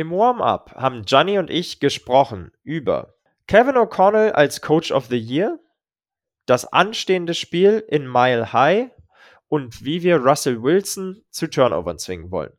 Im 0.00 0.12
Warm-up 0.12 0.76
haben 0.76 1.02
Johnny 1.02 1.36
und 1.36 1.50
ich 1.50 1.78
gesprochen 1.78 2.52
über 2.62 3.16
Kevin 3.46 3.76
O'Connell 3.76 4.30
als 4.30 4.62
Coach 4.62 4.92
of 4.92 5.08
the 5.08 5.18
Year, 5.18 5.60
das 6.46 6.64
anstehende 6.72 7.34
Spiel 7.34 7.84
in 7.86 8.10
Mile 8.10 8.54
High 8.54 8.92
und 9.48 9.84
wie 9.84 10.02
wir 10.02 10.16
Russell 10.16 10.62
Wilson 10.62 11.22
zu 11.28 11.50
Turnovern 11.50 11.98
zwingen 11.98 12.30
wollen. 12.30 12.54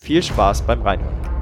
Viel 0.00 0.22
Spaß 0.22 0.62
beim 0.62 0.80
Reinhören. 0.80 1.35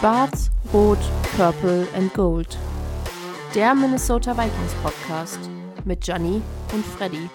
Schwarz, 0.00 0.50
Rot, 0.72 0.98
Purple 1.36 1.86
and 1.94 2.14
Gold. 2.14 2.56
Der 3.54 3.74
Minnesota 3.74 4.32
Vikings 4.32 4.72
Podcast 4.82 5.38
mit 5.84 6.00
Gianni 6.00 6.40
und 6.72 6.86
Freddy. 6.86 7.28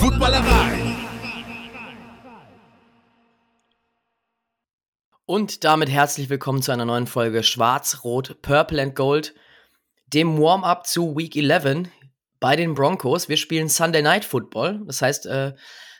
Footballerei. 0.00 0.96
Und 5.24 5.62
damit 5.62 5.88
herzlich 5.88 6.28
willkommen 6.28 6.60
zu 6.60 6.72
einer 6.72 6.84
neuen 6.84 7.06
Folge 7.06 7.44
Schwarz, 7.44 8.02
Rot, 8.02 8.42
Purple 8.42 8.82
and 8.82 8.96
Gold, 8.96 9.36
dem 10.08 10.36
Warm-up 10.36 10.88
zu 10.88 11.16
Week 11.16 11.36
11 11.36 11.88
bei 12.40 12.56
den 12.56 12.74
Broncos. 12.74 13.28
Wir 13.28 13.36
spielen 13.36 13.68
Sunday 13.68 14.02
Night 14.02 14.24
Football, 14.24 14.80
das 14.84 15.00
heißt, 15.00 15.26
äh, 15.26 15.54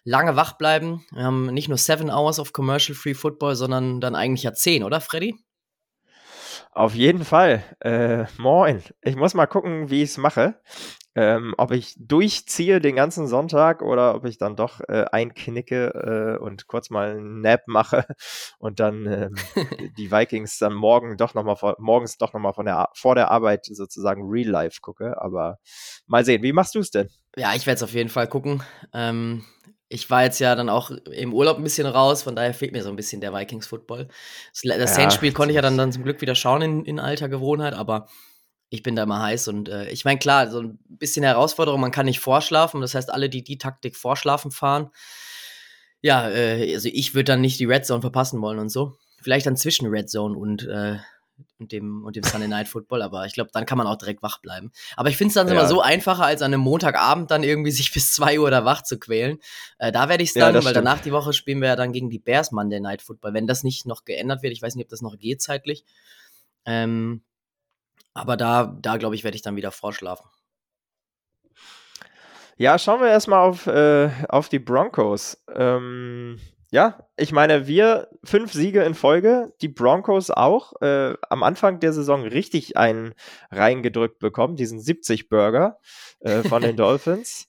lange 0.04 0.36
wach 0.36 0.58
bleiben. 0.58 1.04
Wir 1.12 1.24
haben 1.24 1.46
nicht 1.46 1.68
nur 1.68 1.78
seven 1.78 2.10
hours 2.10 2.38
of 2.38 2.52
commercial 2.52 2.96
free 2.96 3.14
football, 3.14 3.54
sondern 3.56 4.00
dann 4.00 4.14
eigentlich 4.14 4.42
ja 4.42 4.52
zehn, 4.52 4.84
oder 4.84 5.00
Freddy? 5.00 5.36
Auf 6.72 6.94
jeden 6.94 7.24
Fall. 7.24 7.64
Äh, 7.80 8.26
moin. 8.38 8.82
Ich 9.02 9.16
muss 9.16 9.34
mal 9.34 9.46
gucken, 9.46 9.90
wie 9.90 10.02
ich 10.02 10.10
es 10.10 10.18
mache. 10.18 10.60
Ähm, 11.16 11.54
ob 11.58 11.72
ich 11.72 11.96
durchziehe 11.98 12.80
den 12.80 12.94
ganzen 12.94 13.26
Sonntag 13.26 13.82
oder 13.82 14.14
ob 14.14 14.24
ich 14.26 14.38
dann 14.38 14.54
doch 14.54 14.80
äh, 14.88 15.06
einknicke 15.10 16.38
äh, 16.38 16.42
und 16.42 16.68
kurz 16.68 16.88
mal 16.88 17.16
einen 17.16 17.40
Nap 17.40 17.62
mache 17.66 18.06
und 18.60 18.78
dann 18.78 19.06
ähm, 19.06 19.34
die 19.98 20.12
Vikings 20.12 20.58
dann 20.58 20.72
morgen 20.72 21.16
doch 21.16 21.34
noch 21.34 21.42
mal 21.42 21.56
vor, 21.56 21.74
morgens 21.80 22.16
doch 22.16 22.32
nochmal 22.32 22.52
von 22.52 22.66
der 22.66 22.90
vor 22.94 23.16
der 23.16 23.32
Arbeit 23.32 23.66
sozusagen 23.66 24.30
Real 24.30 24.48
Life 24.48 24.78
gucke. 24.80 25.20
Aber 25.20 25.58
mal 26.06 26.24
sehen, 26.24 26.44
wie 26.44 26.52
machst 26.52 26.76
du 26.76 26.78
es 26.78 26.92
denn? 26.92 27.08
Ja, 27.36 27.54
ich 27.54 27.66
werde 27.66 27.76
es 27.76 27.82
auf 27.82 27.94
jeden 27.94 28.10
Fall 28.10 28.28
gucken. 28.28 28.62
Ähm, 28.92 29.44
ich 29.92 30.08
war 30.08 30.22
jetzt 30.22 30.38
ja 30.38 30.54
dann 30.54 30.68
auch 30.68 30.90
im 30.90 31.34
Urlaub 31.34 31.58
ein 31.58 31.64
bisschen 31.64 31.86
raus, 31.86 32.22
von 32.22 32.36
daher 32.36 32.54
fehlt 32.54 32.72
mir 32.72 32.82
so 32.82 32.88
ein 32.88 32.96
bisschen 32.96 33.20
der 33.20 33.34
Vikings-Football. 33.34 34.06
Das, 34.06 34.62
das 34.62 34.78
ja, 34.78 34.86
Saints-Spiel 34.86 35.32
konnte 35.32 35.50
ich 35.50 35.56
ja 35.56 35.62
dann, 35.62 35.76
dann 35.76 35.92
zum 35.92 36.04
Glück 36.04 36.20
wieder 36.20 36.36
schauen 36.36 36.62
in, 36.62 36.84
in 36.84 37.00
alter 37.00 37.28
Gewohnheit, 37.28 37.74
aber 37.74 38.06
ich 38.68 38.84
bin 38.84 38.94
da 38.94 39.02
immer 39.02 39.20
heiß 39.20 39.48
und 39.48 39.68
äh, 39.68 39.90
ich 39.90 40.04
meine, 40.04 40.20
klar, 40.20 40.48
so 40.48 40.62
ein 40.62 40.78
bisschen 40.88 41.24
Herausforderung, 41.24 41.80
man 41.80 41.90
kann 41.90 42.06
nicht 42.06 42.20
vorschlafen, 42.20 42.80
das 42.80 42.94
heißt, 42.94 43.12
alle, 43.12 43.28
die 43.28 43.42
die 43.42 43.58
Taktik 43.58 43.96
vorschlafen 43.96 44.52
fahren, 44.52 44.90
ja, 46.02 46.30
äh, 46.30 46.72
also 46.72 46.88
ich 46.90 47.14
würde 47.14 47.24
dann 47.24 47.40
nicht 47.40 47.58
die 47.58 47.64
Red 47.64 47.84
Zone 47.84 48.00
verpassen 48.00 48.40
wollen 48.40 48.60
und 48.60 48.68
so. 48.70 48.96
Vielleicht 49.20 49.46
dann 49.46 49.56
zwischen 49.56 49.88
Red 49.88 50.08
Zone 50.08 50.38
und 50.38 50.66
äh, 50.66 50.96
und 51.60 51.72
dem, 51.72 52.04
und 52.04 52.16
dem 52.16 52.24
Sunday 52.24 52.48
Night 52.48 52.68
Football, 52.68 53.02
aber 53.02 53.26
ich 53.26 53.34
glaube, 53.34 53.50
dann 53.52 53.66
kann 53.66 53.78
man 53.78 53.86
auch 53.86 53.96
direkt 53.96 54.22
wach 54.22 54.38
bleiben. 54.40 54.72
Aber 54.96 55.08
ich 55.08 55.16
finde 55.16 55.28
es 55.28 55.34
dann 55.34 55.46
ja. 55.46 55.52
immer 55.54 55.66
so 55.66 55.80
einfacher, 55.80 56.24
als 56.24 56.42
an 56.42 56.52
einem 56.52 56.62
Montagabend 56.62 57.30
dann 57.30 57.42
irgendwie 57.42 57.70
sich 57.70 57.92
bis 57.92 58.12
2 58.12 58.40
Uhr 58.40 58.50
da 58.50 58.64
wach 58.64 58.82
zu 58.82 58.98
quälen. 58.98 59.38
Äh, 59.78 59.92
da 59.92 60.08
werde 60.08 60.22
ich 60.22 60.30
es 60.30 60.34
dann, 60.34 60.54
ja, 60.54 60.54
weil 60.54 60.62
stimmt. 60.62 60.76
danach 60.76 61.00
die 61.00 61.12
Woche 61.12 61.32
spielen 61.32 61.60
wir 61.60 61.68
ja 61.68 61.76
dann 61.76 61.92
gegen 61.92 62.10
die 62.10 62.18
Bears 62.18 62.50
Monday 62.50 62.80
Night 62.80 63.02
Football, 63.02 63.34
wenn 63.34 63.46
das 63.46 63.62
nicht 63.62 63.86
noch 63.86 64.04
geändert 64.04 64.42
wird. 64.42 64.52
Ich 64.52 64.62
weiß 64.62 64.74
nicht, 64.74 64.86
ob 64.86 64.90
das 64.90 65.02
noch 65.02 65.18
geht 65.18 65.42
zeitlich. 65.42 65.84
Ähm, 66.64 67.22
aber 68.14 68.36
da, 68.36 68.76
da 68.80 68.96
glaube 68.96 69.14
ich, 69.14 69.24
werde 69.24 69.36
ich 69.36 69.42
dann 69.42 69.56
wieder 69.56 69.70
vorschlafen. 69.70 70.24
Ja, 72.56 72.78
schauen 72.78 73.00
wir 73.00 73.08
erstmal 73.08 73.40
auf, 73.40 73.66
äh, 73.66 74.10
auf 74.28 74.50
die 74.50 74.58
Broncos. 74.58 75.42
Ähm, 75.54 76.38
ja, 76.70 77.08
ich 77.16 77.32
meine, 77.32 77.66
wir 77.66 78.08
fünf 78.22 78.52
Siege 78.52 78.82
in 78.84 78.94
Folge, 78.94 79.52
die 79.60 79.68
Broncos 79.68 80.30
auch 80.30 80.80
äh, 80.80 81.14
am 81.28 81.42
Anfang 81.42 81.80
der 81.80 81.92
Saison 81.92 82.22
richtig 82.22 82.76
einen 82.76 83.14
reingedrückt 83.50 84.20
bekommen, 84.20 84.54
diesen 84.54 84.80
70 84.80 85.28
Burger 85.28 85.78
äh, 86.20 86.42
von 86.44 86.62
den 86.62 86.76
Dolphins. 86.76 87.48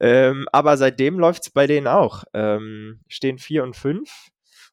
Ähm, 0.00 0.48
aber 0.50 0.76
seitdem 0.76 1.20
läuft 1.20 1.42
es 1.46 1.50
bei 1.50 1.68
denen 1.68 1.86
auch. 1.86 2.24
Ähm, 2.34 3.00
stehen 3.06 3.38
4 3.38 3.62
und 3.62 3.76
5 3.76 4.10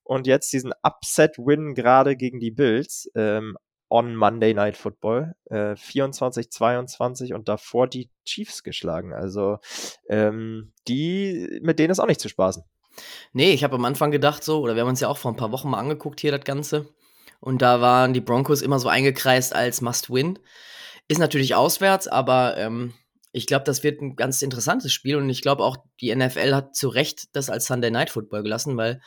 und 0.04 0.26
jetzt 0.26 0.52
diesen 0.52 0.74
Upset-Win 0.82 1.76
gerade 1.76 2.16
gegen 2.16 2.40
die 2.40 2.52
Bills 2.52 3.10
ähm, 3.14 3.56
on 3.90 4.16
Monday 4.16 4.56
Night 4.56 4.78
Football. 4.78 5.36
Äh, 5.46 5.76
24, 5.76 6.52
22 6.52 7.34
und 7.36 7.48
davor 7.48 7.88
die 7.88 8.10
Chiefs 8.26 8.64
geschlagen. 8.64 9.14
Also 9.14 9.60
ähm, 10.10 10.74
die, 10.88 11.60
mit 11.62 11.78
denen 11.78 11.92
ist 11.92 12.00
auch 12.00 12.08
nicht 12.08 12.22
zu 12.22 12.30
spaßen. 12.30 12.64
Nee, 13.34 13.52
ich 13.52 13.64
habe 13.64 13.76
am 13.76 13.86
Anfang 13.86 14.12
gedacht 14.12 14.44
so, 14.44 14.62
oder 14.62 14.76
wir 14.76 14.82
haben 14.82 14.90
uns 14.90 15.00
ja 15.00 15.08
auch 15.08 15.18
vor 15.18 15.32
ein 15.32 15.38
paar 15.38 15.52
Wochen 15.52 15.70
mal 15.70 15.80
angeguckt 15.80 16.22
hier 16.22 16.32
das 16.32 16.46
Ganze. 16.46 16.88
Und 17.40 17.62
da 17.62 17.82
waren 17.82 18.14
die 18.14 18.22
Broncos 18.22 18.62
immer 18.62 18.80
so 18.80 18.88
eingekreist 18.88 19.54
als 19.54 19.82
Must-Win. 19.82 20.40
Ist 21.08 21.20
natürlich 21.20 21.54
auswärts, 21.56 22.08
aber 22.08 22.58
ähm, 22.58 22.94
ich 23.32 23.48
glaube, 23.48 23.66
das 23.66 23.84
wird 23.84 24.02
ein 24.02 24.16
ganz 24.16 24.42
interessantes 24.42 24.94
Spiel. 24.94 25.18
Und 25.18 25.30
ich 25.30 25.42
glaube 25.42 25.64
auch, 25.64 25.78
die 26.00 26.16
NFL 26.16 26.56
hat 26.56 26.76
zu 26.76 26.88
Recht 26.88 27.36
das 27.36 27.50
als 27.50 27.66
Sunday 27.66 27.92
Night 27.92 28.10
Football 28.10 28.44
gelassen, 28.44 28.78
weil 28.78 29.02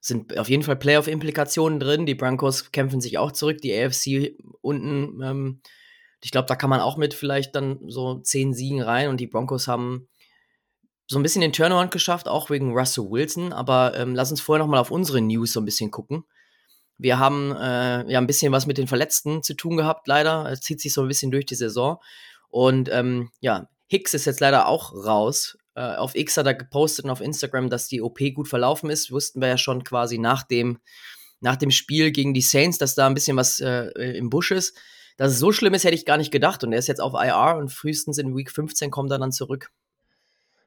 sind 0.00 0.38
auf 0.38 0.48
jeden 0.48 0.62
Fall 0.62 0.76
Playoff-Implikationen 0.76 1.80
drin. 1.80 2.06
Die 2.06 2.14
Broncos 2.14 2.70
kämpfen 2.70 3.00
sich 3.00 3.18
auch 3.18 3.32
zurück, 3.32 3.62
die 3.62 3.74
AFC 3.74 4.36
unten. 4.60 5.22
Ähm, 5.22 5.60
ich 6.22 6.30
glaube, 6.30 6.48
da 6.48 6.54
kann 6.54 6.70
man 6.70 6.80
auch 6.80 6.96
mit 6.98 7.14
vielleicht 7.14 7.54
dann 7.54 7.80
so 7.88 8.20
zehn 8.20 8.52
Siegen 8.52 8.82
rein. 8.82 9.08
Und 9.08 9.20
die 9.20 9.26
Broncos 9.26 9.68
haben 9.68 10.08
so 11.10 11.18
ein 11.18 11.24
bisschen 11.24 11.40
den 11.40 11.52
Turnaround 11.52 11.90
geschafft, 11.90 12.28
auch 12.28 12.50
wegen 12.50 12.72
Russell 12.72 13.10
Wilson. 13.10 13.52
Aber 13.52 13.96
ähm, 13.96 14.14
lass 14.14 14.30
uns 14.30 14.40
vorher 14.40 14.64
noch 14.64 14.70
mal 14.70 14.78
auf 14.78 14.92
unsere 14.92 15.20
News 15.20 15.52
so 15.52 15.60
ein 15.60 15.64
bisschen 15.64 15.90
gucken. 15.90 16.24
Wir 16.98 17.18
haben 17.18 17.50
äh, 17.50 18.08
ja 18.08 18.20
ein 18.20 18.28
bisschen 18.28 18.52
was 18.52 18.66
mit 18.66 18.78
den 18.78 18.86
Verletzten 18.86 19.42
zu 19.42 19.54
tun 19.54 19.76
gehabt, 19.76 20.06
leider. 20.06 20.48
Es 20.48 20.60
zieht 20.60 20.80
sich 20.80 20.94
so 20.94 21.02
ein 21.02 21.08
bisschen 21.08 21.32
durch 21.32 21.46
die 21.46 21.56
Saison. 21.56 21.98
Und 22.48 22.88
ähm, 22.92 23.32
ja, 23.40 23.68
Hicks 23.88 24.14
ist 24.14 24.24
jetzt 24.24 24.38
leider 24.38 24.68
auch 24.68 24.94
raus. 24.94 25.58
Äh, 25.74 25.96
auf 25.96 26.14
X 26.14 26.36
hat 26.36 26.46
er 26.46 26.54
gepostet 26.54 27.06
und 27.06 27.10
auf 27.10 27.20
Instagram, 27.20 27.70
dass 27.70 27.88
die 27.88 28.02
OP 28.02 28.20
gut 28.32 28.46
verlaufen 28.46 28.88
ist. 28.88 29.10
Wussten 29.10 29.40
wir 29.40 29.48
ja 29.48 29.58
schon 29.58 29.82
quasi 29.82 30.16
nach 30.16 30.44
dem, 30.44 30.78
nach 31.40 31.56
dem 31.56 31.72
Spiel 31.72 32.12
gegen 32.12 32.34
die 32.34 32.40
Saints, 32.40 32.78
dass 32.78 32.94
da 32.94 33.08
ein 33.08 33.14
bisschen 33.14 33.36
was 33.36 33.58
äh, 33.58 33.88
im 34.16 34.30
Busch 34.30 34.52
ist. 34.52 34.78
Dass 35.16 35.32
es 35.32 35.40
so 35.40 35.50
schlimm 35.50 35.74
ist, 35.74 35.82
hätte 35.82 35.96
ich 35.96 36.06
gar 36.06 36.18
nicht 36.18 36.30
gedacht. 36.30 36.62
Und 36.62 36.72
er 36.72 36.78
ist 36.78 36.86
jetzt 36.86 37.00
auf 37.00 37.14
IR 37.14 37.56
und 37.58 37.72
frühestens 37.72 38.18
in 38.18 38.36
Week 38.36 38.52
15 38.52 38.92
kommt 38.92 39.10
er 39.10 39.18
dann 39.18 39.32
zurück. 39.32 39.72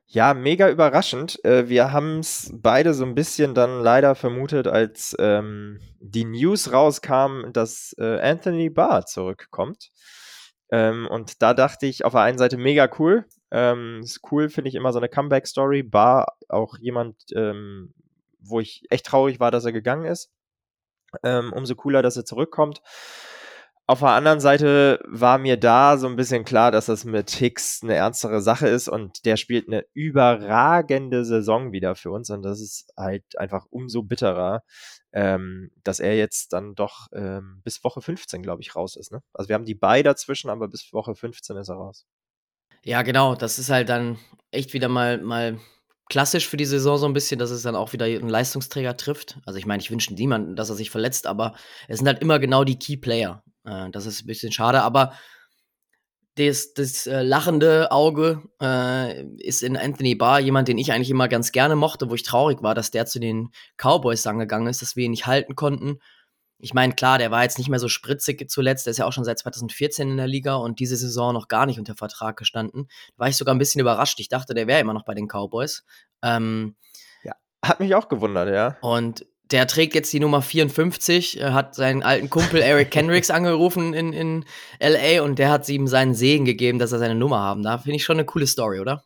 Ja, 0.07 0.33
mega 0.33 0.69
überraschend. 0.69 1.43
Äh, 1.43 1.69
wir 1.69 1.91
haben 1.91 2.19
es 2.19 2.51
beide 2.53 2.93
so 2.93 3.03
ein 3.03 3.15
bisschen 3.15 3.55
dann 3.55 3.81
leider 3.81 4.15
vermutet, 4.15 4.67
als 4.67 5.15
ähm, 5.19 5.79
die 5.99 6.25
News 6.25 6.71
rauskam, 6.71 7.51
dass 7.51 7.95
äh, 7.97 8.19
Anthony 8.19 8.69
Barr 8.69 9.05
zurückkommt. 9.05 9.89
Ähm, 10.71 11.07
und 11.09 11.41
da 11.41 11.53
dachte 11.53 11.85
ich 11.87 12.05
auf 12.05 12.13
der 12.13 12.21
einen 12.21 12.37
Seite 12.37 12.57
mega 12.57 12.89
cool. 12.99 13.25
Ähm, 13.51 14.01
ist 14.03 14.21
cool, 14.31 14.49
finde 14.49 14.69
ich 14.69 14.75
immer 14.75 14.91
so 14.93 14.99
eine 14.99 15.09
Comeback-Story. 15.09 15.83
Barr 15.83 16.37
auch 16.49 16.77
jemand, 16.77 17.15
ähm, 17.35 17.93
wo 18.39 18.59
ich 18.59 18.83
echt 18.89 19.05
traurig 19.05 19.39
war, 19.39 19.51
dass 19.51 19.65
er 19.65 19.71
gegangen 19.71 20.05
ist. 20.05 20.31
Ähm, 21.23 21.53
umso 21.53 21.75
cooler, 21.75 22.01
dass 22.01 22.17
er 22.17 22.25
zurückkommt. 22.25 22.81
Auf 23.85 23.99
der 23.99 24.09
anderen 24.09 24.39
Seite 24.39 25.03
war 25.05 25.37
mir 25.37 25.57
da 25.57 25.97
so 25.97 26.07
ein 26.07 26.15
bisschen 26.15 26.45
klar, 26.45 26.71
dass 26.71 26.85
das 26.85 27.03
mit 27.03 27.29
Hicks 27.31 27.81
eine 27.83 27.95
ernstere 27.95 28.41
Sache 28.41 28.69
ist 28.69 28.87
und 28.87 29.25
der 29.25 29.35
spielt 29.35 29.67
eine 29.67 29.83
überragende 29.93 31.25
Saison 31.25 31.73
wieder 31.73 31.95
für 31.95 32.09
uns 32.11 32.29
und 32.29 32.43
das 32.43 32.61
ist 32.61 32.93
halt 32.95 33.37
einfach 33.37 33.65
umso 33.69 34.03
bitterer, 34.03 34.63
ähm, 35.11 35.69
dass 35.83 35.99
er 35.99 36.15
jetzt 36.15 36.53
dann 36.53 36.75
doch 36.75 37.07
ähm, 37.11 37.61
bis 37.65 37.83
Woche 37.83 38.01
15, 38.01 38.41
glaube 38.41 38.61
ich, 38.61 38.73
raus 38.73 38.95
ist. 38.95 39.11
Ne? 39.11 39.21
Also 39.33 39.49
wir 39.49 39.55
haben 39.55 39.65
die 39.65 39.75
beiden 39.75 40.05
dazwischen, 40.05 40.49
aber 40.49 40.69
bis 40.69 40.93
Woche 40.93 41.13
15 41.13 41.57
ist 41.57 41.67
er 41.67 41.75
raus. 41.75 42.05
Ja, 42.85 43.01
genau, 43.01 43.35
das 43.35 43.59
ist 43.59 43.69
halt 43.69 43.89
dann 43.89 44.17
echt 44.51 44.73
wieder 44.73 44.87
mal, 44.87 45.17
mal 45.21 45.59
klassisch 46.09 46.47
für 46.47 46.57
die 46.57 46.65
Saison 46.65 46.97
so 46.97 47.05
ein 47.05 47.13
bisschen, 47.13 47.37
dass 47.37 47.51
es 47.51 47.63
dann 47.63 47.75
auch 47.75 47.91
wieder 47.91 48.05
einen 48.05 48.29
Leistungsträger 48.29 48.95
trifft. 48.95 49.39
Also 49.45 49.59
ich 49.59 49.65
meine, 49.65 49.81
ich 49.81 49.91
wünsche 49.91 50.13
niemandem, 50.13 50.55
dass 50.55 50.69
er 50.69 50.75
sich 50.75 50.89
verletzt, 50.89 51.27
aber 51.27 51.53
es 51.89 51.99
sind 51.99 52.07
halt 52.07 52.21
immer 52.21 52.39
genau 52.39 52.63
die 52.63 52.79
Key 52.79 52.97
Player. 52.97 53.43
Äh, 53.65 53.89
das 53.91 54.05
ist 54.05 54.23
ein 54.23 54.27
bisschen 54.27 54.51
schade, 54.51 54.81
aber 54.81 55.13
das, 56.35 56.73
das 56.73 57.05
äh, 57.05 57.21
lachende 57.21 57.91
Auge 57.91 58.41
äh, 58.59 59.23
ist 59.37 59.61
in 59.61 59.77
Anthony 59.77 60.15
Barr 60.15 60.39
jemand, 60.39 60.67
den 60.67 60.79
ich 60.79 60.91
eigentlich 60.91 61.11
immer 61.11 61.27
ganz 61.27 61.51
gerne 61.51 61.75
mochte, 61.75 62.09
wo 62.09 62.15
ich 62.15 62.23
traurig 62.23 62.63
war, 62.63 62.73
dass 62.73 62.89
der 62.89 63.05
zu 63.05 63.19
den 63.19 63.51
Cowboys 63.77 64.25
angegangen 64.25 64.67
ist, 64.67 64.81
dass 64.81 64.95
wir 64.95 65.05
ihn 65.05 65.11
nicht 65.11 65.27
halten 65.27 65.55
konnten. 65.55 65.99
Ich 66.57 66.73
meine, 66.73 66.93
klar, 66.93 67.17
der 67.17 67.29
war 67.29 67.43
jetzt 67.43 67.57
nicht 67.57 67.69
mehr 67.69 67.77
so 67.77 67.89
spritzig 67.89 68.49
zuletzt, 68.49 68.85
der 68.85 68.91
ist 68.91 68.97
ja 68.97 69.05
auch 69.05 69.13
schon 69.13 69.25
seit 69.25 69.37
2014 69.37 70.09
in 70.09 70.17
der 70.17 70.27
Liga 70.27 70.55
und 70.55 70.79
diese 70.79 70.95
Saison 70.95 71.33
noch 71.33 71.49
gar 71.49 71.65
nicht 71.65 71.77
unter 71.77 71.93
Vertrag 71.93 72.37
gestanden. 72.37 72.87
Da 73.15 73.23
war 73.23 73.27
ich 73.27 73.37
sogar 73.37 73.53
ein 73.53 73.59
bisschen 73.59 73.81
überrascht. 73.81 74.19
Ich 74.19 74.29
dachte, 74.29 74.53
der 74.53 74.65
wäre 74.65 74.79
immer 74.79 74.93
noch 74.93 75.05
bei 75.05 75.13
den 75.13 75.27
Cowboys. 75.27 75.83
Ähm, 76.23 76.75
ja, 77.23 77.33
hat 77.63 77.79
mich 77.79 77.93
auch 77.93 78.07
gewundert, 78.07 78.49
ja. 78.49 78.77
Und 78.81 79.25
der 79.53 79.67
trägt 79.67 79.95
jetzt 79.95 80.11
die 80.11 80.19
Nummer 80.19 80.41
54, 80.41 81.41
hat 81.43 81.75
seinen 81.75 82.03
alten 82.03 82.29
Kumpel 82.29 82.61
Eric 82.61 82.91
Kendricks 82.91 83.29
angerufen 83.31 83.93
in, 83.93 84.11
in 84.11 84.45
LA 84.81 85.23
und 85.23 85.39
der 85.39 85.49
hat 85.49 85.69
ihm 85.69 85.87
seinen 85.87 86.15
Segen 86.15 86.43
gegeben, 86.43 86.79
dass 86.79 86.91
er 86.91 86.99
seine 86.99 87.15
Nummer 87.15 87.39
haben 87.39 87.63
darf. 87.63 87.83
Finde 87.83 87.95
ich 87.95 88.03
schon 88.03 88.17
eine 88.17 88.25
coole 88.25 88.47
Story, 88.47 88.79
oder? 88.79 89.03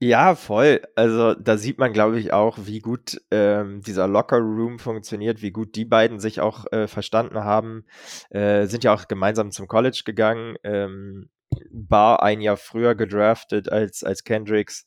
Ja, 0.00 0.34
voll. 0.34 0.82
Also 0.96 1.34
da 1.34 1.56
sieht 1.56 1.78
man, 1.78 1.92
glaube 1.92 2.18
ich, 2.18 2.32
auch, 2.32 2.58
wie 2.64 2.80
gut 2.80 3.20
ähm, 3.30 3.82
dieser 3.82 4.08
Locker 4.08 4.38
Room 4.38 4.80
funktioniert, 4.80 5.42
wie 5.42 5.52
gut 5.52 5.76
die 5.76 5.84
beiden 5.84 6.18
sich 6.18 6.40
auch 6.40 6.64
äh, 6.72 6.88
verstanden 6.88 7.44
haben. 7.44 7.84
Äh, 8.30 8.66
sind 8.66 8.82
ja 8.82 8.92
auch 8.94 9.06
gemeinsam 9.06 9.52
zum 9.52 9.68
College 9.68 10.02
gegangen. 10.04 10.56
Ähm, 10.64 11.30
Bar 11.70 12.22
ein 12.22 12.40
Jahr 12.40 12.56
früher 12.56 12.94
gedraftet 12.94 13.70
als, 13.70 14.02
als 14.02 14.24
Kendricks. 14.24 14.86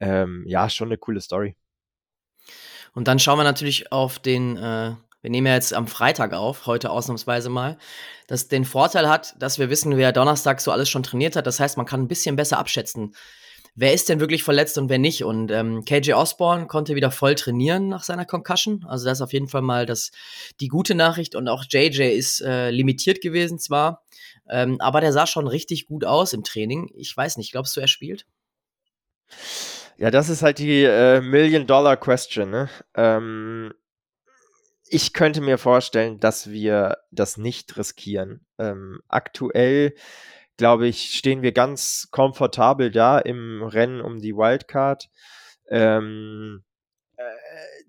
Ähm, 0.00 0.42
ja, 0.46 0.68
schon 0.68 0.88
eine 0.88 0.98
coole 0.98 1.20
Story. 1.20 1.56
Und 2.94 3.08
dann 3.08 3.18
schauen 3.18 3.38
wir 3.38 3.44
natürlich 3.44 3.92
auf 3.92 4.18
den, 4.18 4.56
äh, 4.56 4.94
wir 5.20 5.30
nehmen 5.30 5.46
ja 5.46 5.54
jetzt 5.54 5.74
am 5.74 5.86
Freitag 5.86 6.32
auf, 6.32 6.66
heute 6.66 6.90
ausnahmsweise 6.90 7.50
mal, 7.50 7.78
das 8.26 8.48
den 8.48 8.64
Vorteil 8.64 9.08
hat, 9.08 9.34
dass 9.38 9.58
wir 9.58 9.70
wissen, 9.70 9.96
wer 9.96 10.12
Donnerstag 10.12 10.60
so 10.60 10.70
alles 10.70 10.88
schon 10.88 11.02
trainiert 11.02 11.36
hat. 11.36 11.46
Das 11.46 11.60
heißt, 11.60 11.76
man 11.76 11.86
kann 11.86 12.02
ein 12.02 12.08
bisschen 12.08 12.36
besser 12.36 12.58
abschätzen, 12.58 13.14
wer 13.74 13.94
ist 13.94 14.08
denn 14.08 14.18
wirklich 14.18 14.42
verletzt 14.42 14.76
und 14.76 14.88
wer 14.88 14.98
nicht. 14.98 15.24
Und 15.24 15.50
ähm, 15.50 15.84
KJ 15.84 16.12
Osborne 16.12 16.66
konnte 16.66 16.96
wieder 16.96 17.10
voll 17.10 17.36
trainieren 17.36 17.88
nach 17.88 18.02
seiner 18.02 18.24
Concussion. 18.24 18.84
Also 18.88 19.04
das 19.06 19.18
ist 19.18 19.22
auf 19.22 19.32
jeden 19.32 19.48
Fall 19.48 19.62
mal 19.62 19.86
das, 19.86 20.10
die 20.60 20.68
gute 20.68 20.94
Nachricht. 20.94 21.36
Und 21.36 21.48
auch 21.48 21.64
JJ 21.68 22.02
ist 22.02 22.40
äh, 22.40 22.70
limitiert 22.70 23.20
gewesen 23.20 23.58
zwar, 23.58 24.02
ähm, 24.48 24.80
aber 24.80 25.00
der 25.00 25.12
sah 25.12 25.26
schon 25.26 25.46
richtig 25.46 25.86
gut 25.86 26.04
aus 26.04 26.32
im 26.32 26.42
Training. 26.42 26.90
Ich 26.94 27.16
weiß 27.16 27.36
nicht, 27.36 27.52
glaubst 27.52 27.76
du, 27.76 27.80
er 27.80 27.88
spielt? 27.88 28.26
Ja, 30.00 30.12
das 30.12 30.28
ist 30.28 30.42
halt 30.42 30.60
die 30.60 30.84
äh, 30.84 31.20
Million-Dollar-Question. 31.20 32.48
Ne? 32.48 32.68
Ähm, 32.94 33.74
ich 34.88 35.12
könnte 35.12 35.40
mir 35.40 35.58
vorstellen, 35.58 36.20
dass 36.20 36.50
wir 36.50 36.98
das 37.10 37.36
nicht 37.36 37.76
riskieren. 37.76 38.46
Ähm, 38.58 39.00
aktuell 39.08 39.94
glaube 40.56 40.86
ich, 40.86 41.14
stehen 41.14 41.42
wir 41.42 41.50
ganz 41.50 42.08
komfortabel 42.12 42.92
da 42.92 43.18
im 43.18 43.64
Rennen 43.64 44.00
um 44.00 44.20
die 44.20 44.36
Wildcard. 44.36 45.10
Ähm, 45.68 46.62
äh, 46.62 46.67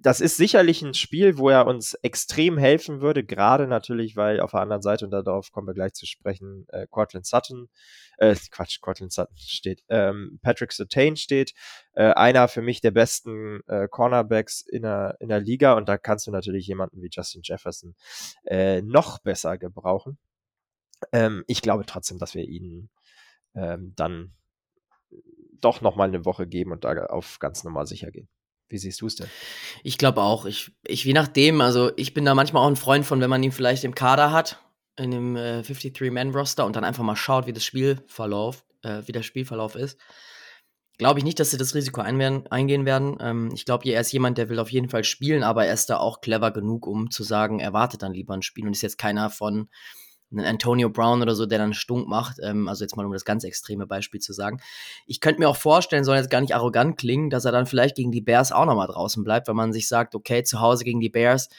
das 0.02 0.22
ist 0.22 0.38
sicherlich 0.38 0.82
ein 0.82 0.94
Spiel, 0.94 1.38
wo 1.38 1.50
er 1.50 1.68
uns 1.68 1.94
extrem 1.96 2.58
helfen 2.58 3.02
würde, 3.02 3.24
gerade 3.24 3.68
natürlich, 3.68 4.16
weil 4.16 4.40
auf 4.40 4.52
der 4.52 4.62
anderen 4.62 4.82
Seite, 4.82 5.06
und 5.06 5.12
darauf 5.12 5.52
kommen 5.52 5.68
wir 5.68 5.74
gleich 5.74 5.94
zu 5.94 6.06
sprechen, 6.06 6.66
äh, 6.70 6.88
Cortland 6.90 7.26
Sutton, 7.26 7.68
äh, 8.18 8.36
Quatsch, 8.52 8.80
Cortland 8.80 9.12
Sutton 9.12 9.36
steht, 9.38 9.84
ähm, 9.90 10.40
Patrick 10.42 10.72
Sertain 10.72 11.18
steht, 11.18 11.54
äh, 11.94 12.14
einer 12.14 12.48
für 12.48 12.62
mich 12.62 12.80
der 12.80 12.92
besten 12.92 13.60
äh, 13.68 13.88
Cornerbacks 13.90 14.62
in 14.62 14.84
der, 14.84 15.18
in 15.20 15.28
der 15.28 15.42
Liga 15.42 15.74
und 15.74 15.90
da 15.90 15.98
kannst 15.98 16.28
du 16.28 16.32
natürlich 16.32 16.68
jemanden 16.68 17.02
wie 17.02 17.10
Justin 17.12 17.42
Jefferson 17.44 17.96
äh, 18.46 18.82
noch 18.82 19.20
besser 19.20 19.58
gebrauchen. 19.58 20.18
Ähm, 21.12 21.44
ich 21.48 21.62
glaube 21.62 21.86
trotzdem, 21.86 22.20
dass 22.20 22.36
wir 22.36 22.46
ihnen 22.46 22.90
ähm, 23.54 23.94
dann 23.96 24.34
doch 25.60 25.82
nochmal 25.82 26.08
eine 26.08 26.24
Woche 26.26 26.48
geben 26.48 26.72
und 26.72 26.86
da 26.86 27.06
auf 27.08 27.40
ganz 27.40 27.64
normal 27.66 27.86
sicher 27.86 28.12
gehen. 28.12 28.30
Wie 28.70 28.78
siehst 28.78 29.02
du 29.02 29.08
es 29.08 29.16
denn? 29.16 29.28
Ich 29.84 29.98
glaube 29.98 30.22
auch. 30.22 30.46
Ich, 30.46 30.72
ich, 30.86 31.04
je 31.04 31.14
nachdem, 31.14 31.60
also 31.62 31.92
ich 31.98 32.14
bin 32.14 32.26
da 32.26 32.36
manchmal 32.36 32.64
auch 32.64 32.70
ein 32.70 32.76
Freund 32.76 33.06
von, 33.06 33.20
wenn 33.20 33.30
man 33.30 33.44
ihn 33.44 33.52
vielleicht 33.52 33.84
im 33.84 33.96
Kader 33.96 34.32
hat, 34.32 34.60
in 34.96 35.12
dem 35.12 35.36
äh, 35.36 35.62
53-Man-Roster 35.62 36.66
und 36.66 36.76
dann 36.76 36.84
einfach 36.84 37.04
mal 37.04 37.16
schaut, 37.16 37.48
wie 37.48 37.54
das 37.54 37.64
Spielverlauf, 37.64 38.66
äh, 38.84 39.02
wie 39.06 39.12
der 39.12 39.24
Spielverlauf 39.24 39.76
ist. 39.76 40.00
Glaube 41.00 41.20
ich 41.20 41.24
nicht, 41.24 41.40
dass 41.40 41.52
sie 41.52 41.58
das 41.58 41.74
Risiko 41.74 42.02
ein 42.02 42.48
eingehen 42.52 42.86
werden. 42.86 43.18
Ähm, 43.22 43.52
ich 43.54 43.66
glaube, 43.66 43.90
er 43.90 44.02
ist 44.02 44.12
jemand, 44.12 44.38
der 44.38 44.50
will 44.50 44.60
auf 44.60 44.72
jeden 44.72 44.90
Fall 44.90 45.06
spielen, 45.06 45.44
aber 45.44 45.66
er 45.66 45.74
ist 45.74 45.90
da 45.90 45.98
auch 45.98 46.22
clever 46.22 46.52
genug, 46.52 46.86
um 46.86 47.10
zu 47.10 47.24
sagen, 47.24 47.60
er 47.60 47.74
wartet 47.74 48.04
dann 48.04 48.14
lieber 48.14 48.34
ein 48.34 48.42
Spiel 48.42 48.68
und 48.68 48.74
ist 48.74 48.82
jetzt 48.82 48.98
keiner 48.98 49.30
von, 49.30 49.70
einen 50.32 50.46
Antonio 50.46 50.90
Brown 50.90 51.22
oder 51.22 51.36
so, 51.36 51.46
der 51.46 51.58
dann 51.58 51.74
stunk 51.74 52.08
macht. 52.08 52.38
Ähm, 52.42 52.68
also 52.68 52.84
jetzt 52.84 52.96
mal 52.96 53.06
um 53.06 53.14
das 53.14 53.26
ganz 53.26 53.44
extreme 53.44 53.88
Beispiel 53.88 54.20
zu 54.20 54.34
sagen. 54.34 54.60
Ich 55.06 55.22
könnte 55.22 55.40
mir 55.40 55.50
auch 55.50 55.56
vorstellen, 55.56 56.04
soll 56.04 56.18
jetzt 56.18 56.30
gar 56.30 56.42
nicht 56.42 56.56
arrogant 56.56 56.98
klingen, 56.98 57.30
dass 57.30 57.46
er 57.46 57.52
dann 57.52 57.66
vielleicht 57.66 57.96
gegen 57.96 58.12
die 58.12 58.22
Bears 58.22 58.52
auch 58.52 58.66
nochmal 58.66 58.88
draußen 58.88 59.24
bleibt, 59.24 59.48
wenn 59.48 59.56
man 59.56 59.74
sich 59.74 59.88
sagt, 59.88 60.16
okay, 60.16 60.44
zu 60.44 60.60
Hause 60.60 60.84
gegen 60.84 61.00
die 61.00 61.10
Bears, 61.10 61.50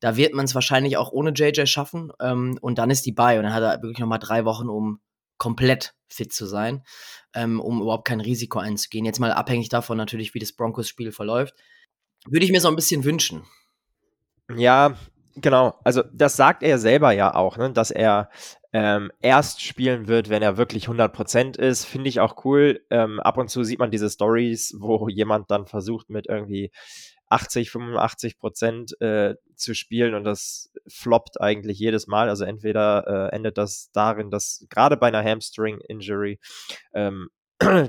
da 0.00 0.16
wird 0.16 0.34
man 0.34 0.44
es 0.44 0.54
wahrscheinlich 0.54 0.96
auch 0.96 1.12
ohne 1.12 1.30
JJ 1.30 1.66
schaffen. 1.66 2.12
Ähm, 2.20 2.58
und 2.60 2.78
dann 2.78 2.90
ist 2.90 3.06
die 3.06 3.12
bei 3.12 3.38
und 3.38 3.44
dann 3.44 3.54
hat 3.54 3.62
er 3.62 3.82
wirklich 3.82 3.98
nochmal 3.98 4.18
drei 4.18 4.44
Wochen, 4.44 4.68
um 4.68 5.00
komplett 5.38 5.94
fit 6.08 6.32
zu 6.32 6.46
sein, 6.46 6.82
ähm, 7.34 7.60
um 7.60 7.80
überhaupt 7.82 8.06
kein 8.06 8.20
Risiko 8.20 8.58
einzugehen. 8.58 9.04
Jetzt 9.04 9.20
mal 9.20 9.32
abhängig 9.32 9.68
davon 9.68 9.96
natürlich, 9.96 10.34
wie 10.34 10.38
das 10.38 10.52
Broncos-Spiel 10.52 11.12
verläuft. 11.12 11.54
Würde 12.26 12.44
ich 12.44 12.52
mir 12.52 12.60
so 12.60 12.68
ein 12.68 12.76
bisschen 12.76 13.04
wünschen. 13.04 13.44
Ja, 14.54 14.96
Genau, 15.36 15.78
also 15.84 16.02
das 16.12 16.36
sagt 16.36 16.62
er 16.62 16.78
selber 16.78 17.12
ja 17.12 17.34
auch, 17.34 17.58
ne, 17.58 17.70
dass 17.70 17.90
er 17.90 18.30
ähm, 18.72 19.10
erst 19.20 19.62
spielen 19.62 20.08
wird, 20.08 20.30
wenn 20.30 20.42
er 20.42 20.56
wirklich 20.56 20.88
100% 20.88 21.58
ist. 21.58 21.84
Finde 21.84 22.08
ich 22.08 22.20
auch 22.20 22.44
cool. 22.44 22.80
Ähm, 22.90 23.20
ab 23.20 23.36
und 23.36 23.48
zu 23.48 23.62
sieht 23.62 23.78
man 23.78 23.90
diese 23.90 24.08
Stories, 24.08 24.74
wo 24.78 25.08
jemand 25.08 25.50
dann 25.50 25.66
versucht 25.66 26.08
mit 26.08 26.26
irgendwie 26.26 26.70
80, 27.28 27.70
85 27.70 28.38
Prozent 28.38 29.00
äh, 29.00 29.34
zu 29.56 29.74
spielen 29.74 30.14
und 30.14 30.24
das 30.24 30.72
floppt 30.88 31.40
eigentlich 31.40 31.78
jedes 31.78 32.06
Mal. 32.06 32.28
Also 32.28 32.44
entweder 32.44 33.30
äh, 33.30 33.34
endet 33.34 33.58
das 33.58 33.90
darin, 33.92 34.30
dass 34.30 34.64
gerade 34.70 34.96
bei 34.96 35.08
einer 35.08 35.24
Hamstring-Injury 35.24 36.38
ähm, 36.94 37.28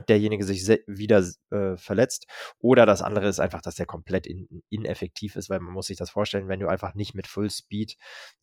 derjenige 0.10 0.44
sich 0.44 0.68
wieder 0.88 1.24
äh, 1.52 1.78
verletzt. 1.78 2.28
Oder 2.60 2.86
das 2.86 3.02
andere 3.02 3.28
ist 3.28 3.40
einfach, 3.40 3.62
dass 3.62 3.76
der 3.76 3.86
komplett 3.86 4.28
in, 4.28 4.64
ineffektiv 4.70 5.36
ist, 5.36 5.50
weil 5.50 5.60
man 5.60 5.74
muss 5.74 5.88
sich 5.88 5.98
das 5.98 6.10
vorstellen, 6.10 6.48
wenn 6.48 6.60
du 6.60 6.68
einfach 6.68 6.94
nicht 6.96 7.14
mit 7.16 7.28
Full 7.28 7.50
Speed 7.50 7.98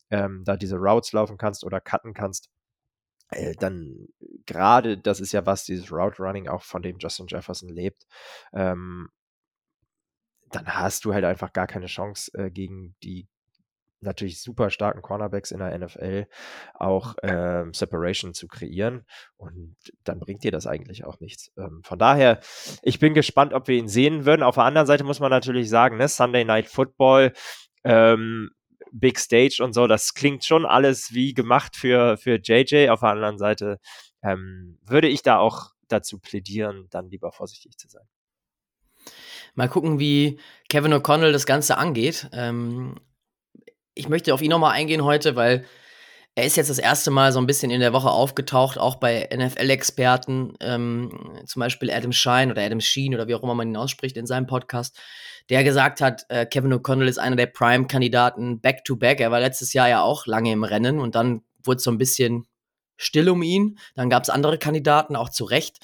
ähm, 0.09 0.43
da 0.45 0.57
diese 0.57 0.77
Routes 0.77 1.11
laufen 1.13 1.37
kannst 1.37 1.63
oder 1.63 1.81
cutten 1.81 2.13
kannst, 2.13 2.49
äh, 3.29 3.53
dann 3.59 4.07
gerade, 4.45 4.97
das 4.97 5.19
ist 5.19 5.31
ja 5.31 5.45
was, 5.45 5.65
dieses 5.65 5.91
Route 5.91 6.21
Running 6.21 6.47
auch 6.47 6.63
von 6.63 6.81
dem 6.81 6.97
Justin 6.99 7.27
Jefferson 7.27 7.69
lebt, 7.69 8.05
ähm, 8.53 9.09
dann 10.51 10.67
hast 10.67 11.05
du 11.05 11.13
halt 11.13 11.25
einfach 11.25 11.53
gar 11.53 11.67
keine 11.67 11.87
Chance 11.87 12.31
äh, 12.35 12.51
gegen 12.51 12.95
die 13.03 13.27
natürlich 14.05 14.41
super 14.41 14.69
starken 14.69 15.01
Cornerbacks 15.01 15.51
in 15.51 15.59
der 15.59 15.77
NFL 15.77 16.27
auch 16.73 17.15
ähm, 17.23 17.73
Separation 17.73 18.33
zu 18.33 18.47
kreieren. 18.47 19.05
Und 19.37 19.75
dann 20.03 20.19
bringt 20.19 20.43
dir 20.43 20.51
das 20.51 20.67
eigentlich 20.67 21.03
auch 21.05 21.19
nichts. 21.19 21.51
Ähm, 21.57 21.81
von 21.83 21.99
daher, 21.99 22.39
ich 22.81 22.99
bin 22.99 23.13
gespannt, 23.13 23.53
ob 23.53 23.67
wir 23.67 23.77
ihn 23.77 23.87
sehen 23.87 24.25
würden. 24.25 24.43
Auf 24.43 24.55
der 24.55 24.63
anderen 24.63 24.87
Seite 24.87 25.03
muss 25.03 25.19
man 25.19 25.31
natürlich 25.31 25.69
sagen, 25.69 25.97
ne, 25.97 26.07
Sunday 26.07 26.45
Night 26.45 26.67
Football, 26.67 27.33
ähm, 27.83 28.51
Big 28.91 29.19
Stage 29.19 29.61
und 29.61 29.73
so, 29.73 29.87
das 29.87 30.13
klingt 30.13 30.45
schon 30.45 30.65
alles 30.65 31.13
wie 31.13 31.33
gemacht 31.33 31.75
für, 31.75 32.17
für 32.17 32.39
JJ. 32.41 32.89
Auf 32.89 33.01
der 33.01 33.09
anderen 33.09 33.37
Seite 33.37 33.79
ähm, 34.23 34.79
würde 34.85 35.07
ich 35.07 35.21
da 35.21 35.37
auch 35.37 35.71
dazu 35.87 36.19
plädieren, 36.19 36.87
dann 36.89 37.09
lieber 37.09 37.31
vorsichtig 37.31 37.77
zu 37.77 37.87
sein. 37.89 38.05
Mal 39.53 39.69
gucken, 39.69 39.99
wie 39.99 40.39
Kevin 40.69 40.93
O'Connell 40.93 41.31
das 41.31 41.45
Ganze 41.45 41.77
angeht. 41.77 42.29
Ähm, 42.33 42.95
ich 43.95 44.09
möchte 44.09 44.33
auf 44.33 44.41
ihn 44.41 44.51
nochmal 44.51 44.73
eingehen 44.73 45.03
heute, 45.03 45.35
weil 45.35 45.65
er 46.35 46.45
ist 46.45 46.57
jetzt 46.57 46.69
das 46.69 46.79
erste 46.79 47.11
Mal 47.11 47.31
so 47.31 47.39
ein 47.39 47.47
bisschen 47.47 47.71
in 47.71 47.79
der 47.79 47.93
Woche 47.93 48.09
aufgetaucht, 48.11 48.77
auch 48.77 48.95
bei 48.95 49.29
NFL-Experten, 49.33 50.53
ähm, 50.59 51.39
zum 51.45 51.61
Beispiel 51.61 51.89
Adam 51.89 52.11
Shine 52.11 52.51
oder 52.51 52.61
Adam 52.61 52.81
Sheen 52.81 53.15
oder 53.15 53.27
wie 53.27 53.35
auch 53.35 53.43
immer 53.43 53.55
man 53.55 53.69
ihn 53.69 53.77
ausspricht 53.77 54.17
in 54.17 54.27
seinem 54.27 54.45
Podcast, 54.45 54.99
der 55.49 55.63
gesagt 55.63 56.01
hat, 56.01 56.25
äh, 56.27 56.45
Kevin 56.45 56.73
O'Connell 56.73 57.07
ist 57.07 57.19
einer 57.19 57.37
der 57.37 57.45
Prime-Kandidaten 57.45 58.59
back-to-back. 58.59 59.21
Er 59.21 59.31
war 59.31 59.39
letztes 59.39 59.71
Jahr 59.71 59.87
ja 59.87 60.01
auch 60.01 60.25
lange 60.25 60.51
im 60.51 60.65
Rennen 60.65 60.99
und 60.99 61.15
dann 61.15 61.41
wurde 61.63 61.79
so 61.79 61.89
ein 61.89 61.97
bisschen 61.97 62.45
still 62.97 63.29
um 63.29 63.41
ihn. 63.41 63.79
Dann 63.95 64.09
gab 64.09 64.23
es 64.23 64.29
andere 64.29 64.57
Kandidaten, 64.57 65.15
auch 65.15 65.29
zu 65.29 65.45
Recht. 65.45 65.77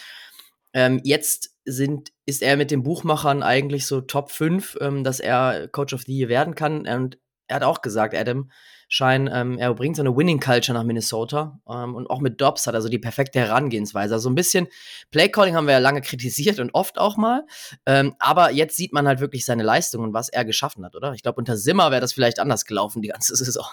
Ähm, 0.74 1.00
jetzt 1.03 1.56
sind, 1.63 2.12
ist 2.25 2.41
er 2.41 2.58
mit 2.58 2.72
den 2.72 2.84
Buchmachern 2.84 3.41
eigentlich 3.41 3.86
so 3.86 4.01
Top 4.01 4.32
5, 4.32 4.77
ähm, 4.82 5.03
dass 5.06 5.22
er 5.22 5.70
Coach 5.70 5.94
of 5.94 6.03
the 6.03 6.18
Year 6.18 6.27
werden 6.27 6.56
kann. 6.56 6.88
Und 6.88 7.18
er 7.51 7.58
hat 7.58 7.63
auch 7.63 7.81
gesagt, 7.81 8.15
Adam 8.15 8.50
Schein, 8.88 9.29
ähm, 9.31 9.58
er 9.58 9.74
bringt 9.74 9.96
so 9.96 10.01
eine 10.01 10.15
Winning 10.15 10.39
Culture 10.39 10.77
nach 10.77 10.84
Minnesota 10.84 11.60
ähm, 11.70 11.96
und 11.96 12.10
auch 12.10 12.20
mit 12.20 12.41
Dobbs 12.41 12.67
hat 12.67 12.74
er 12.74 12.81
so 12.81 12.89
die 12.89 13.00
perfekte 13.00 13.39
Herangehensweise. 13.39 14.13
Also 14.13 14.29
ein 14.29 14.36
bisschen 14.36 14.67
Playcalling 15.12 15.55
haben 15.55 15.65
wir 15.65 15.74
ja 15.74 15.79
lange 15.79 16.01
kritisiert 16.01 16.60
und 16.60 16.74
oft 16.74 16.98
auch 16.98 17.15
mal, 17.15 17.46
ähm, 17.86 18.15
aber 18.20 18.51
jetzt 18.51 18.75
sieht 18.75 18.91
man 18.91 19.08
halt 19.08 19.20
wirklich 19.20 19.46
seine 19.46 19.63
Leistung 19.63 20.03
und 20.03 20.13
was 20.13 20.29
er 20.29 20.43
geschaffen 20.43 20.84
hat, 20.84 20.96
oder? 20.96 21.13
Ich 21.13 21.24
glaube, 21.24 21.39
unter 21.39 21.55
Simmer 21.55 21.91
wäre 21.91 22.01
das 22.01 22.13
vielleicht 22.13 22.39
anders 22.39 22.65
gelaufen 22.65 23.01
die 23.01 23.10
ganze 23.10 23.36
Saison. 23.41 23.65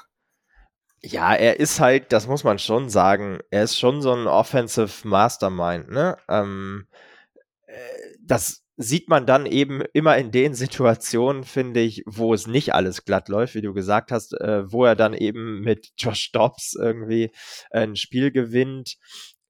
Ja, 1.00 1.34
er 1.34 1.60
ist 1.60 1.78
halt, 1.78 2.12
das 2.12 2.26
muss 2.26 2.42
man 2.42 2.58
schon 2.58 2.88
sagen, 2.88 3.38
er 3.50 3.64
ist 3.64 3.78
schon 3.78 4.02
so 4.02 4.12
ein 4.12 4.26
Offensive 4.26 5.06
Mastermind, 5.06 5.90
ne? 5.90 6.16
Ähm, 6.28 6.88
äh, 7.66 7.74
das 8.20 8.64
sieht 8.80 9.08
man 9.08 9.26
dann 9.26 9.44
eben 9.44 9.82
immer 9.92 10.16
in 10.16 10.30
den 10.30 10.54
Situationen, 10.54 11.42
finde 11.42 11.80
ich, 11.80 12.04
wo 12.06 12.32
es 12.32 12.46
nicht 12.46 12.74
alles 12.74 13.04
glatt 13.04 13.28
läuft, 13.28 13.56
wie 13.56 13.60
du 13.60 13.74
gesagt 13.74 14.12
hast, 14.12 14.40
äh, 14.40 14.70
wo 14.70 14.84
er 14.84 14.94
dann 14.94 15.14
eben 15.14 15.60
mit 15.60 15.90
Josh 15.98 16.30
Dobbs 16.30 16.74
irgendwie 16.80 17.32
ein 17.72 17.96
Spiel 17.96 18.30
gewinnt 18.30 18.96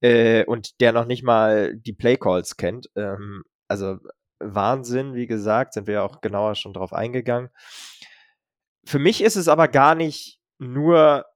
äh, 0.00 0.44
und 0.46 0.80
der 0.80 0.92
noch 0.92 1.04
nicht 1.04 1.24
mal 1.24 1.76
die 1.76 1.92
Playcalls 1.92 2.56
kennt. 2.56 2.88
Ähm, 2.96 3.42
also 3.68 3.98
Wahnsinn, 4.40 5.14
wie 5.14 5.26
gesagt, 5.26 5.74
sind 5.74 5.86
wir 5.86 6.04
auch 6.04 6.22
genauer 6.22 6.54
schon 6.54 6.72
drauf 6.72 6.94
eingegangen. 6.94 7.50
für 8.86 8.98
mich 8.98 9.22
ist 9.22 9.36
es 9.36 9.48
aber 9.48 9.68
gar 9.68 9.94
nicht 9.94 10.38
nur 10.58 11.26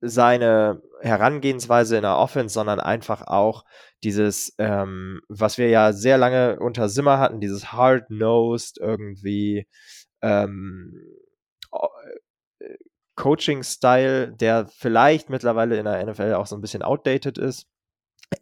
seine 0.00 0.82
Herangehensweise 1.00 1.96
in 1.96 2.02
der 2.02 2.16
Offense, 2.16 2.54
sondern 2.54 2.80
einfach 2.80 3.22
auch 3.26 3.64
dieses, 4.04 4.54
ähm, 4.58 5.20
was 5.28 5.58
wir 5.58 5.68
ja 5.68 5.92
sehr 5.92 6.18
lange 6.18 6.58
unter 6.60 6.88
Simmer 6.88 7.18
hatten, 7.18 7.40
dieses 7.40 7.72
hard-nosed 7.72 8.78
irgendwie 8.78 9.66
ähm, 10.22 10.92
äh, 11.72 12.74
Coaching-Style, 13.16 14.32
der 14.36 14.68
vielleicht 14.68 15.30
mittlerweile 15.30 15.76
in 15.76 15.84
der 15.84 16.04
NFL 16.06 16.34
auch 16.34 16.46
so 16.46 16.56
ein 16.56 16.60
bisschen 16.60 16.82
outdated 16.82 17.38
ist. 17.38 17.66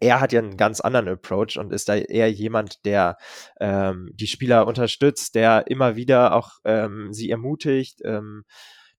Er 0.00 0.20
hat 0.20 0.32
ja 0.32 0.40
einen 0.40 0.56
ganz 0.56 0.80
anderen 0.80 1.08
Approach 1.08 1.58
und 1.58 1.72
ist 1.72 1.88
da 1.88 1.94
eher 1.94 2.30
jemand, 2.30 2.84
der 2.84 3.16
ähm, 3.60 4.10
die 4.14 4.26
Spieler 4.26 4.66
unterstützt, 4.66 5.34
der 5.36 5.68
immer 5.68 5.96
wieder 5.96 6.34
auch 6.34 6.58
ähm, 6.64 7.12
sie 7.12 7.30
ermutigt, 7.30 8.00
ähm, 8.04 8.44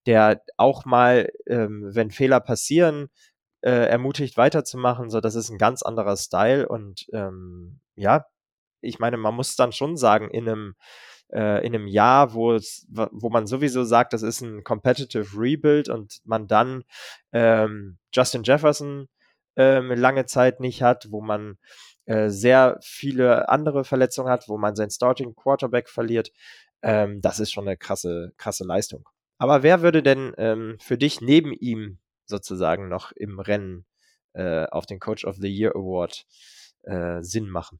der 0.08 0.42
auch 0.58 0.86
mal, 0.86 1.30
ähm, 1.46 1.90
wenn 1.94 2.12
Fehler 2.12 2.40
passieren, 2.40 3.10
äh, 3.62 3.88
ermutigt 3.90 4.38
weiterzumachen. 4.38 5.10
So, 5.10 5.22
das 5.22 5.36
ist 5.36 5.50
ein 5.50 5.58
ganz 5.58 5.84
anderer 5.84 6.18
Style 6.18 6.68
und 6.68 7.06
ähm, 7.14 7.82
ja, 7.96 8.26
ich 8.82 9.00
meine, 9.00 9.18
man 9.18 9.36
muss 9.36 9.56
dann 9.56 9.72
schon 9.72 9.98
sagen, 9.98 10.30
in 10.30 10.48
einem 10.48 10.76
äh, 11.34 11.66
in 11.66 11.76
einem 11.76 11.88
Jahr, 11.88 12.34
wo 12.34 12.54
es, 12.54 12.88
wo 12.90 13.30
man 13.30 13.48
sowieso 13.48 13.84
sagt, 13.84 14.14
das 14.14 14.22
ist 14.22 14.42
ein 14.42 14.64
competitive 14.64 15.28
Rebuild 15.38 15.90
und 15.90 16.22
man 16.24 16.48
dann 16.48 16.84
ähm, 17.34 17.98
Justin 18.14 18.44
Jefferson 18.44 19.10
ähm, 19.58 19.92
lange 19.92 20.26
Zeit 20.26 20.60
nicht 20.62 20.82
hat, 20.82 21.08
wo 21.12 21.22
man 21.22 21.58
äh, 22.06 22.30
sehr 22.30 22.78
viele 22.82 23.50
andere 23.50 23.84
Verletzungen 23.84 24.30
hat, 24.30 24.48
wo 24.48 24.58
man 24.58 24.76
seinen 24.76 24.92
Starting 24.92 25.36
Quarterback 25.36 25.90
verliert. 25.90 26.32
Ähm, 26.82 27.20
das 27.22 27.40
ist 27.40 27.52
schon 27.52 27.68
eine 27.68 27.76
krasse, 27.76 28.32
krasse 28.38 28.64
Leistung. 28.64 29.10
Aber 29.38 29.64
wer 29.64 29.82
würde 29.82 30.02
denn 30.02 30.34
ähm, 30.38 30.78
für 30.80 30.98
dich 30.98 31.22
neben 31.22 31.54
ihm 31.54 32.00
sozusagen 32.26 32.90
noch 32.90 33.12
im 33.12 33.40
Rennen 33.40 33.86
äh, 34.34 34.66
auf 34.66 34.86
den 34.86 35.00
Coach 35.00 35.26
of 35.26 35.38
the 35.38 35.48
Year 35.48 35.76
Award 35.76 36.26
äh, 36.84 37.22
Sinn 37.22 37.50
machen? 37.50 37.80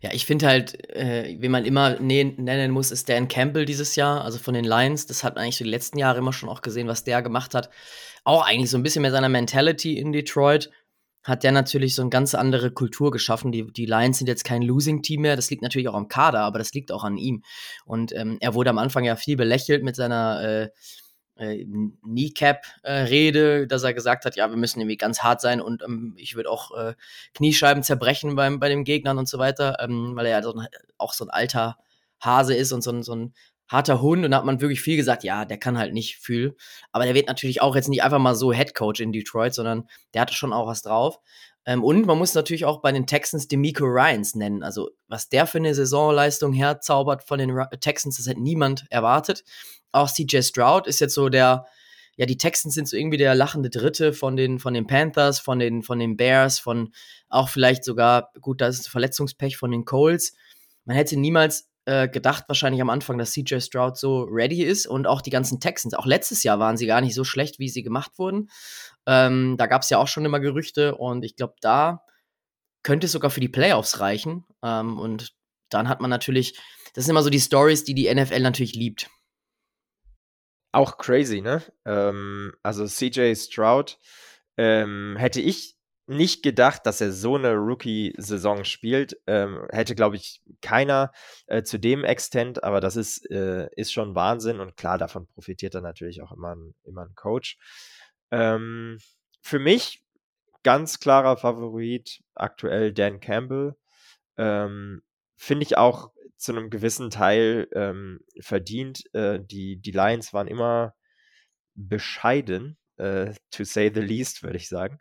Ja, 0.00 0.10
ich 0.12 0.26
finde 0.26 0.48
halt, 0.48 0.90
äh, 0.90 1.36
wie 1.38 1.48
man 1.48 1.64
immer 1.64 2.00
nennen 2.00 2.72
muss, 2.72 2.90
ist 2.90 3.08
Dan 3.08 3.28
Campbell 3.28 3.64
dieses 3.64 3.94
Jahr, 3.94 4.24
also 4.24 4.38
von 4.38 4.52
den 4.52 4.64
Lions. 4.64 5.06
Das 5.06 5.22
hat 5.22 5.36
man 5.36 5.44
eigentlich 5.44 5.58
die 5.58 5.64
letzten 5.64 5.98
Jahre 5.98 6.18
immer 6.18 6.32
schon 6.32 6.48
auch 6.48 6.60
gesehen, 6.60 6.88
was 6.88 7.04
der 7.04 7.22
gemacht 7.22 7.54
hat. 7.54 7.70
Auch 8.24 8.44
eigentlich 8.44 8.70
so 8.70 8.76
ein 8.76 8.82
bisschen 8.82 9.02
mehr 9.02 9.12
seiner 9.12 9.28
Mentality 9.28 9.96
in 9.96 10.12
Detroit 10.12 10.70
hat 11.24 11.44
der 11.44 11.52
natürlich 11.52 11.94
so 11.94 12.02
eine 12.02 12.10
ganz 12.10 12.34
andere 12.34 12.70
Kultur 12.70 13.10
geschaffen. 13.10 13.52
Die, 13.52 13.72
die 13.72 13.86
Lions 13.86 14.18
sind 14.18 14.26
jetzt 14.26 14.44
kein 14.44 14.62
Losing-Team 14.62 15.20
mehr. 15.20 15.36
Das 15.36 15.50
liegt 15.50 15.62
natürlich 15.62 15.88
auch 15.88 15.94
am 15.94 16.08
Kader, 16.08 16.40
aber 16.40 16.58
das 16.58 16.72
liegt 16.72 16.90
auch 16.92 17.04
an 17.04 17.16
ihm. 17.16 17.44
Und 17.84 18.12
ähm, 18.12 18.38
er 18.40 18.54
wurde 18.54 18.70
am 18.70 18.78
Anfang 18.78 19.04
ja 19.04 19.16
viel 19.16 19.36
belächelt 19.36 19.84
mit 19.84 19.96
seiner 19.96 20.42
äh, 20.42 20.68
äh, 21.36 21.64
Kneecap-Rede, 22.04 23.66
dass 23.66 23.82
er 23.82 23.94
gesagt 23.94 24.24
hat, 24.24 24.36
ja, 24.36 24.50
wir 24.50 24.56
müssen 24.56 24.80
irgendwie 24.80 24.96
ganz 24.96 25.22
hart 25.22 25.40
sein 25.40 25.60
und 25.60 25.82
ähm, 25.82 26.14
ich 26.16 26.34
würde 26.34 26.50
auch 26.50 26.76
äh, 26.76 26.94
Kniescheiben 27.34 27.82
zerbrechen 27.82 28.34
beim, 28.36 28.60
bei 28.60 28.68
den 28.68 28.84
Gegnern 28.84 29.18
und 29.18 29.28
so 29.28 29.38
weiter, 29.38 29.76
ähm, 29.80 30.12
weil 30.14 30.26
er 30.26 30.38
ja 30.38 30.42
so 30.42 30.54
ein, 30.54 30.66
auch 30.98 31.12
so 31.12 31.24
ein 31.24 31.30
alter 31.30 31.78
Hase 32.20 32.54
ist 32.54 32.72
und 32.72 32.82
so 32.82 32.92
ein, 32.92 33.02
so 33.02 33.14
ein 33.14 33.34
harter 33.72 34.02
Hund 34.02 34.24
und 34.24 34.30
da 34.30 34.38
hat 34.38 34.44
man 34.44 34.60
wirklich 34.60 34.80
viel 34.80 34.96
gesagt, 34.96 35.24
ja, 35.24 35.44
der 35.44 35.58
kann 35.58 35.78
halt 35.78 35.94
nicht 35.94 36.16
viel. 36.16 36.56
Aber 36.92 37.04
der 37.04 37.14
wird 37.14 37.26
natürlich 37.26 37.62
auch 37.62 37.74
jetzt 37.74 37.88
nicht 37.88 38.02
einfach 38.02 38.18
mal 38.18 38.34
so 38.34 38.52
Head 38.52 38.74
Coach 38.74 39.00
in 39.00 39.12
Detroit, 39.12 39.54
sondern 39.54 39.88
der 40.14 40.22
hatte 40.22 40.34
schon 40.34 40.52
auch 40.52 40.66
was 40.66 40.82
drauf. 40.82 41.18
Ähm, 41.64 41.84
und 41.84 42.06
man 42.06 42.18
muss 42.18 42.34
natürlich 42.34 42.64
auch 42.64 42.80
bei 42.80 42.92
den 42.92 43.06
Texans 43.06 43.48
Demico 43.48 43.84
Ryans 43.84 44.34
nennen. 44.34 44.62
Also, 44.62 44.90
was 45.08 45.28
der 45.28 45.46
für 45.46 45.58
eine 45.58 45.74
Saisonleistung 45.74 46.52
herzaubert 46.52 47.22
von 47.22 47.38
den 47.38 47.56
Texans, 47.80 48.16
das 48.16 48.28
hat 48.28 48.36
niemand 48.36 48.84
erwartet. 48.90 49.44
Auch 49.92 50.10
CJ 50.10 50.42
Stroud 50.42 50.86
ist 50.86 51.00
jetzt 51.00 51.14
so 51.14 51.28
der, 51.28 51.66
ja, 52.16 52.26
die 52.26 52.36
Texans 52.36 52.74
sind 52.74 52.88
so 52.88 52.96
irgendwie 52.96 53.16
der 53.16 53.34
lachende 53.34 53.70
Dritte 53.70 54.12
von 54.12 54.36
den, 54.36 54.58
von 54.58 54.74
den 54.74 54.86
Panthers, 54.86 55.38
von 55.38 55.58
den, 55.58 55.82
von 55.82 55.98
den 55.98 56.16
Bears, 56.16 56.58
von 56.58 56.92
auch 57.28 57.48
vielleicht 57.48 57.84
sogar, 57.84 58.32
gut, 58.40 58.60
da 58.60 58.66
ist 58.66 58.88
Verletzungspech 58.88 59.56
von 59.56 59.70
den 59.70 59.84
Coles. 59.84 60.34
Man 60.84 60.96
hätte 60.96 61.18
niemals 61.18 61.71
äh, 61.84 62.08
gedacht, 62.08 62.44
wahrscheinlich 62.48 62.80
am 62.80 62.90
Anfang, 62.90 63.18
dass 63.18 63.32
CJ 63.32 63.60
Stroud 63.60 63.96
so 63.96 64.22
ready 64.22 64.62
ist 64.62 64.86
und 64.86 65.06
auch 65.06 65.20
die 65.20 65.30
ganzen 65.30 65.60
Texans. 65.60 65.94
Auch 65.94 66.06
letztes 66.06 66.42
Jahr 66.42 66.58
waren 66.58 66.76
sie 66.76 66.86
gar 66.86 67.00
nicht 67.00 67.14
so 67.14 67.24
schlecht, 67.24 67.58
wie 67.58 67.68
sie 67.68 67.82
gemacht 67.82 68.12
wurden. 68.18 68.50
Ähm, 69.06 69.56
da 69.58 69.66
gab 69.66 69.82
es 69.82 69.90
ja 69.90 69.98
auch 69.98 70.08
schon 70.08 70.24
immer 70.24 70.40
Gerüchte 70.40 70.94
und 70.94 71.24
ich 71.24 71.36
glaube, 71.36 71.54
da 71.60 72.04
könnte 72.82 73.06
es 73.06 73.12
sogar 73.12 73.30
für 73.30 73.40
die 73.40 73.48
Playoffs 73.48 74.00
reichen. 74.00 74.44
Ähm, 74.62 74.98
und 74.98 75.32
dann 75.70 75.88
hat 75.88 76.00
man 76.00 76.10
natürlich, 76.10 76.58
das 76.94 77.04
sind 77.04 77.12
immer 77.12 77.22
so 77.22 77.30
die 77.30 77.40
Stories, 77.40 77.84
die 77.84 77.94
die 77.94 78.12
NFL 78.12 78.40
natürlich 78.40 78.74
liebt. 78.74 79.10
Auch 80.72 80.98
crazy, 80.98 81.40
ne? 81.40 81.62
Ähm, 81.84 82.54
also 82.62 82.86
CJ 82.86 83.34
Stroud 83.34 83.98
ähm, 84.56 85.16
hätte 85.18 85.40
ich 85.40 85.76
nicht 86.16 86.42
gedacht, 86.42 86.86
dass 86.86 87.00
er 87.00 87.12
so 87.12 87.36
eine 87.36 87.54
Rookie-Saison 87.54 88.64
spielt. 88.64 89.16
Ähm, 89.26 89.66
hätte, 89.70 89.94
glaube 89.94 90.16
ich, 90.16 90.42
keiner 90.60 91.12
äh, 91.46 91.62
zu 91.62 91.78
dem 91.78 92.04
Extent, 92.04 92.62
aber 92.64 92.80
das 92.80 92.96
ist, 92.96 93.30
äh, 93.30 93.68
ist 93.76 93.92
schon 93.92 94.14
Wahnsinn 94.14 94.60
und 94.60 94.76
klar, 94.76 94.98
davon 94.98 95.26
profitiert 95.26 95.74
dann 95.74 95.82
natürlich 95.82 96.22
auch 96.22 96.32
immer 96.32 96.54
ein, 96.54 96.74
immer 96.84 97.02
ein 97.02 97.14
Coach. 97.14 97.58
Ähm, 98.30 98.98
für 99.40 99.58
mich 99.58 100.02
ganz 100.62 101.00
klarer 101.00 101.36
Favorit 101.36 102.22
aktuell 102.34 102.92
Dan 102.92 103.20
Campbell. 103.20 103.74
Ähm, 104.36 105.02
Finde 105.36 105.64
ich 105.64 105.76
auch 105.76 106.12
zu 106.36 106.52
einem 106.52 106.70
gewissen 106.70 107.10
Teil 107.10 107.68
ähm, 107.72 108.20
verdient. 108.40 109.04
Äh, 109.14 109.40
die, 109.40 109.76
die 109.76 109.90
Lions 109.90 110.32
waren 110.32 110.46
immer 110.46 110.94
bescheiden 111.74 112.78
äh, 112.98 113.32
to 113.50 113.64
say 113.64 113.90
the 113.92 114.00
least, 114.00 114.42
würde 114.42 114.56
ich 114.56 114.68
sagen. 114.68 114.98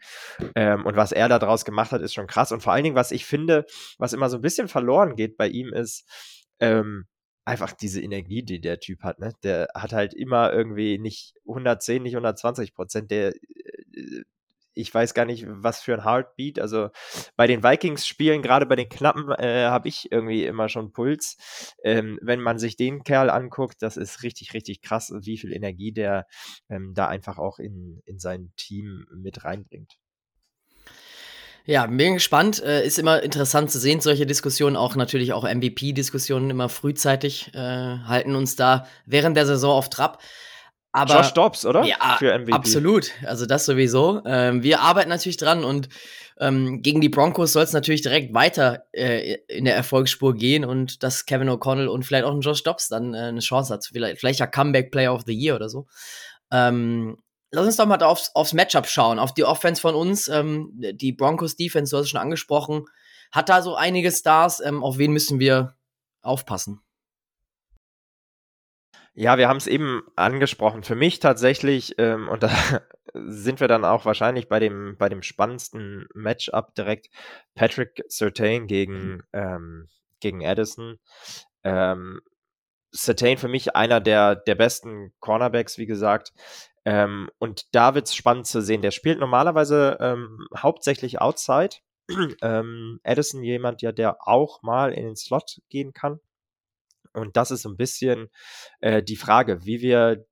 Ähm, 0.55 0.85
und 0.85 0.95
was 0.95 1.11
er 1.11 1.29
da 1.29 1.39
draus 1.39 1.65
gemacht 1.65 1.91
hat, 1.91 2.01
ist 2.01 2.13
schon 2.13 2.27
krass. 2.27 2.51
Und 2.51 2.61
vor 2.61 2.73
allen 2.73 2.83
Dingen, 2.83 2.95
was 2.95 3.11
ich 3.11 3.25
finde, 3.25 3.65
was 3.97 4.13
immer 4.13 4.29
so 4.29 4.37
ein 4.37 4.41
bisschen 4.41 4.67
verloren 4.67 5.15
geht 5.15 5.37
bei 5.37 5.47
ihm, 5.47 5.73
ist 5.73 6.05
ähm, 6.59 7.05
einfach 7.45 7.73
diese 7.73 8.01
Energie, 8.01 8.43
die 8.43 8.61
der 8.61 8.79
Typ 8.79 9.03
hat. 9.03 9.19
Ne? 9.19 9.33
Der 9.43 9.67
hat 9.75 9.93
halt 9.93 10.13
immer 10.13 10.53
irgendwie 10.53 10.97
nicht 10.97 11.35
110, 11.47 12.03
nicht 12.03 12.13
120 12.13 12.73
Prozent. 12.73 13.11
Der 13.11 13.29
äh, 13.29 14.23
ich 14.73 14.93
weiß 14.93 15.13
gar 15.13 15.25
nicht, 15.25 15.45
was 15.47 15.81
für 15.81 15.93
ein 15.93 16.03
Heartbeat. 16.03 16.59
Also 16.59 16.89
bei 17.35 17.47
den 17.47 17.63
Vikings-Spielen, 17.63 18.41
gerade 18.41 18.65
bei 18.65 18.75
den 18.75 18.89
Knappen, 18.89 19.31
äh, 19.31 19.65
habe 19.65 19.87
ich 19.87 20.11
irgendwie 20.11 20.45
immer 20.45 20.69
schon 20.69 20.91
Puls. 20.91 21.37
Ähm, 21.83 22.19
wenn 22.21 22.39
man 22.39 22.59
sich 22.59 22.75
den 22.75 23.03
Kerl 23.03 23.29
anguckt, 23.29 23.81
das 23.81 23.97
ist 23.97 24.23
richtig, 24.23 24.53
richtig 24.53 24.81
krass, 24.81 25.13
wie 25.21 25.37
viel 25.37 25.53
Energie 25.53 25.91
der 25.91 26.25
ähm, 26.69 26.93
da 26.93 27.07
einfach 27.07 27.37
auch 27.37 27.59
in, 27.59 28.01
in 28.05 28.19
sein 28.19 28.51
Team 28.55 29.05
mit 29.13 29.43
reinbringt. 29.43 29.97
Ja, 31.65 31.85
bin 31.85 32.15
gespannt. 32.15 32.61
Äh, 32.63 32.85
ist 32.85 32.97
immer 32.97 33.21
interessant 33.21 33.69
zu 33.69 33.79
sehen, 33.79 34.01
solche 34.01 34.25
Diskussionen, 34.25 34.75
auch 34.75 34.95
natürlich 34.95 35.33
auch 35.33 35.43
MVP-Diskussionen 35.43 36.49
immer 36.49 36.69
frühzeitig, 36.69 37.51
äh, 37.53 37.57
halten 37.57 38.35
uns 38.35 38.55
da 38.55 38.87
während 39.05 39.37
der 39.37 39.45
Saison 39.45 39.71
auf 39.71 39.89
Trab. 39.89 40.21
Aber, 40.91 41.15
Josh 41.15 41.33
Dobbs, 41.33 41.65
oder? 41.65 41.83
Ja, 41.85 42.17
Für 42.19 42.37
MVP. 42.37 42.51
absolut. 42.51 43.11
Also 43.25 43.45
das 43.45 43.65
sowieso. 43.65 44.21
Ähm, 44.25 44.61
wir 44.61 44.81
arbeiten 44.81 45.09
natürlich 45.09 45.37
dran 45.37 45.63
und 45.63 45.87
ähm, 46.39 46.81
gegen 46.81 47.01
die 47.01 47.09
Broncos 47.09 47.53
soll 47.53 47.63
es 47.63 47.71
natürlich 47.71 48.01
direkt 48.01 48.33
weiter 48.33 48.85
äh, 48.91 49.37
in 49.47 49.65
der 49.65 49.75
Erfolgsspur 49.75 50.33
gehen 50.33 50.65
und 50.65 51.03
dass 51.03 51.25
Kevin 51.25 51.49
O'Connell 51.49 51.87
und 51.87 52.03
vielleicht 52.03 52.25
auch 52.25 52.33
ein 52.33 52.41
Josh 52.41 52.63
Dobbs 52.63 52.89
dann 52.89 53.13
äh, 53.13 53.19
eine 53.19 53.39
Chance 53.39 53.73
hat. 53.73 53.85
Vielleicht, 53.85 54.19
vielleicht 54.19 54.39
ja 54.39 54.47
Comeback 54.47 54.91
Player 54.91 55.13
of 55.13 55.23
the 55.25 55.33
Year 55.33 55.55
oder 55.55 55.69
so. 55.69 55.87
Ähm, 56.51 57.17
lass 57.51 57.65
uns 57.65 57.77
doch 57.77 57.85
mal 57.85 58.01
aufs, 58.03 58.31
aufs 58.33 58.53
Matchup 58.53 58.87
schauen, 58.87 59.19
auf 59.19 59.33
die 59.33 59.45
Offense 59.45 59.79
von 59.79 59.95
uns. 59.95 60.27
Ähm, 60.27 60.71
die 60.73 61.13
Broncos 61.13 61.55
Defense, 61.55 61.91
du 61.91 61.97
hast 61.97 62.05
es 62.05 62.09
schon 62.09 62.19
angesprochen, 62.19 62.85
hat 63.31 63.47
da 63.47 63.61
so 63.61 63.75
einige 63.75 64.11
Stars. 64.11 64.59
Ähm, 64.59 64.83
auf 64.83 64.97
wen 64.97 65.11
müssen 65.11 65.39
wir 65.39 65.75
aufpassen? 66.21 66.81
Ja, 69.13 69.37
wir 69.37 69.49
haben 69.49 69.57
es 69.57 69.67
eben 69.67 70.03
angesprochen. 70.15 70.83
Für 70.83 70.95
mich 70.95 71.19
tatsächlich, 71.19 71.95
ähm, 71.97 72.29
und 72.29 72.43
da 72.43 72.49
sind 73.13 73.59
wir 73.59 73.67
dann 73.67 73.83
auch 73.83 74.05
wahrscheinlich 74.05 74.47
bei 74.47 74.59
dem, 74.59 74.95
bei 74.97 75.09
dem 75.09 75.21
spannendsten 75.21 76.07
Matchup 76.13 76.73
direkt, 76.75 77.09
Patrick 77.53 78.03
Sertain 78.07 78.67
gegen, 78.67 78.93
mhm. 78.93 79.23
ähm, 79.33 79.89
gegen 80.21 80.45
Addison. 80.45 80.97
Ähm, 81.63 82.21
Sertain 82.91 83.37
für 83.37 83.47
mich 83.47 83.75
einer 83.75 83.99
der, 83.99 84.35
der 84.35 84.55
besten 84.55 85.13
Cornerbacks, 85.19 85.77
wie 85.77 85.85
gesagt. 85.85 86.33
Ähm, 86.85 87.29
und 87.37 87.73
da 87.75 87.95
wird 87.95 88.07
es 88.07 88.15
spannend 88.15 88.47
zu 88.47 88.61
sehen. 88.61 88.81
Der 88.81 88.91
spielt 88.91 89.19
normalerweise 89.19 89.97
ähm, 89.99 90.47
hauptsächlich 90.55 91.19
outside. 91.21 91.77
ähm, 92.41 92.99
Addison 93.03 93.43
jemand, 93.43 93.81
ja, 93.81 93.91
der 93.91 94.27
auch 94.27 94.61
mal 94.63 94.93
in 94.93 95.05
den 95.05 95.15
Slot 95.15 95.61
gehen 95.69 95.93
kann. 95.93 96.19
Und 97.13 97.37
das 97.37 97.51
ist 97.51 97.63
so 97.63 97.69
ein 97.69 97.77
bisschen 97.77 98.29
äh, 98.79 99.03
die 99.03 99.15
Frage, 99.15 99.65
wie 99.65 99.81
wir 99.81 100.25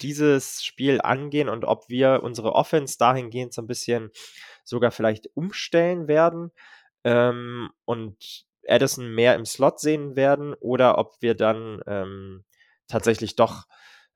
dieses 0.00 0.62
Spiel 0.64 1.00
angehen 1.00 1.48
und 1.48 1.64
ob 1.64 1.88
wir 1.88 2.22
unsere 2.22 2.54
Offense 2.54 2.98
dahingehend 2.98 3.52
so 3.52 3.62
ein 3.62 3.68
bisschen 3.68 4.10
sogar 4.64 4.90
vielleicht 4.90 5.28
umstellen 5.34 6.08
werden 6.08 6.50
ähm, 7.04 7.70
und 7.84 8.46
Addison 8.66 9.14
mehr 9.14 9.34
im 9.34 9.44
Slot 9.44 9.80
sehen 9.80 10.16
werden 10.16 10.54
oder 10.54 10.98
ob 10.98 11.14
wir 11.20 11.34
dann 11.34 11.80
ähm, 11.86 12.44
tatsächlich 12.88 13.36
doch 13.36 13.64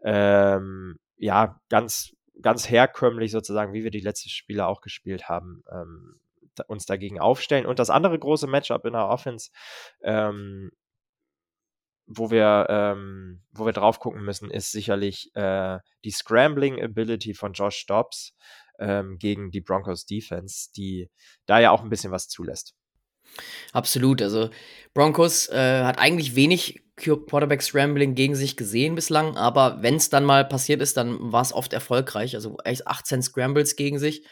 ähm, 0.02 0.98
ja, 1.16 1.60
ganz, 1.68 2.14
ganz 2.42 2.68
herkömmlich 2.68 3.30
sozusagen, 3.32 3.72
wie 3.72 3.84
wir 3.84 3.90
die 3.90 4.00
letzten 4.00 4.28
Spiele 4.28 4.66
auch 4.66 4.80
gespielt 4.80 5.28
haben, 5.28 5.64
ähm, 5.72 6.20
uns 6.68 6.86
dagegen 6.86 7.20
aufstellen. 7.20 7.66
Und 7.66 7.78
das 7.78 7.90
andere 7.90 8.18
große 8.18 8.46
Matchup 8.46 8.84
in 8.84 8.92
der 8.92 9.08
Offense, 9.08 9.50
ähm, 10.02 10.70
wo 12.06 12.30
wir, 12.30 12.66
ähm, 12.68 13.42
wo 13.52 13.66
wir 13.66 13.72
drauf 13.72 13.98
gucken 13.98 14.22
müssen, 14.24 14.50
ist 14.50 14.70
sicherlich 14.70 15.30
äh, 15.34 15.78
die 16.04 16.10
Scrambling 16.10 16.82
Ability 16.82 17.34
von 17.34 17.52
Josh 17.52 17.86
Dobbs 17.86 18.34
ähm, 18.78 19.18
gegen 19.18 19.50
die 19.50 19.60
Broncos 19.60 20.06
Defense, 20.06 20.70
die 20.76 21.10
da 21.46 21.58
ja 21.58 21.70
auch 21.70 21.82
ein 21.82 21.88
bisschen 21.88 22.12
was 22.12 22.28
zulässt. 22.28 22.74
Absolut. 23.72 24.22
Also 24.22 24.50
Broncos 24.94 25.48
äh, 25.48 25.84
hat 25.84 25.98
eigentlich 25.98 26.34
wenig 26.34 26.82
Quarterback 26.96 27.60
Scrambling 27.60 28.14
gegen 28.14 28.34
sich 28.34 28.56
gesehen 28.56 28.94
bislang, 28.94 29.36
aber 29.36 29.82
wenn 29.82 29.96
es 29.96 30.08
dann 30.08 30.24
mal 30.24 30.46
passiert 30.46 30.80
ist, 30.80 30.96
dann 30.96 31.18
war 31.20 31.42
es 31.42 31.52
oft 31.52 31.74
erfolgreich. 31.74 32.34
Also 32.34 32.56
echt 32.64 32.86
18 32.86 33.20
Scrambles 33.20 33.76
gegen 33.76 33.98
sich. 33.98 34.22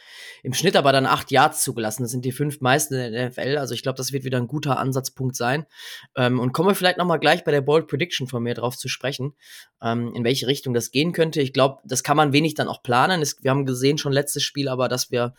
Im 0.41 0.53
Schnitt 0.53 0.75
aber 0.75 0.91
dann 0.91 1.05
8 1.05 1.29
Yards 1.29 1.63
zugelassen. 1.63 2.01
Das 2.01 2.11
sind 2.11 2.25
die 2.25 2.31
fünf 2.31 2.61
meisten 2.61 2.95
in 2.95 3.13
der 3.13 3.29
NFL. 3.29 3.57
Also 3.57 3.75
ich 3.75 3.83
glaube, 3.83 3.97
das 3.97 4.11
wird 4.11 4.23
wieder 4.23 4.39
ein 4.39 4.47
guter 4.47 4.79
Ansatzpunkt 4.79 5.35
sein. 5.35 5.67
Ähm, 6.15 6.39
und 6.39 6.53
kommen 6.53 6.69
wir 6.69 6.75
vielleicht 6.75 6.97
noch 6.97 7.05
mal 7.05 7.17
gleich 7.17 7.43
bei 7.43 7.51
der 7.51 7.61
Bold 7.61 7.87
Prediction 7.87 8.27
von 8.27 8.41
mir 8.41 8.55
drauf 8.55 8.75
zu 8.75 8.87
sprechen, 8.87 9.35
ähm, 9.83 10.11
in 10.15 10.23
welche 10.23 10.47
Richtung 10.47 10.73
das 10.73 10.89
gehen 10.89 11.13
könnte. 11.13 11.41
Ich 11.41 11.53
glaube, 11.53 11.81
das 11.85 12.01
kann 12.01 12.17
man 12.17 12.33
wenig 12.33 12.55
dann 12.55 12.67
auch 12.67 12.81
planen. 12.81 13.21
Es, 13.21 13.43
wir 13.43 13.51
haben 13.51 13.67
gesehen 13.67 13.99
schon 13.99 14.11
letztes 14.11 14.41
Spiel, 14.41 14.69
aber 14.69 14.87
dass 14.87 15.11
wir 15.11 15.35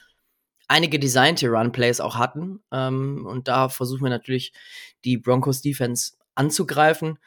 einige 0.68 0.99
designte 0.99 1.49
Run-Plays 1.49 2.00
auch 2.00 2.16
hatten. 2.16 2.61
Ähm, 2.73 3.26
und 3.26 3.49
da 3.49 3.68
versuchen 3.68 4.02
wir 4.02 4.11
natürlich 4.11 4.52
die 5.04 5.18
Broncos 5.18 5.62
Defense 5.62 6.12
anzugreifen. 6.35 7.18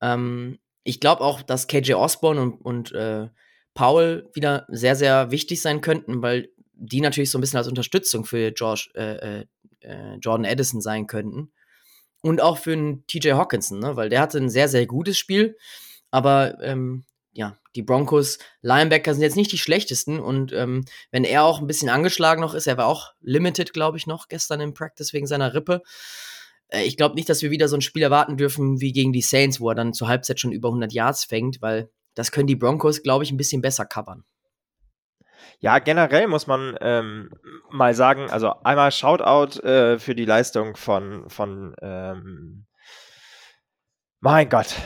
Ähm, 0.00 0.58
ich 0.84 1.00
glaube 1.00 1.22
auch, 1.22 1.42
dass 1.42 1.68
KJ 1.68 1.94
Osborne 1.94 2.40
und, 2.40 2.60
und 2.60 2.92
äh, 2.92 3.28
Paul 3.74 4.28
wieder 4.34 4.66
sehr, 4.68 4.96
sehr 4.96 5.30
wichtig 5.30 5.62
sein 5.62 5.80
könnten, 5.80 6.22
weil 6.22 6.50
die 6.74 7.00
natürlich 7.00 7.30
so 7.30 7.38
ein 7.38 7.40
bisschen 7.40 7.58
als 7.58 7.68
Unterstützung 7.68 8.24
für 8.24 8.50
George, 8.52 8.90
äh, 8.94 9.40
äh, 9.40 9.46
äh 9.80 10.14
Jordan 10.16 10.44
Edison 10.44 10.80
sein 10.80 11.06
könnten. 11.06 11.52
Und 12.20 12.40
auch 12.40 12.58
für 12.58 12.72
einen 12.72 13.06
TJ 13.06 13.32
Hawkinson, 13.32 13.80
ne? 13.80 13.96
weil 13.96 14.08
der 14.08 14.20
hatte 14.20 14.38
ein 14.38 14.50
sehr, 14.50 14.68
sehr 14.68 14.86
gutes 14.86 15.18
Spiel. 15.18 15.56
Aber 16.10 16.60
ähm, 16.62 17.04
die 17.74 17.82
Broncos 17.82 18.38
Linebacker 18.60 19.14
sind 19.14 19.22
jetzt 19.22 19.36
nicht 19.36 19.52
die 19.52 19.58
schlechtesten 19.58 20.20
und 20.20 20.52
ähm, 20.52 20.84
wenn 21.10 21.24
er 21.24 21.44
auch 21.44 21.60
ein 21.60 21.66
bisschen 21.66 21.88
angeschlagen 21.88 22.40
noch 22.40 22.54
ist, 22.54 22.66
er 22.66 22.76
war 22.76 22.86
auch 22.86 23.12
limited, 23.20 23.72
glaube 23.72 23.96
ich, 23.96 24.06
noch 24.06 24.28
gestern 24.28 24.60
im 24.60 24.74
Practice 24.74 25.12
wegen 25.12 25.26
seiner 25.26 25.54
Rippe. 25.54 25.82
Äh, 26.68 26.84
ich 26.84 26.96
glaube 26.96 27.14
nicht, 27.14 27.28
dass 27.28 27.42
wir 27.42 27.50
wieder 27.50 27.68
so 27.68 27.76
ein 27.76 27.82
Spiel 27.82 28.02
erwarten 28.02 28.36
dürfen 28.36 28.80
wie 28.80 28.92
gegen 28.92 29.12
die 29.12 29.22
Saints, 29.22 29.60
wo 29.60 29.70
er 29.70 29.74
dann 29.74 29.94
zur 29.94 30.08
Halbzeit 30.08 30.40
schon 30.40 30.52
über 30.52 30.68
100 30.68 30.92
Yards 30.92 31.24
fängt, 31.24 31.62
weil 31.62 31.90
das 32.14 32.32
können 32.32 32.46
die 32.46 32.56
Broncos, 32.56 33.02
glaube 33.02 33.24
ich, 33.24 33.30
ein 33.30 33.38
bisschen 33.38 33.62
besser 33.62 33.86
covern. 33.86 34.24
Ja, 35.60 35.78
generell 35.78 36.26
muss 36.26 36.46
man 36.46 36.76
ähm, 36.80 37.30
mal 37.70 37.94
sagen, 37.94 38.30
also 38.30 38.52
einmal 38.64 38.90
Shoutout 38.90 39.60
äh, 39.60 39.98
für 39.98 40.14
die 40.14 40.24
Leistung 40.24 40.76
von, 40.76 41.28
von 41.28 41.74
ähm, 41.80 42.66
mein 44.20 44.48
Gott, 44.48 44.76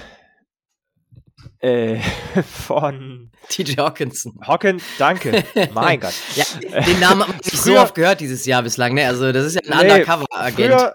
äh, 1.66 2.00
von 2.42 3.30
TJ 3.48 3.76
Hawkinson. 3.78 4.38
Hawkins, 4.46 4.84
danke. 4.98 5.44
mein 5.74 6.00
Gott. 6.00 6.14
Ja, 6.34 6.44
den 6.80 7.00
Namen 7.00 7.26
habe 7.26 7.34
ich 7.42 7.60
so 7.60 7.76
oft 7.78 7.94
gehört 7.94 8.20
dieses 8.20 8.46
Jahr 8.46 8.62
bislang, 8.62 8.94
ne? 8.94 9.06
Also, 9.06 9.32
das 9.32 9.46
ist 9.46 9.54
ja 9.56 9.72
ein 9.72 9.86
nee, 9.86 9.92
Undercover-Agent. 9.92 10.56
Früher, 10.56 10.94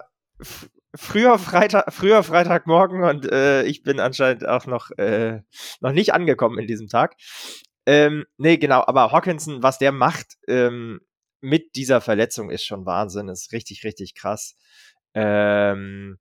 früher, 0.96 1.40
Freitag, 1.40 1.94
früher 1.94 2.24
Freitagmorgen 2.24 3.04
und 3.04 3.32
äh, 3.32 3.63
ich 3.63 3.84
bin 3.84 4.00
anscheinend 4.00 4.48
auch 4.48 4.66
noch, 4.66 4.92
äh, 4.92 5.42
noch 5.82 5.92
nicht 5.92 6.13
angekommen 6.13 6.58
in 6.58 6.68
diesem 6.68 6.88
Tag. 6.88 7.16
Ähm, 7.86 8.25
nee, 8.38 8.58
genau, 8.58 8.84
aber 8.86 9.12
Hawkinson, 9.12 9.63
was 9.63 9.78
der 9.78 9.92
macht 9.92 10.38
ähm, 10.48 11.01
mit 11.41 11.76
dieser 11.76 12.00
Verletzung 12.00 12.50
ist 12.50 12.63
schon 12.63 12.86
Wahnsinn, 12.86 13.28
ist 13.28 13.52
richtig, 13.52 13.84
richtig 13.84 14.13
krass. 14.15 14.56
Ähm, 15.15 16.19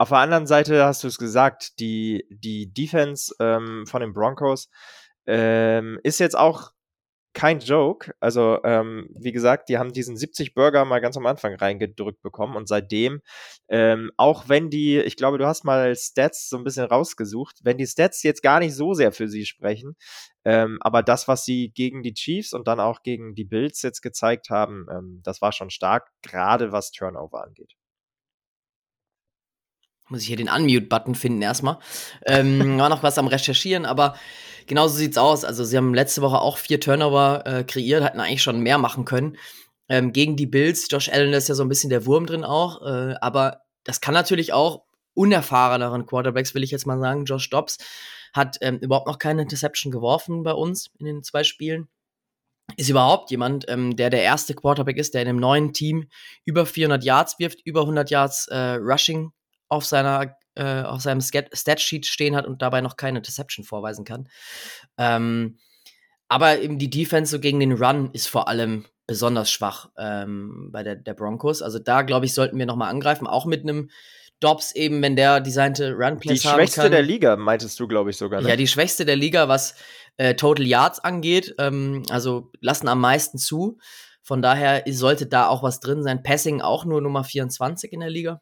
auf 0.00 0.08
der 0.08 0.18
anderen 0.18 0.46
Seite 0.46 0.82
hast 0.82 1.04
du 1.04 1.08
es 1.08 1.18
gesagt, 1.18 1.78
die, 1.78 2.24
die 2.30 2.72
Defense 2.72 3.34
ähm, 3.38 3.84
von 3.86 4.00
den 4.00 4.14
Broncos 4.14 4.70
ähm, 5.26 6.00
ist 6.02 6.20
jetzt 6.20 6.38
auch 6.38 6.72
kein 7.34 7.60
Joke. 7.60 8.10
Also, 8.18 8.60
ähm, 8.64 9.10
wie 9.14 9.30
gesagt, 9.30 9.68
die 9.68 9.76
haben 9.76 9.92
diesen 9.92 10.16
70 10.16 10.54
Burger 10.54 10.86
mal 10.86 11.00
ganz 11.00 11.18
am 11.18 11.26
Anfang 11.26 11.54
reingedrückt 11.54 12.22
bekommen 12.22 12.56
und 12.56 12.66
seitdem, 12.66 13.20
ähm, 13.68 14.10
auch 14.16 14.48
wenn 14.48 14.70
die, 14.70 14.98
ich 15.00 15.16
glaube, 15.16 15.36
du 15.36 15.46
hast 15.46 15.64
mal 15.64 15.94
Stats 15.94 16.48
so 16.48 16.56
ein 16.56 16.64
bisschen 16.64 16.86
rausgesucht, 16.86 17.58
wenn 17.62 17.76
die 17.76 17.86
Stats 17.86 18.22
jetzt 18.22 18.42
gar 18.42 18.60
nicht 18.60 18.74
so 18.74 18.94
sehr 18.94 19.12
für 19.12 19.28
sie 19.28 19.44
sprechen, 19.44 19.96
ähm, 20.46 20.78
aber 20.80 21.02
das, 21.02 21.28
was 21.28 21.44
sie 21.44 21.72
gegen 21.74 22.02
die 22.02 22.14
Chiefs 22.14 22.54
und 22.54 22.68
dann 22.68 22.80
auch 22.80 23.02
gegen 23.02 23.34
die 23.34 23.44
Bills 23.44 23.82
jetzt 23.82 24.00
gezeigt 24.00 24.48
haben, 24.48 24.86
ähm, 24.90 25.20
das 25.24 25.42
war 25.42 25.52
schon 25.52 25.68
stark, 25.68 26.08
gerade 26.22 26.72
was 26.72 26.90
Turnover 26.90 27.44
angeht. 27.44 27.74
Muss 30.10 30.22
ich 30.22 30.26
hier 30.26 30.36
den 30.36 30.50
Unmute-Button 30.50 31.14
finden 31.14 31.40
erstmal. 31.40 31.78
Ähm, 32.26 32.78
war 32.78 32.88
noch 32.88 33.02
was 33.02 33.16
am 33.16 33.28
Recherchieren, 33.28 33.86
aber 33.86 34.16
genauso 34.66 34.96
sieht's 34.96 35.16
aus. 35.16 35.44
Also, 35.44 35.64
sie 35.64 35.76
haben 35.76 35.94
letzte 35.94 36.20
Woche 36.20 36.40
auch 36.40 36.58
vier 36.58 36.80
Turnover 36.80 37.44
äh, 37.46 37.64
kreiert, 37.64 38.04
hatten 38.04 38.20
eigentlich 38.20 38.42
schon 38.42 38.60
mehr 38.60 38.76
machen 38.76 39.04
können. 39.04 39.36
Ähm, 39.88 40.12
gegen 40.12 40.36
die 40.36 40.46
Bills, 40.46 40.86
Josh 40.90 41.08
Allen 41.08 41.32
ist 41.32 41.48
ja 41.48 41.54
so 41.54 41.64
ein 41.64 41.68
bisschen 41.68 41.90
der 41.90 42.06
Wurm 42.06 42.26
drin 42.26 42.44
auch, 42.44 42.82
äh, 42.82 43.14
aber 43.20 43.62
das 43.82 44.00
kann 44.00 44.14
natürlich 44.14 44.52
auch 44.52 44.84
unerfahreneren 45.14 46.06
Quarterbacks, 46.06 46.54
will 46.54 46.62
ich 46.62 46.70
jetzt 46.70 46.86
mal 46.86 47.00
sagen. 47.00 47.24
Josh 47.24 47.50
Dobbs 47.50 47.78
hat 48.32 48.58
ähm, 48.60 48.78
überhaupt 48.78 49.08
noch 49.08 49.18
keine 49.18 49.42
Interception 49.42 49.90
geworfen 49.90 50.42
bei 50.42 50.52
uns 50.52 50.90
in 50.98 51.06
den 51.06 51.22
zwei 51.22 51.44
Spielen. 51.44 51.88
Ist 52.76 52.88
überhaupt 52.88 53.30
jemand, 53.30 53.68
ähm, 53.68 53.96
der 53.96 54.10
der 54.10 54.22
erste 54.22 54.54
Quarterback 54.54 54.96
ist, 54.96 55.14
der 55.14 55.22
in 55.22 55.28
einem 55.28 55.40
neuen 55.40 55.72
Team 55.72 56.08
über 56.44 56.66
400 56.66 57.02
Yards 57.02 57.38
wirft, 57.38 57.60
über 57.64 57.80
100 57.80 58.10
Yards 58.10 58.46
äh, 58.46 58.74
Rushing 58.74 59.32
auf 59.70 59.86
seiner 59.86 60.36
äh, 60.56 60.82
auf 60.82 61.00
seinem 61.00 61.20
Statsheet 61.20 62.06
stehen 62.06 62.36
hat 62.36 62.46
und 62.46 62.60
dabei 62.60 62.80
noch 62.80 62.96
keine 62.96 63.18
Interception 63.18 63.64
vorweisen 63.64 64.04
kann. 64.04 64.28
Ähm, 64.98 65.58
aber 66.28 66.60
eben 66.60 66.78
die 66.78 66.90
Defense 66.90 67.30
so 67.30 67.40
gegen 67.40 67.60
den 67.60 67.72
Run 67.72 68.10
ist 68.12 68.28
vor 68.28 68.48
allem 68.48 68.86
besonders 69.06 69.50
schwach 69.50 69.88
ähm, 69.98 70.68
bei 70.70 70.82
der, 70.82 70.96
der 70.96 71.14
Broncos. 71.14 71.62
Also 71.62 71.78
da, 71.78 72.02
glaube 72.02 72.26
ich, 72.26 72.34
sollten 72.34 72.58
wir 72.58 72.66
noch 72.66 72.76
mal 72.76 72.88
angreifen, 72.88 73.26
auch 73.26 73.46
mit 73.46 73.62
einem 73.62 73.90
Dobbs 74.38 74.72
eben, 74.72 75.02
wenn 75.02 75.16
der 75.16 75.40
designte 75.40 75.92
Run-Plays 75.92 76.40
Die 76.40 76.48
schwächste 76.48 76.88
der 76.88 77.02
Liga, 77.02 77.36
meintest 77.36 77.78
du, 77.78 77.88
glaube 77.88 78.10
ich, 78.10 78.16
sogar. 78.16 78.40
Ne? 78.40 78.48
Ja, 78.48 78.56
die 78.56 78.68
schwächste 78.68 79.04
der 79.04 79.16
Liga, 79.16 79.48
was 79.48 79.74
äh, 80.16 80.34
Total 80.34 80.66
Yards 80.66 81.00
angeht. 81.00 81.54
Ähm, 81.58 82.04
also 82.10 82.50
lassen 82.60 82.88
am 82.88 83.00
meisten 83.00 83.38
zu. 83.38 83.78
Von 84.22 84.42
daher 84.42 84.84
sollte 84.86 85.26
da 85.26 85.48
auch 85.48 85.62
was 85.62 85.80
drin 85.80 86.02
sein. 86.02 86.22
Passing 86.22 86.60
auch 86.60 86.84
nur 86.84 87.00
Nummer 87.00 87.24
24 87.24 87.92
in 87.92 88.00
der 88.00 88.10
Liga. 88.10 88.40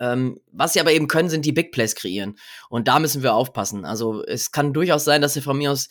Ähm, 0.00 0.40
was 0.50 0.72
sie 0.72 0.80
aber 0.80 0.92
eben 0.92 1.08
können, 1.08 1.28
sind 1.28 1.44
die 1.44 1.52
Big 1.52 1.72
Plays 1.72 1.94
kreieren. 1.94 2.36
Und 2.68 2.88
da 2.88 2.98
müssen 2.98 3.22
wir 3.22 3.34
aufpassen. 3.34 3.84
Also 3.84 4.24
es 4.24 4.50
kann 4.52 4.72
durchaus 4.72 5.04
sein, 5.04 5.22
dass 5.22 5.34
sie 5.34 5.40
von 5.40 5.56
mir 5.58 5.70
aus 5.72 5.88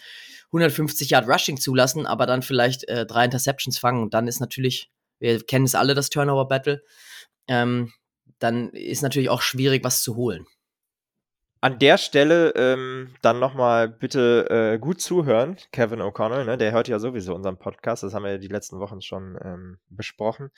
150 0.48 1.10
Yard 1.10 1.28
Rushing 1.28 1.58
zulassen, 1.60 2.06
aber 2.06 2.26
dann 2.26 2.42
vielleicht 2.42 2.88
äh, 2.88 3.06
drei 3.06 3.26
Interceptions 3.26 3.78
fangen. 3.78 4.04
Und 4.04 4.14
dann 4.14 4.28
ist 4.28 4.40
natürlich, 4.40 4.92
wir 5.20 5.44
kennen 5.44 5.66
es 5.66 5.76
alle, 5.76 5.96
das 5.96 6.10
Turnover 6.10 6.48
Battle. 6.48 6.84
Ähm, 7.48 7.92
dann 8.40 8.70
ist 8.70 9.02
natürlich 9.02 9.30
auch 9.30 9.42
schwierig, 9.42 9.84
was 9.84 10.04
zu 10.04 10.16
holen. 10.16 10.46
An 11.64 11.80
der 11.80 11.98
Stelle 11.98 12.50
ähm, 12.58 13.16
dann 13.22 13.40
nochmal 13.40 13.88
bitte 13.88 14.50
äh, 14.50 14.78
gut 14.78 15.00
zuhören, 15.00 15.56
Kevin 15.72 16.02
O'Connell, 16.02 16.44
ne? 16.44 16.58
der 16.58 16.74
hört 16.74 16.90
ja 16.90 17.00
sowieso 17.00 17.34
unseren 17.34 17.58
Podcast, 17.58 18.04
das 18.04 18.14
haben 18.14 18.24
wir 18.24 18.32
ja 18.32 18.38
die 18.38 18.50
letzten 18.50 18.82
Wochen 18.82 19.02
schon 19.02 19.40
ähm, 19.42 19.78
besprochen. 19.88 20.50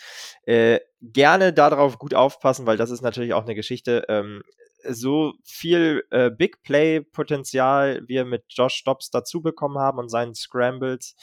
Äh, 0.47 0.79
gerne 1.01 1.53
darauf 1.53 1.99
gut 1.99 2.15
aufpassen, 2.15 2.65
weil 2.65 2.77
das 2.77 2.89
ist 2.89 3.03
natürlich 3.03 3.35
auch 3.35 3.43
eine 3.43 3.53
Geschichte. 3.53 4.05
Ähm, 4.09 4.41
so 4.89 5.33
viel 5.43 6.03
äh, 6.09 6.31
Big 6.31 6.63
Play-Potenzial 6.63 8.01
wir 8.07 8.25
mit 8.25 8.45
Josh 8.49 8.83
Dobbs 8.83 9.11
dazu 9.11 9.43
bekommen 9.43 9.77
haben 9.77 9.99
und 9.99 10.09
seinen 10.09 10.33
Scrambles, 10.33 11.15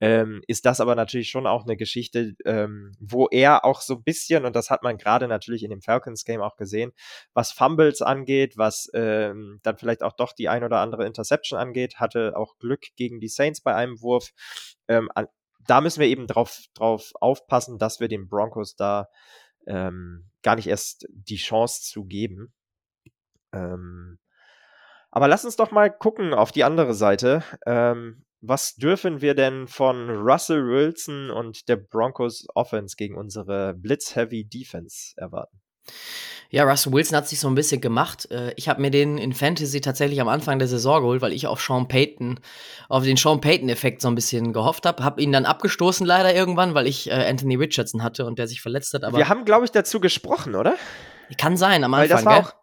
ähm, 0.00 0.42
ist 0.46 0.64
das 0.64 0.80
aber 0.80 0.94
natürlich 0.94 1.30
schon 1.30 1.46
auch 1.46 1.64
eine 1.64 1.76
Geschichte, 1.76 2.34
ähm, 2.44 2.92
wo 3.00 3.26
er 3.26 3.64
auch 3.64 3.80
so 3.80 3.94
ein 3.94 4.02
bisschen, 4.02 4.44
und 4.44 4.54
das 4.54 4.70
hat 4.70 4.82
man 4.82 4.96
gerade 4.96 5.28
natürlich 5.28 5.64
in 5.64 5.70
dem 5.70 5.82
Falcons-Game 5.82 6.40
auch 6.40 6.56
gesehen, 6.56 6.92
was 7.34 7.52
Fumbles 7.52 8.00
angeht, 8.02 8.56
was 8.56 8.90
ähm, 8.94 9.60
dann 9.62 9.76
vielleicht 9.76 10.02
auch 10.02 10.12
doch 10.12 10.32
die 10.32 10.48
ein 10.48 10.64
oder 10.64 10.80
andere 10.80 11.06
Interception 11.06 11.58
angeht, 11.58 11.96
hatte 11.96 12.36
auch 12.36 12.58
Glück 12.58 12.86
gegen 12.96 13.20
die 13.20 13.28
Saints 13.28 13.60
bei 13.60 13.74
einem 13.74 14.00
Wurf. 14.00 14.30
Ähm, 14.86 15.10
da 15.66 15.80
müssen 15.80 16.00
wir 16.00 16.08
eben 16.08 16.26
drauf, 16.26 16.62
drauf 16.74 17.12
aufpassen, 17.20 17.78
dass 17.78 18.00
wir 18.00 18.08
den 18.08 18.28
Broncos 18.28 18.76
da 18.76 19.08
ähm, 19.66 20.30
gar 20.42 20.56
nicht 20.56 20.68
erst 20.68 21.06
die 21.10 21.36
Chance 21.36 21.82
zu 21.82 22.04
geben. 22.04 22.54
Ähm, 23.52 24.18
aber 25.10 25.28
lass 25.28 25.44
uns 25.44 25.56
doch 25.56 25.70
mal 25.70 25.90
gucken 25.90 26.34
auf 26.34 26.52
die 26.52 26.64
andere 26.64 26.94
Seite. 26.94 27.42
Ähm, 27.66 28.24
was 28.40 28.76
dürfen 28.76 29.20
wir 29.20 29.34
denn 29.34 29.66
von 29.66 30.10
Russell 30.10 30.64
Wilson 30.66 31.30
und 31.30 31.68
der 31.68 31.76
Broncos 31.76 32.46
Offense 32.54 32.96
gegen 32.96 33.16
unsere 33.16 33.74
Blitz-Heavy 33.74 34.44
Defense 34.44 35.12
erwarten? 35.16 35.60
Ja, 36.50 36.64
Russell 36.64 36.92
Wilson 36.92 37.16
hat 37.16 37.28
sich 37.28 37.40
so 37.40 37.48
ein 37.48 37.54
bisschen 37.54 37.80
gemacht. 37.80 38.30
Äh, 38.30 38.54
ich 38.56 38.68
habe 38.68 38.80
mir 38.80 38.90
den 38.90 39.18
in 39.18 39.34
Fantasy 39.34 39.80
tatsächlich 39.82 40.20
am 40.20 40.28
Anfang 40.28 40.58
der 40.58 40.68
Saison 40.68 41.00
geholt, 41.00 41.20
weil 41.20 41.32
ich 41.32 41.46
auf 41.46 41.60
Sean 41.60 41.88
Payton, 41.88 42.40
auf 42.88 43.04
den 43.04 43.18
Sean 43.18 43.40
Payton-Effekt 43.40 44.00
so 44.00 44.08
ein 44.08 44.14
bisschen 44.14 44.54
gehofft 44.54 44.86
habe. 44.86 45.04
Habe 45.04 45.20
ihn 45.20 45.32
dann 45.32 45.44
abgestoßen 45.44 46.06
leider 46.06 46.34
irgendwann, 46.34 46.74
weil 46.74 46.86
ich 46.86 47.10
äh, 47.10 47.12
Anthony 47.12 47.56
Richardson 47.56 48.02
hatte 48.02 48.24
und 48.24 48.38
der 48.38 48.46
sich 48.46 48.62
verletzt 48.62 48.94
hat. 48.94 49.04
Aber 49.04 49.18
Wir 49.18 49.28
haben, 49.28 49.44
glaube 49.44 49.66
ich, 49.66 49.72
dazu 49.72 50.00
gesprochen, 50.00 50.54
oder? 50.54 50.76
Kann 51.36 51.58
sein, 51.58 51.84
am 51.84 51.92
Anfang. 51.92 52.08
Weil 52.08 52.16
das 52.16 52.24
war, 52.24 52.38
auch, 52.38 52.54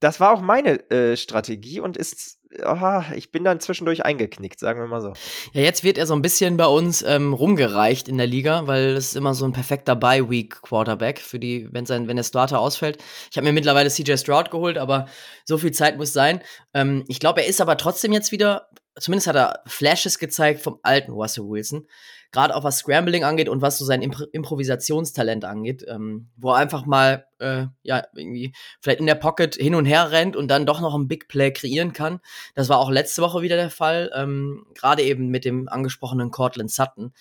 das 0.00 0.20
war 0.20 0.32
auch 0.32 0.40
meine 0.40 0.90
äh, 0.90 1.16
Strategie 1.16 1.80
und 1.80 1.98
ist 1.98 2.38
oh, 2.64 3.02
ich 3.14 3.30
bin 3.30 3.44
dann 3.44 3.60
zwischendurch 3.60 4.04
eingeknickt, 4.04 4.58
sagen 4.58 4.80
wir 4.80 4.86
mal 4.86 5.00
so. 5.00 5.12
Ja, 5.52 5.62
jetzt 5.62 5.84
wird 5.84 5.98
er 5.98 6.06
so 6.06 6.14
ein 6.14 6.22
bisschen 6.22 6.56
bei 6.56 6.66
uns 6.66 7.02
ähm, 7.02 7.32
rumgereicht 7.32 8.08
in 8.08 8.18
der 8.18 8.26
Liga, 8.26 8.66
weil 8.66 8.90
es 8.90 9.08
ist 9.08 9.16
immer 9.16 9.34
so 9.34 9.44
ein 9.44 9.52
perfekter 9.52 9.96
Bye-Week-Quarterback 9.96 11.20
für 11.20 11.38
die, 11.38 11.68
wenn 11.70 11.86
sein, 11.86 12.08
wenn 12.08 12.16
der 12.16 12.24
Starter 12.24 12.60
ausfällt. 12.60 13.02
Ich 13.30 13.36
habe 13.36 13.46
mir 13.46 13.52
mittlerweile 13.52 13.90
CJ 13.90 14.16
Stroud 14.16 14.50
geholt, 14.50 14.78
aber 14.78 15.06
so 15.44 15.58
viel 15.58 15.72
Zeit 15.72 15.96
muss 15.96 16.12
sein. 16.12 16.40
Ähm, 16.74 17.04
ich 17.08 17.20
glaube, 17.20 17.42
er 17.42 17.48
ist 17.48 17.60
aber 17.60 17.76
trotzdem 17.76 18.12
jetzt 18.12 18.32
wieder, 18.32 18.68
zumindest 18.98 19.26
hat 19.26 19.36
er 19.36 19.62
Flashes 19.66 20.18
gezeigt 20.18 20.60
vom 20.60 20.78
alten 20.82 21.12
Russell 21.12 21.44
Wilson 21.44 21.86
gerade 22.32 22.56
auch 22.56 22.64
was 22.64 22.78
Scrambling 22.78 23.24
angeht 23.24 23.48
und 23.48 23.60
was 23.60 23.78
so 23.78 23.84
sein 23.84 24.02
Impro 24.02 24.24
Improvisationstalent 24.32 25.44
angeht, 25.44 25.84
ähm, 25.86 26.30
wo 26.36 26.50
er 26.50 26.56
einfach 26.56 26.86
mal 26.86 27.26
äh, 27.38 27.66
ja 27.82 28.04
irgendwie 28.16 28.54
vielleicht 28.80 29.00
in 29.00 29.06
der 29.06 29.14
Pocket 29.14 29.54
hin 29.54 29.74
und 29.74 29.84
her 29.84 30.10
rennt 30.10 30.34
und 30.34 30.48
dann 30.48 30.66
doch 30.66 30.80
noch 30.80 30.94
ein 30.94 31.08
Big 31.08 31.28
Play 31.28 31.52
kreieren 31.52 31.92
kann. 31.92 32.20
Das 32.54 32.70
war 32.70 32.78
auch 32.78 32.90
letzte 32.90 33.22
Woche 33.22 33.42
wieder 33.42 33.56
der 33.56 33.70
Fall, 33.70 34.10
ähm, 34.14 34.64
gerade 34.74 35.02
eben 35.02 35.28
mit 35.28 35.44
dem 35.44 35.68
angesprochenen 35.68 36.30
Cortland 36.30 36.70
Sutton. 36.70 37.12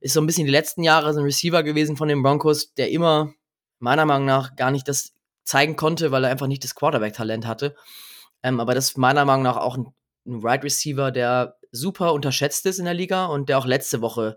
Ist 0.00 0.14
so 0.14 0.20
ein 0.20 0.26
bisschen 0.26 0.46
die 0.46 0.52
letzten 0.52 0.82
Jahre 0.82 1.14
so 1.14 1.20
ein 1.20 1.24
Receiver 1.24 1.62
gewesen 1.62 1.96
von 1.96 2.08
den 2.08 2.22
Broncos, 2.22 2.74
der 2.74 2.90
immer 2.90 3.32
meiner 3.78 4.06
Meinung 4.06 4.26
nach 4.26 4.56
gar 4.56 4.72
nicht 4.72 4.88
das 4.88 5.12
zeigen 5.44 5.76
konnte, 5.76 6.10
weil 6.10 6.24
er 6.24 6.30
einfach 6.30 6.46
nicht 6.48 6.64
das 6.64 6.74
Quarterback-Talent 6.74 7.46
hatte. 7.46 7.76
Ähm, 8.42 8.60
aber 8.60 8.74
das 8.74 8.90
ist 8.90 8.98
meiner 8.98 9.24
Meinung 9.24 9.44
nach 9.44 9.56
auch 9.56 9.76
ein, 9.76 9.86
ein 10.28 10.42
Wide 10.42 10.62
Receiver, 10.62 11.10
der 11.10 11.56
super 11.72 12.12
unterschätzt 12.12 12.66
ist 12.66 12.78
in 12.78 12.84
der 12.84 12.94
Liga 12.94 13.26
und 13.26 13.48
der 13.48 13.58
auch 13.58 13.66
letzte 13.66 14.00
Woche 14.00 14.36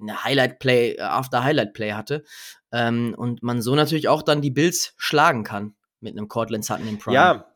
eine 0.00 0.24
Highlight-Play 0.24 0.92
äh, 0.92 1.02
after 1.02 1.44
Highlight-Play 1.44 1.92
hatte. 1.92 2.24
Ähm, 2.72 3.14
und 3.16 3.42
man 3.42 3.62
so 3.62 3.74
natürlich 3.74 4.08
auch 4.08 4.22
dann 4.22 4.40
die 4.40 4.50
Bills 4.50 4.94
schlagen 4.96 5.44
kann 5.44 5.74
mit 6.00 6.16
einem 6.16 6.28
Cortland 6.28 6.64
Sutton 6.64 6.88
im 6.88 6.98
Prime. 6.98 7.14
Ja, 7.14 7.54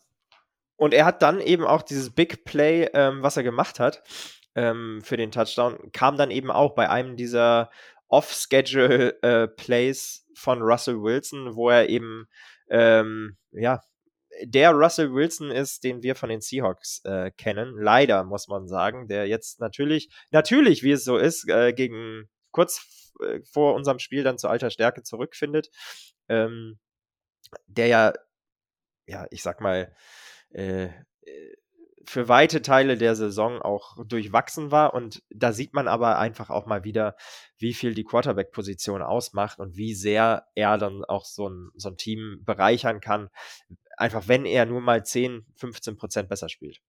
und 0.76 0.92
er 0.92 1.06
hat 1.06 1.22
dann 1.22 1.40
eben 1.40 1.64
auch 1.64 1.82
dieses 1.82 2.10
Big 2.10 2.44
Play, 2.44 2.90
ähm, 2.92 3.22
was 3.22 3.36
er 3.36 3.42
gemacht 3.42 3.80
hat 3.80 4.02
ähm, 4.54 5.00
für 5.02 5.16
den 5.16 5.30
Touchdown, 5.30 5.92
kam 5.92 6.16
dann 6.16 6.30
eben 6.30 6.50
auch 6.50 6.74
bei 6.74 6.90
einem 6.90 7.16
dieser 7.16 7.70
Off-Schedule-Plays 8.08 10.18
äh, 10.18 10.22
von 10.36 10.62
Russell 10.62 11.00
Wilson, 11.00 11.56
wo 11.56 11.70
er 11.70 11.88
eben 11.88 12.26
ähm, 12.68 13.36
ja 13.52 13.80
der 14.42 14.72
Russell 14.72 15.12
Wilson 15.12 15.50
ist, 15.50 15.84
den 15.84 16.02
wir 16.02 16.14
von 16.14 16.28
den 16.28 16.40
Seahawks 16.40 17.00
äh, 17.04 17.30
kennen. 17.30 17.76
Leider, 17.78 18.24
muss 18.24 18.48
man 18.48 18.66
sagen, 18.68 19.08
der 19.08 19.26
jetzt 19.26 19.60
natürlich, 19.60 20.08
natürlich, 20.30 20.82
wie 20.82 20.92
es 20.92 21.04
so 21.04 21.16
ist, 21.16 21.48
äh, 21.48 21.72
gegen 21.72 22.28
kurz 22.50 23.12
äh, 23.20 23.40
vor 23.50 23.74
unserem 23.74 23.98
Spiel 23.98 24.22
dann 24.22 24.38
zu 24.38 24.48
alter 24.48 24.70
Stärke 24.70 25.02
zurückfindet. 25.02 25.70
Ähm, 26.28 26.78
der 27.66 27.86
ja, 27.86 28.12
ja, 29.06 29.26
ich 29.30 29.42
sag 29.42 29.60
mal, 29.60 29.94
äh, 30.50 30.88
für 32.06 32.28
weite 32.28 32.62
Teile 32.62 32.96
der 32.96 33.14
Saison 33.16 33.62
auch 33.62 33.96
durchwachsen 34.04 34.70
war. 34.70 34.94
Und 34.94 35.22
da 35.30 35.52
sieht 35.52 35.74
man 35.74 35.88
aber 35.88 36.18
einfach 36.18 36.50
auch 36.50 36.66
mal 36.66 36.84
wieder, 36.84 37.16
wie 37.58 37.74
viel 37.74 37.94
die 37.94 38.04
Quarterback-Position 38.04 39.02
ausmacht 39.02 39.58
und 39.58 39.76
wie 39.76 39.94
sehr 39.94 40.46
er 40.54 40.78
dann 40.78 41.04
auch 41.04 41.24
so 41.24 41.48
ein, 41.48 41.70
so 41.76 41.88
ein 41.88 41.96
Team 41.96 42.42
bereichern 42.44 43.00
kann, 43.00 43.28
einfach 43.96 44.28
wenn 44.28 44.44
er 44.44 44.66
nur 44.66 44.80
mal 44.80 45.04
10, 45.04 45.44
15 45.56 45.96
Prozent 45.96 46.28
besser 46.28 46.48
spielt. 46.48 46.80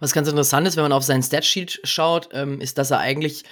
Was 0.00 0.12
ganz 0.12 0.28
interessant 0.28 0.66
ist, 0.66 0.76
wenn 0.76 0.84
man 0.84 0.92
auf 0.92 1.04
seinen 1.04 1.22
Statsheet 1.22 1.80
schaut, 1.84 2.28
ähm, 2.32 2.60
ist, 2.60 2.78
dass 2.78 2.90
er 2.90 2.98
eigentlich 2.98 3.44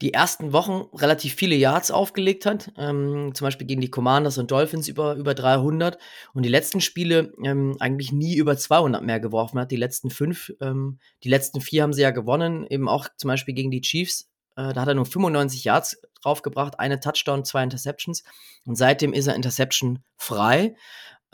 die 0.00 0.12
ersten 0.12 0.52
Wochen 0.52 0.88
relativ 0.96 1.34
viele 1.34 1.54
Yards 1.54 1.90
aufgelegt 1.90 2.46
hat, 2.46 2.72
ähm, 2.76 3.32
zum 3.34 3.46
Beispiel 3.46 3.66
gegen 3.66 3.80
die 3.80 3.90
Commanders 3.90 4.38
und 4.38 4.50
Dolphins 4.50 4.88
über, 4.88 5.14
über 5.14 5.34
300 5.34 5.98
und 6.32 6.42
die 6.42 6.48
letzten 6.48 6.80
Spiele 6.80 7.32
ähm, 7.44 7.76
eigentlich 7.78 8.12
nie 8.12 8.36
über 8.36 8.56
200 8.56 9.02
mehr 9.02 9.20
geworfen 9.20 9.58
hat, 9.58 9.70
die 9.70 9.76
letzten 9.76 10.10
fünf, 10.10 10.52
ähm, 10.60 10.98
die 11.22 11.28
letzten 11.28 11.60
vier 11.60 11.82
haben 11.82 11.92
sie 11.92 12.02
ja 12.02 12.10
gewonnen, 12.10 12.66
eben 12.68 12.88
auch 12.88 13.08
zum 13.16 13.28
Beispiel 13.28 13.54
gegen 13.54 13.70
die 13.70 13.82
Chiefs, 13.82 14.30
äh, 14.56 14.72
da 14.72 14.80
hat 14.80 14.88
er 14.88 14.94
nur 14.94 15.06
95 15.06 15.64
Yards 15.64 16.00
draufgebracht, 16.22 16.80
eine 16.80 17.00
Touchdown, 17.00 17.44
zwei 17.44 17.62
Interceptions 17.62 18.24
und 18.66 18.76
seitdem 18.76 19.12
ist 19.12 19.26
er 19.26 19.36
Interception 19.36 20.00
frei 20.16 20.74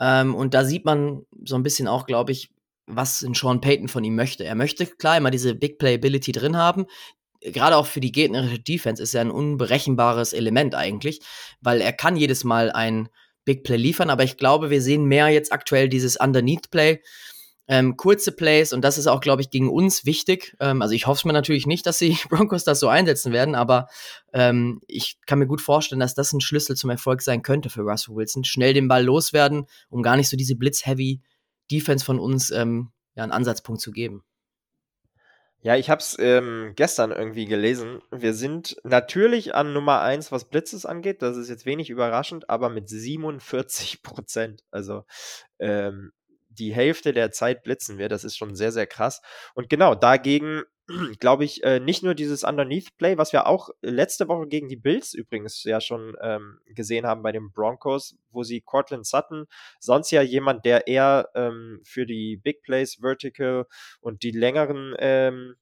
ähm, 0.01 0.33
und 0.33 0.55
da 0.55 0.65
sieht 0.65 0.83
man 0.83 1.25
so 1.45 1.55
ein 1.55 1.63
bisschen 1.63 1.87
auch, 1.87 2.07
glaube 2.07 2.31
ich, 2.31 2.49
was 2.87 3.21
in 3.21 3.35
Sean 3.35 3.61
Payton 3.61 3.87
von 3.87 4.03
ihm 4.03 4.15
möchte. 4.15 4.43
Er 4.43 4.55
möchte 4.55 4.87
klar 4.87 5.15
immer 5.15 5.31
diese 5.31 5.53
Big 5.53 5.77
Playability 5.77 6.31
drin 6.31 6.57
haben. 6.57 6.87
Gerade 7.39 7.77
auch 7.77 7.85
für 7.85 8.01
die 8.01 8.11
gegnerische 8.11 8.59
Defense 8.59 9.01
ist 9.01 9.13
er 9.13 9.21
ein 9.21 9.31
unberechenbares 9.31 10.33
Element 10.33 10.75
eigentlich, 10.75 11.21
weil 11.61 11.81
er 11.81 11.93
kann 11.93 12.15
jedes 12.15 12.43
Mal 12.43 12.71
ein 12.71 13.09
Big 13.45 13.63
Play 13.63 13.77
liefern, 13.77 14.09
aber 14.09 14.23
ich 14.23 14.37
glaube, 14.37 14.69
wir 14.69 14.81
sehen 14.81 15.05
mehr 15.05 15.29
jetzt 15.29 15.51
aktuell 15.51 15.89
dieses 15.89 16.17
Underneath 16.17 16.69
Play, 16.69 17.01
ähm, 17.71 17.95
kurze 17.95 18.33
Plays 18.33 18.73
und 18.73 18.81
das 18.81 18.97
ist 18.97 19.07
auch, 19.07 19.21
glaube 19.21 19.41
ich, 19.41 19.49
gegen 19.49 19.69
uns 19.69 20.05
wichtig. 20.05 20.57
Ähm, 20.59 20.81
also 20.81 20.93
ich 20.93 21.07
hoffe 21.07 21.19
es 21.19 21.25
mir 21.25 21.31
natürlich 21.31 21.65
nicht, 21.65 21.85
dass 21.85 21.99
die 21.99 22.17
Broncos 22.29 22.65
das 22.65 22.81
so 22.81 22.89
einsetzen 22.89 23.31
werden, 23.31 23.55
aber 23.55 23.87
ähm, 24.33 24.81
ich 24.87 25.17
kann 25.25 25.39
mir 25.39 25.47
gut 25.47 25.61
vorstellen, 25.61 26.01
dass 26.01 26.13
das 26.13 26.33
ein 26.33 26.41
Schlüssel 26.41 26.75
zum 26.75 26.89
Erfolg 26.89 27.21
sein 27.21 27.43
könnte 27.43 27.69
für 27.69 27.83
Russell 27.83 28.13
Wilson. 28.13 28.43
Schnell 28.43 28.73
den 28.73 28.89
Ball 28.89 29.05
loswerden, 29.05 29.67
um 29.89 30.03
gar 30.03 30.17
nicht 30.17 30.27
so 30.27 30.35
diese 30.35 30.57
Blitz-Heavy 30.57 31.21
Defense 31.71 32.03
von 32.03 32.19
uns 32.19 32.51
ähm, 32.51 32.91
ja, 33.15 33.23
einen 33.23 33.31
Ansatzpunkt 33.31 33.79
zu 33.79 33.91
geben. 33.91 34.25
Ja, 35.61 35.77
ich 35.77 35.89
habe 35.89 35.99
es 35.99 36.17
ähm, 36.19 36.73
gestern 36.75 37.11
irgendwie 37.11 37.45
gelesen. 37.45 38.01
Wir 38.11 38.33
sind 38.33 38.81
natürlich 38.83 39.55
an 39.55 39.71
Nummer 39.71 40.01
1, 40.01 40.33
was 40.33 40.49
Blitzes 40.49 40.85
angeht. 40.85 41.21
Das 41.21 41.37
ist 41.37 41.47
jetzt 41.47 41.65
wenig 41.65 41.89
überraschend, 41.89 42.49
aber 42.49 42.67
mit 42.67 42.89
47 42.89 44.01
Prozent. 44.03 44.65
Also 44.71 45.05
ähm, 45.59 46.11
die 46.59 46.73
Hälfte 46.73 47.13
der 47.13 47.31
Zeit 47.31 47.63
blitzen 47.63 47.97
wir. 47.97 48.09
Das 48.09 48.23
ist 48.23 48.37
schon 48.37 48.55
sehr, 48.55 48.71
sehr 48.71 48.87
krass. 48.87 49.21
Und 49.55 49.69
genau, 49.69 49.95
dagegen 49.95 50.63
glaube 51.19 51.45
ich, 51.45 51.63
äh, 51.63 51.79
nicht 51.79 52.03
nur 52.03 52.15
dieses 52.15 52.43
Underneath-Play, 52.43 53.17
was 53.17 53.33
wir 53.33 53.47
auch 53.47 53.69
letzte 53.81 54.27
Woche 54.27 54.47
gegen 54.47 54.67
die 54.67 54.75
Bills 54.75 55.13
übrigens 55.13 55.63
ja 55.63 55.79
schon 55.81 56.15
ähm, 56.21 56.59
gesehen 56.67 57.05
haben 57.05 57.23
bei 57.23 57.31
den 57.31 57.51
Broncos, 57.51 58.15
wo 58.31 58.43
sie 58.43 58.61
Cortland 58.61 59.05
Sutton, 59.05 59.45
sonst 59.79 60.11
ja 60.11 60.21
jemand, 60.21 60.65
der 60.65 60.87
eher 60.87 61.29
ähm, 61.35 61.81
für 61.83 62.05
die 62.05 62.37
Big 62.37 62.63
Plays, 62.63 62.99
Vertical 63.01 63.65
und 63.99 64.23
die 64.23 64.31
längeren 64.31 64.95
ähm, 64.99 65.55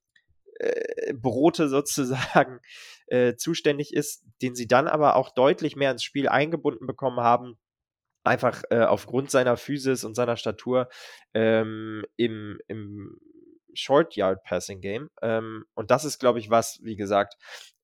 äh, 0.58 1.14
Brote 1.14 1.68
sozusagen 1.68 2.60
äh, 3.06 3.34
zuständig 3.36 3.94
ist, 3.94 4.24
den 4.42 4.54
sie 4.54 4.66
dann 4.66 4.88
aber 4.88 5.16
auch 5.16 5.30
deutlich 5.30 5.76
mehr 5.76 5.90
ins 5.90 6.04
Spiel 6.04 6.28
eingebunden 6.28 6.86
bekommen 6.86 7.20
haben 7.20 7.58
einfach 8.24 8.62
äh, 8.70 8.80
aufgrund 8.80 9.30
seiner 9.30 9.56
Physis 9.56 10.04
und 10.04 10.14
seiner 10.14 10.36
Statur 10.36 10.88
ähm, 11.34 12.04
im, 12.16 12.58
im 12.68 13.18
Short 13.74 14.16
Yard 14.16 14.42
Passing 14.44 14.80
Game. 14.80 15.10
Ähm, 15.22 15.64
und 15.74 15.90
das 15.90 16.04
ist, 16.04 16.18
glaube 16.18 16.38
ich, 16.38 16.50
was, 16.50 16.80
wie 16.82 16.96
gesagt, 16.96 17.36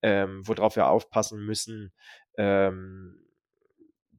ähm, 0.03 0.42
worauf 0.46 0.77
wir 0.77 0.88
aufpassen 0.88 1.44
müssen, 1.44 1.92
ähm, 2.37 3.25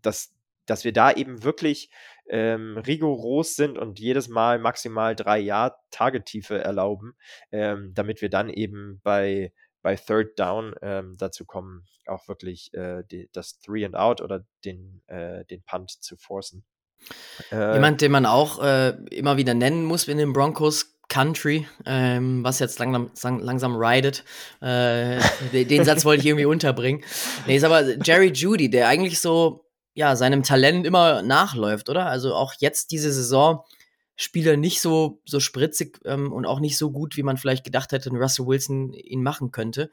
dass, 0.01 0.33
dass 0.65 0.83
wir 0.83 0.93
da 0.93 1.11
eben 1.11 1.43
wirklich 1.43 1.89
ähm, 2.29 2.77
rigoros 2.77 3.55
sind 3.55 3.77
und 3.77 3.99
jedes 3.99 4.27
Mal 4.27 4.59
maximal 4.59 5.15
drei 5.15 5.39
Yard 5.39 5.75
Tagetiefe 5.91 6.57
erlauben, 6.57 7.15
ähm, 7.51 7.93
damit 7.93 8.21
wir 8.21 8.29
dann 8.29 8.49
eben 8.49 8.99
bei 9.03 9.53
bei 9.87 9.95
Third 9.95 10.37
Down 10.37 10.75
ähm, 10.81 11.15
dazu 11.17 11.45
kommen, 11.45 11.85
auch 12.07 12.27
wirklich 12.27 12.73
äh, 12.73 13.03
die, 13.09 13.29
das 13.31 13.57
Three 13.61 13.85
and 13.85 13.95
Out 13.95 14.19
oder 14.19 14.43
den, 14.65 15.01
äh, 15.07 15.45
den 15.45 15.63
Punt 15.63 16.03
zu 16.03 16.17
forcen. 16.17 16.65
Äh, 17.53 17.75
Jemand, 17.75 18.01
den 18.01 18.11
man 18.11 18.25
auch 18.25 18.61
äh, 18.61 18.89
immer 19.11 19.37
wieder 19.37 19.53
nennen 19.53 19.85
muss 19.85 20.09
in 20.09 20.17
den 20.17 20.33
Broncos 20.33 20.97
Country, 21.07 21.69
ähm, 21.85 22.43
was 22.43 22.59
jetzt 22.59 22.79
langsam, 22.79 23.39
langsam 23.39 23.77
ridet. 23.77 24.25
Äh, 24.59 25.21
den 25.53 25.85
Satz 25.85 26.03
wollte 26.03 26.19
ich 26.19 26.27
irgendwie 26.27 26.43
unterbringen. 26.43 27.01
Nee, 27.45 27.55
ist 27.55 27.63
aber 27.63 27.97
Jerry 28.03 28.33
Judy, 28.33 28.69
der 28.69 28.89
eigentlich 28.89 29.21
so 29.21 29.69
ja, 29.93 30.17
seinem 30.17 30.43
Talent 30.43 30.85
immer 30.85 31.21
nachläuft, 31.21 31.87
oder? 31.87 32.07
Also 32.07 32.35
auch 32.35 32.55
jetzt 32.59 32.91
diese 32.91 33.13
Saison 33.13 33.63
Spieler 34.17 34.57
nicht 34.57 34.81
so, 34.81 35.21
so 35.25 35.39
spritzig 35.39 35.99
ähm, 36.03 36.33
und 36.33 36.45
auch 36.45 36.59
nicht 36.59 36.77
so 36.77 36.91
gut, 36.91 37.15
wie 37.15 37.23
man 37.23 37.37
vielleicht 37.37 37.63
gedacht 37.63 37.91
hätte, 37.91 38.09
Russell 38.09 38.47
Wilson 38.47 38.91
ihn 38.93 39.23
machen 39.23 39.51
könnte. 39.51 39.91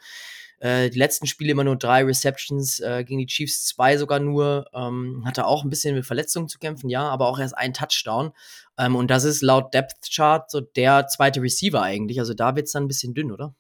Äh, 0.61 0.89
die 0.89 0.99
letzten 0.99 1.27
Spiele 1.27 1.53
immer 1.53 1.63
nur 1.63 1.77
drei 1.77 2.05
Receptions, 2.05 2.81
äh, 2.81 3.05
gegen 3.05 3.21
die 3.21 3.27
Chiefs 3.27 3.67
zwei 3.67 3.99
sogar 3.99 4.21
nur. 4.21 4.67
Ähm, 4.73 5.23
hatte 5.27 5.47
auch 5.47 5.63
ein 5.63 5.71
bisschen 5.71 5.95
mit 5.95 6.07
Verletzungen 6.07 6.49
zu 6.49 6.59
kämpfen, 6.59 6.89
ja, 6.89 7.03
aber 7.03 7.29
auch 7.29 7.39
erst 7.39 7.57
ein 7.57 7.75
Touchdown. 7.75 8.33
Ähm, 8.79 8.97
und 8.97 9.11
das 9.11 9.25
ist 9.25 9.43
laut 9.43 9.75
Depth 9.75 10.11
Chart 10.11 10.51
so 10.51 10.61
der 10.61 11.07
zweite 11.07 11.43
Receiver 11.43 11.83
eigentlich. 11.83 12.19
Also 12.19 12.33
da 12.33 12.57
wird 12.57 12.67
es 12.67 12.73
dann 12.73 12.85
ein 12.85 12.89
bisschen 12.89 13.13
dünn, 13.13 13.31
oder? 13.31 13.55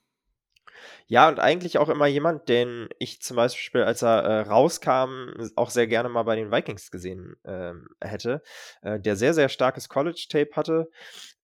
Ja, 1.06 1.28
und 1.28 1.40
eigentlich 1.40 1.78
auch 1.78 1.88
immer 1.88 2.06
jemand, 2.06 2.48
den 2.48 2.88
ich 2.98 3.20
zum 3.22 3.36
Beispiel, 3.36 3.82
als 3.82 4.02
er 4.02 4.22
äh, 4.22 4.40
rauskam, 4.40 5.30
auch 5.56 5.70
sehr 5.70 5.86
gerne 5.86 6.08
mal 6.08 6.22
bei 6.24 6.36
den 6.36 6.50
Vikings 6.50 6.90
gesehen 6.90 7.36
ähm, 7.44 7.88
hätte, 8.00 8.42
äh, 8.82 9.00
der 9.00 9.16
sehr, 9.16 9.34
sehr 9.34 9.48
starkes 9.48 9.88
College-Tape 9.88 10.50
hatte. 10.54 10.90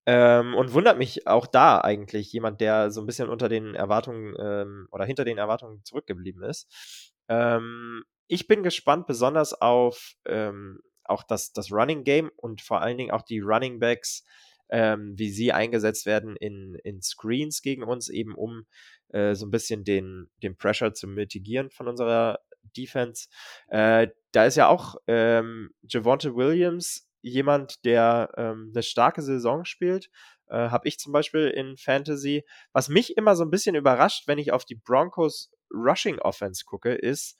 Ähm, 0.05 0.55
und 0.55 0.73
wundert 0.73 0.97
mich 0.97 1.27
auch 1.27 1.45
da 1.45 1.79
eigentlich 1.79 2.33
jemand, 2.33 2.59
der 2.59 2.89
so 2.91 3.01
ein 3.01 3.05
bisschen 3.05 3.29
unter 3.29 3.49
den 3.49 3.75
Erwartungen 3.75 4.35
ähm, 4.39 4.87
oder 4.91 5.05
hinter 5.05 5.25
den 5.25 5.37
Erwartungen 5.37 5.83
zurückgeblieben 5.83 6.43
ist. 6.43 7.13
Ähm, 7.29 8.03
ich 8.27 8.47
bin 8.47 8.63
gespannt, 8.63 9.05
besonders 9.07 9.53
auf 9.61 10.13
ähm, 10.25 10.79
auch 11.03 11.23
das, 11.23 11.53
das 11.53 11.71
Running 11.71 12.03
Game 12.03 12.31
und 12.35 12.61
vor 12.61 12.81
allen 12.81 12.97
Dingen 12.97 13.11
auch 13.11 13.21
die 13.21 13.39
Running 13.41 13.79
Backs, 13.79 14.23
ähm, 14.71 15.13
wie 15.17 15.29
sie 15.29 15.51
eingesetzt 15.51 16.05
werden 16.05 16.35
in, 16.37 16.75
in 16.83 17.01
Screens 17.01 17.61
gegen 17.61 17.83
uns, 17.83 18.09
eben 18.09 18.33
um 18.33 18.65
äh, 19.09 19.35
so 19.35 19.45
ein 19.45 19.51
bisschen 19.51 19.83
den, 19.83 20.29
den 20.41 20.55
Pressure 20.55 20.93
zu 20.93 21.07
mitigieren 21.07 21.69
von 21.69 21.87
unserer 21.87 22.39
Defense. 22.75 23.27
Äh, 23.67 24.07
da 24.31 24.45
ist 24.45 24.55
ja 24.55 24.67
auch 24.67 24.95
ähm, 25.07 25.71
Javonte 25.83 26.35
Williams 26.35 27.07
jemand, 27.21 27.83
der 27.85 28.31
ähm, 28.37 28.71
eine 28.73 28.83
starke 28.83 29.21
Saison 29.21 29.65
spielt. 29.65 30.09
Äh, 30.47 30.69
Habe 30.69 30.87
ich 30.87 30.97
zum 30.97 31.13
Beispiel 31.13 31.47
in 31.47 31.77
Fantasy. 31.77 32.45
Was 32.71 32.89
mich 32.89 33.17
immer 33.17 33.35
so 33.35 33.43
ein 33.43 33.51
bisschen 33.51 33.75
überrascht, 33.75 34.27
wenn 34.27 34.39
ich 34.39 34.51
auf 34.51 34.65
die 34.65 34.75
Broncos 34.75 35.51
Rushing 35.71 36.19
Offense 36.19 36.65
gucke, 36.65 36.93
ist, 36.93 37.37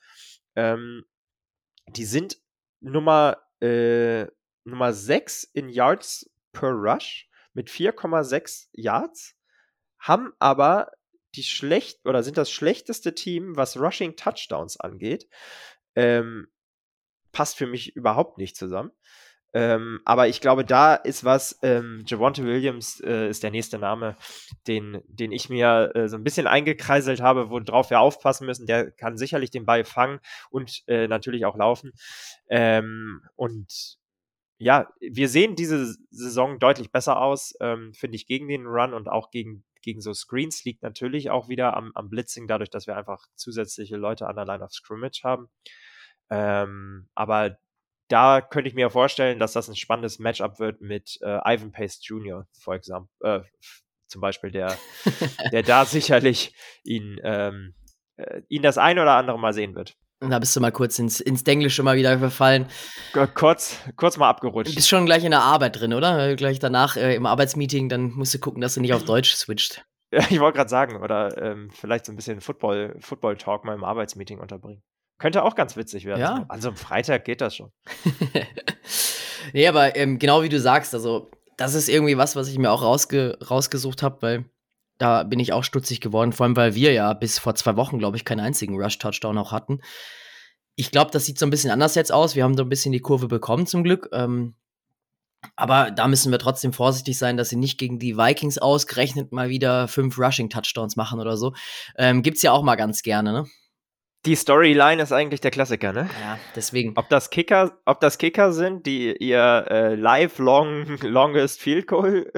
ähm, 0.56 1.04
die 1.88 2.06
sind 2.06 2.38
Nummer, 2.80 3.38
äh, 3.62 4.28
Nummer 4.64 4.94
6 4.94 5.44
in 5.54 5.70
Yards 5.70 6.31
per 6.52 6.72
Rush 6.72 7.30
mit 7.54 7.70
4,6 7.70 8.70
Yards, 8.74 9.36
haben 10.00 10.34
aber 10.40 10.92
die 11.36 11.44
schlecht 11.44 12.06
oder 12.06 12.24
sind 12.24 12.38
das 12.38 12.52
schlechteste 12.52 13.16
Team, 13.16 13.56
was 13.56 13.78
Rushing 13.78 14.16
Touchdowns 14.16 14.80
angeht. 14.80 15.28
Ähm, 15.96 16.48
passt 17.32 17.58
für 17.58 17.68
mich 17.68 17.96
überhaupt 17.96 18.38
nicht 18.38 18.56
zusammen. 18.56 18.92
Ähm, 19.54 20.00
aber 20.06 20.30
ich 20.30 20.40
glaube, 20.40 20.64
da 20.64 20.96
ist 20.96 21.26
was, 21.26 21.60
ähm, 21.62 22.04
Javonte 22.08 22.46
Williams 22.46 23.02
äh, 23.02 23.30
ist 23.30 23.44
der 23.44 23.52
nächste 23.52 23.80
Name, 23.80 24.16
den, 24.68 25.02
den 25.08 25.34
ich 25.34 25.50
mir 25.50 25.92
äh, 25.94 26.08
so 26.08 26.16
ein 26.16 26.24
bisschen 26.24 26.48
eingekreiselt 26.48 27.22
habe, 27.22 27.50
worauf 27.50 27.90
wir 27.90 28.00
aufpassen 28.00 28.46
müssen. 28.46 28.66
Der 28.66 28.92
kann 28.92 29.18
sicherlich 29.18 29.52
den 29.52 29.66
Ball 29.66 29.84
fangen 29.84 30.20
und 30.52 30.84
äh, 30.88 31.08
natürlich 31.08 31.46
auch 31.46 31.58
laufen. 31.58 31.92
Ähm, 32.50 33.24
und 33.36 34.00
ja, 34.62 34.88
wir 35.00 35.28
sehen 35.28 35.56
diese 35.56 35.96
Saison 36.12 36.60
deutlich 36.60 36.92
besser 36.92 37.20
aus, 37.20 37.56
ähm, 37.62 37.94
finde 37.96 38.16
ich, 38.16 38.28
gegen 38.28 38.48
den 38.48 38.68
Run 38.68 38.94
und 38.94 39.10
auch 39.10 39.32
gegen, 39.32 39.64
gegen 39.82 40.02
so 40.02 40.14
Screens. 40.14 40.64
Liegt 40.66 40.84
natürlich 40.84 41.32
auch 41.32 41.50
wieder 41.50 41.76
am, 41.76 41.92
am 41.96 42.10
Blitzing, 42.10 42.48
dadurch, 42.48 42.70
dass 42.70 42.86
wir 42.86 42.96
einfach 42.96 43.26
zusätzliche 43.36 43.98
Leute 43.98 44.28
an 44.28 44.36
der 44.36 44.46
Line 44.46 44.64
of 44.64 44.72
Scrimmage 44.72 45.22
haben. 45.24 45.50
Ähm, 46.30 47.10
aber 47.16 47.58
da 48.08 48.42
könnte 48.42 48.70
ich 48.70 48.76
mir 48.76 48.92
vorstellen, 48.92 49.40
dass 49.40 49.54
das 49.54 49.68
ein 49.68 49.76
spannendes 49.76 50.20
Matchup 50.20 50.60
wird 50.60 50.80
mit 50.80 51.18
äh, 51.22 51.40
Ivan 51.44 51.72
Pace 51.72 52.00
Jr., 52.04 52.46
for 52.52 52.76
example, 52.76 53.10
äh, 53.22 53.42
zum 54.06 54.22
Beispiel, 54.22 54.52
der, 54.52 54.78
der 55.52 55.64
da 55.64 55.86
sicherlich 55.86 56.54
ihn, 56.84 57.20
ähm, 57.24 57.74
äh, 58.18 58.42
ihn 58.48 58.62
das 58.62 58.78
ein 58.78 59.00
oder 59.00 59.14
andere 59.14 59.40
Mal 59.40 59.54
sehen 59.54 59.74
wird. 59.74 59.98
Da 60.22 60.38
bist 60.38 60.56
du 60.56 60.60
mal 60.60 60.72
kurz 60.72 61.00
ins, 61.00 61.20
ins 61.20 61.44
Denglische 61.44 61.82
mal 61.82 61.98
wieder 61.98 62.20
verfallen. 62.20 62.68
Kurz, 63.34 63.78
kurz 63.96 64.18
mal 64.18 64.30
abgerutscht. 64.30 64.72
Du 64.72 64.76
bist 64.76 64.88
schon 64.88 65.08
gleich 65.08 65.24
in 65.24 65.32
der 65.32 65.42
Arbeit 65.42 65.80
drin, 65.80 65.96
oder? 65.96 66.36
Gleich 66.36 66.60
danach 66.60 66.96
äh, 66.96 67.16
im 67.16 67.26
Arbeitsmeeting, 67.26 67.90
dann 67.90 68.12
musst 68.12 68.34
du 68.36 68.40
gucken, 68.40 68.62
dass 68.62 68.76
du 68.76 68.82
nicht 68.82 68.94
auf 68.94 69.04
Deutsch 69.04 69.34
switcht. 69.34 69.84
Ja, 70.14 70.20
ich 70.30 70.42
wollte 70.42 70.58
gerade 70.58 70.70
sagen, 70.70 71.02
oder 71.02 71.42
ähm, 71.42 71.70
vielleicht 71.72 72.06
so 72.06 72.12
ein 72.12 72.18
bisschen 72.18 72.42
Football, 72.42 72.98
Football-Talk 73.00 73.64
mal 73.64 73.76
im 73.76 73.86
Arbeitsmeeting 73.86 74.40
unterbringen. 74.40 74.84
Könnte 75.20 75.42
auch 75.42 75.56
ganz 75.56 75.78
witzig 75.78 76.04
werden. 76.04 76.20
Ja. 76.20 76.46
An 76.50 76.60
so 76.60 76.68
einem 76.68 76.76
Freitag 76.76 77.24
geht 77.24 77.40
das 77.40 77.56
schon. 77.56 77.72
nee, 79.54 79.66
aber 79.66 79.96
ähm, 79.96 80.20
genau 80.20 80.44
wie 80.44 80.50
du 80.50 80.60
sagst, 80.60 80.94
also 80.94 81.32
das 81.56 81.76
ist 81.76 81.88
irgendwie 81.88 82.18
was, 82.18 82.36
was 82.36 82.50
ich 82.50 82.58
mir 82.58 82.72
auch 82.72 82.82
rausge 82.84 83.38
rausgesucht 83.50 84.04
habe, 84.04 84.22
weil 84.22 84.46
da 85.02 85.24
bin 85.24 85.40
ich 85.40 85.52
auch 85.52 85.64
stutzig 85.64 86.00
geworden, 86.00 86.32
vor 86.32 86.46
allem 86.46 86.56
weil 86.56 86.76
wir 86.76 86.94
ja 86.94 87.14
bis 87.14 87.40
vor 87.40 87.56
zwei 87.56 87.76
Wochen, 87.76 87.98
glaube 87.98 88.18
ich, 88.18 88.26
keinen 88.26 88.40
einzigen 88.40 88.80
Rush-Touchdown 88.80 89.38
auch 89.38 89.52
hatten. 89.52 89.82
Ich 90.76 90.92
glaube, 90.92 91.12
das 91.12 91.26
sieht 91.26 91.40
so 91.40 91.46
ein 91.46 91.50
bisschen 91.50 91.72
anders 91.72 91.96
jetzt 91.96 92.14
aus. 92.14 92.36
Wir 92.36 92.44
haben 92.44 92.56
so 92.56 92.64
ein 92.64 92.70
bisschen 92.70 92.92
die 92.92 93.00
Kurve 93.00 93.28
bekommen 93.28 93.66
zum 93.66 93.84
Glück. 93.84 94.10
Ähm, 94.14 94.54
aber 95.56 95.90
da 95.90 96.08
müssen 96.08 96.32
wir 96.32 96.38
trotzdem 96.38 96.72
vorsichtig 96.72 97.18
sein, 97.18 97.36
dass 97.36 97.50
sie 97.50 97.56
nicht 97.56 97.80
gegen 97.80 97.98
die 97.98 98.16
Vikings 98.16 98.60
ausgerechnet 98.60 99.32
mal 99.32 99.50
wieder 99.50 99.88
fünf 99.88 100.20
Rushing-Touchdowns 100.20 100.96
machen 100.96 101.20
oder 101.20 101.36
so. 101.36 101.54
Ähm, 101.98 102.22
gibt's 102.22 102.44
ja 102.44 102.52
auch 102.52 102.62
mal 102.62 102.76
ganz 102.76 103.02
gerne, 103.02 103.34
ne? 103.34 103.46
Die 104.28 104.36
Storyline 104.36 105.02
ist 105.02 105.12
eigentlich 105.12 105.42
der 105.42 105.50
Klassiker, 105.50 105.94
ne? 105.94 106.08
Ja, 106.22 106.38
deswegen. 106.56 106.94
Ob 106.96 107.10
das 107.10 107.32
Kicker, 107.32 107.80
ob 107.86 108.02
das 108.02 108.20
Kicker 108.20 108.54
sind, 108.54 108.86
die 108.86 109.18
ihr 109.18 109.66
äh, 109.68 109.96
lifelong 109.96 110.86
longest 111.02 111.60
Field 111.60 111.88
Goal 111.88 112.32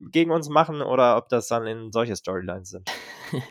gegen 0.00 0.30
uns 0.30 0.48
machen, 0.48 0.82
oder 0.82 1.16
ob 1.16 1.28
das 1.28 1.48
dann 1.48 1.66
in 1.66 1.92
solche 1.92 2.16
Storylines 2.16 2.70
sind. 2.70 2.90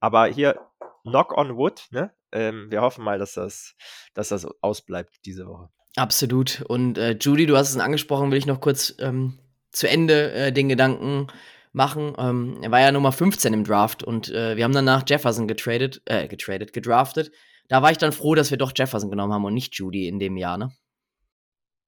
Aber 0.00 0.26
hier 0.26 0.60
Knock 1.04 1.36
on 1.36 1.56
Wood, 1.56 1.86
ne? 1.90 2.12
Ähm, 2.32 2.70
wir 2.70 2.82
hoffen 2.82 3.04
mal, 3.04 3.18
dass 3.18 3.34
das, 3.34 3.74
dass 4.14 4.28
das 4.28 4.46
ausbleibt 4.60 5.14
diese 5.24 5.46
Woche. 5.46 5.68
Absolut. 5.96 6.62
Und 6.68 6.98
äh, 6.98 7.16
Judy, 7.18 7.46
du 7.46 7.56
hast 7.56 7.70
es 7.70 7.78
angesprochen, 7.78 8.30
will 8.30 8.38
ich 8.38 8.46
noch 8.46 8.60
kurz 8.60 8.94
ähm, 8.98 9.38
zu 9.70 9.88
Ende 9.88 10.32
äh, 10.32 10.52
den 10.52 10.68
Gedanken 10.68 11.28
machen. 11.72 12.14
Ähm, 12.18 12.58
er 12.62 12.70
war 12.70 12.80
ja 12.80 12.92
Nummer 12.92 13.12
15 13.12 13.52
im 13.52 13.64
Draft 13.64 14.02
und 14.02 14.28
äh, 14.30 14.56
wir 14.56 14.64
haben 14.64 14.72
danach 14.72 15.04
Jefferson 15.06 15.46
getradet, 15.46 16.02
äh, 16.06 16.26
getradet, 16.28 16.72
gedraftet. 16.72 17.30
Da 17.68 17.82
war 17.82 17.90
ich 17.90 17.98
dann 17.98 18.12
froh, 18.12 18.34
dass 18.34 18.50
wir 18.50 18.58
doch 18.58 18.72
Jefferson 18.74 19.10
genommen 19.10 19.32
haben 19.32 19.44
und 19.44 19.54
nicht 19.54 19.74
Judy 19.74 20.08
in 20.08 20.18
dem 20.18 20.36
Jahr, 20.36 20.58
ne? 20.58 20.72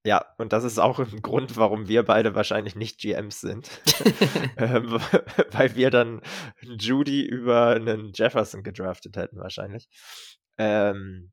Ja, 0.09 0.25
und 0.39 0.55
das 0.55 0.65
ist 0.65 0.79
auch 0.79 0.99
ein 0.99 1.21
Grund, 1.23 1.59
warum 1.59 1.87
wir 1.87 2.03
beide 2.03 2.35
wahrscheinlich 2.35 2.75
nicht 2.75 2.99
GMs 2.99 3.43
sind. 3.43 3.69
ähm, 4.57 4.99
weil 5.51 5.77
wir 5.77 5.91
dann 5.91 6.23
Judy 6.63 7.27
über 7.27 7.73
einen 7.73 8.13
Jefferson 8.15 8.63
gedraftet 8.63 9.19
hätten, 9.19 9.39
wahrscheinlich. 9.39 9.87
Ähm, 10.57 11.31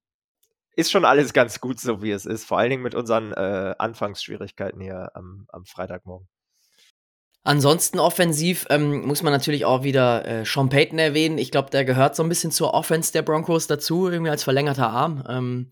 ist 0.76 0.92
schon 0.92 1.06
alles 1.06 1.32
ganz 1.32 1.62
gut, 1.62 1.80
so 1.80 2.04
wie 2.04 2.12
es 2.12 2.26
ist. 2.26 2.44
Vor 2.44 2.58
allen 2.58 2.70
Dingen 2.70 2.84
mit 2.84 2.96
unseren 2.96 3.32
äh, 3.32 3.76
Anfangsschwierigkeiten 3.78 4.82
hier 4.82 5.10
am, 5.14 5.46
am 5.54 5.64
Freitagmorgen. 5.64 6.28
Ansonsten 7.44 8.00
offensiv 8.00 8.66
ähm, 8.70 9.06
muss 9.08 9.24
man 9.24 9.32
natürlich 9.32 9.64
auch 9.64 9.84
wieder 9.84 10.26
äh, 10.26 10.44
Sean 10.44 10.68
Payton 10.68 11.00
erwähnen. 11.00 11.38
Ich 11.38 11.50
glaube, 11.50 11.70
der 11.70 11.86
gehört 11.86 12.18
so 12.18 12.24
ein 12.24 12.30
bisschen 12.30 12.52
zur 12.52 12.74
Offense 12.74 13.14
der 13.14 13.22
Broncos 13.22 13.68
dazu, 13.68 14.10
irgendwie 14.10 14.32
als 14.32 14.44
verlängerter 14.44 14.90
Arm. 14.90 15.24
Ähm, 15.30 15.72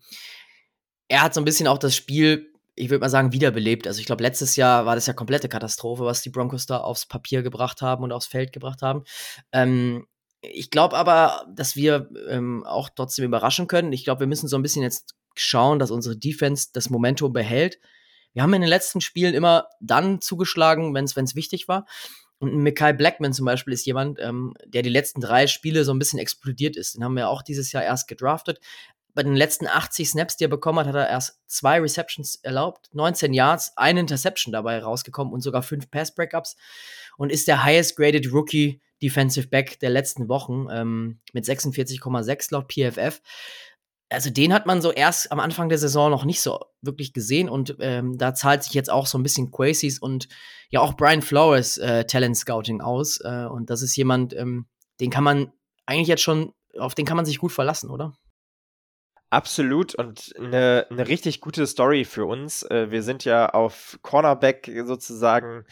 er 1.08 1.20
hat 1.20 1.34
so 1.34 1.42
ein 1.42 1.44
bisschen 1.44 1.68
auch 1.68 1.76
das 1.76 1.94
Spiel, 1.94 2.53
ich 2.76 2.90
würde 2.90 3.00
mal 3.00 3.08
sagen, 3.08 3.32
wiederbelebt. 3.32 3.86
Also 3.86 4.00
ich 4.00 4.06
glaube, 4.06 4.22
letztes 4.22 4.56
Jahr 4.56 4.86
war 4.86 4.94
das 4.94 5.06
ja 5.06 5.12
komplette 5.12 5.48
Katastrophe, 5.48 6.04
was 6.04 6.22
die 6.22 6.30
Broncos 6.30 6.66
da 6.66 6.78
aufs 6.78 7.06
Papier 7.06 7.42
gebracht 7.42 7.82
haben 7.82 8.02
und 8.02 8.12
aufs 8.12 8.26
Feld 8.26 8.52
gebracht 8.52 8.82
haben. 8.82 9.04
Ähm, 9.52 10.06
ich 10.42 10.70
glaube 10.70 10.96
aber, 10.96 11.46
dass 11.54 11.76
wir 11.76 12.10
ähm, 12.28 12.64
auch 12.66 12.90
trotzdem 12.94 13.24
überraschen 13.24 13.66
können. 13.66 13.92
Ich 13.92 14.04
glaube, 14.04 14.20
wir 14.20 14.26
müssen 14.26 14.48
so 14.48 14.56
ein 14.56 14.62
bisschen 14.62 14.82
jetzt 14.82 15.14
schauen, 15.34 15.78
dass 15.78 15.90
unsere 15.90 16.16
Defense 16.16 16.68
das 16.72 16.90
Momentum 16.90 17.32
behält. 17.32 17.78
Wir 18.32 18.42
haben 18.42 18.52
in 18.52 18.62
den 18.62 18.68
letzten 18.68 19.00
Spielen 19.00 19.34
immer 19.34 19.68
dann 19.80 20.20
zugeschlagen, 20.20 20.94
wenn 20.94 21.04
es 21.04 21.34
wichtig 21.34 21.68
war. 21.68 21.86
Und 22.38 22.56
Mikai 22.56 22.92
Blackman 22.92 23.32
zum 23.32 23.46
Beispiel 23.46 23.72
ist 23.72 23.86
jemand, 23.86 24.18
ähm, 24.20 24.54
der 24.66 24.82
die 24.82 24.90
letzten 24.90 25.20
drei 25.20 25.46
Spiele 25.46 25.84
so 25.84 25.94
ein 25.94 25.98
bisschen 25.98 26.18
explodiert 26.18 26.76
ist. 26.76 26.94
Den 26.94 27.04
haben 27.04 27.16
wir 27.16 27.28
auch 27.28 27.42
dieses 27.42 27.72
Jahr 27.72 27.84
erst 27.84 28.08
gedraftet. 28.08 28.58
Bei 29.14 29.22
den 29.22 29.34
letzten 29.36 29.66
80 29.66 30.10
Snaps, 30.10 30.36
die 30.36 30.44
er 30.44 30.48
bekommen 30.48 30.80
hat, 30.80 30.88
hat 30.88 30.94
er 30.94 31.08
erst 31.08 31.40
zwei 31.46 31.80
Receptions 31.80 32.36
erlaubt, 32.36 32.90
19 32.92 33.32
Yards, 33.32 33.76
eine 33.76 34.00
Interception 34.00 34.52
dabei 34.52 34.80
rausgekommen 34.82 35.32
und 35.32 35.40
sogar 35.40 35.62
fünf 35.62 35.90
Pass-Breakups 35.90 36.56
und 37.16 37.30
ist 37.30 37.48
der 37.48 37.64
highest 37.64 37.96
graded 37.96 38.32
Rookie 38.32 38.80
Defensive 39.02 39.48
Back 39.48 39.78
der 39.80 39.90
letzten 39.90 40.28
Wochen 40.28 40.66
ähm, 40.70 41.20
mit 41.32 41.44
46,6 41.44 42.52
laut 42.52 42.72
PFF 42.72 43.20
also 44.10 44.30
den 44.30 44.52
hat 44.52 44.66
man 44.66 44.80
so 44.80 44.92
erst 44.92 45.32
am 45.32 45.40
Anfang 45.40 45.68
der 45.68 45.78
Saison 45.78 46.10
noch 46.10 46.24
nicht 46.24 46.40
so 46.40 46.60
wirklich 46.82 47.12
gesehen 47.12 47.48
und 47.48 47.76
ähm, 47.80 48.16
da 48.16 48.34
zahlt 48.34 48.62
sich 48.62 48.74
jetzt 48.74 48.90
auch 48.90 49.06
so 49.06 49.18
ein 49.18 49.22
bisschen 49.22 49.50
Quasis 49.50 49.98
und 49.98 50.28
ja 50.70 50.80
auch 50.80 50.94
Brian 50.94 51.22
Flores 51.22 51.78
äh, 51.78 52.04
Talent 52.04 52.36
Scouting 52.36 52.80
aus 52.80 53.20
äh, 53.22 53.46
und 53.46 53.70
das 53.70 53.82
ist 53.82 53.96
jemand, 53.96 54.34
ähm, 54.34 54.66
den 55.00 55.10
kann 55.10 55.24
man 55.24 55.52
eigentlich 55.86 56.08
jetzt 56.08 56.22
schon, 56.22 56.52
auf 56.78 56.94
den 56.94 57.06
kann 57.06 57.16
man 57.16 57.26
sich 57.26 57.38
gut 57.38 57.52
verlassen, 57.52 57.90
oder? 57.90 58.16
Absolut 59.34 59.96
und 59.96 60.32
eine, 60.38 60.86
eine 60.90 61.08
richtig 61.08 61.40
gute 61.40 61.66
Story 61.66 62.04
für 62.04 62.24
uns. 62.24 62.62
Äh, 62.70 62.92
wir 62.92 63.02
sind 63.02 63.24
ja 63.24 63.48
auf 63.48 63.98
Cornerback 64.02 64.70
sozusagen 64.84 65.64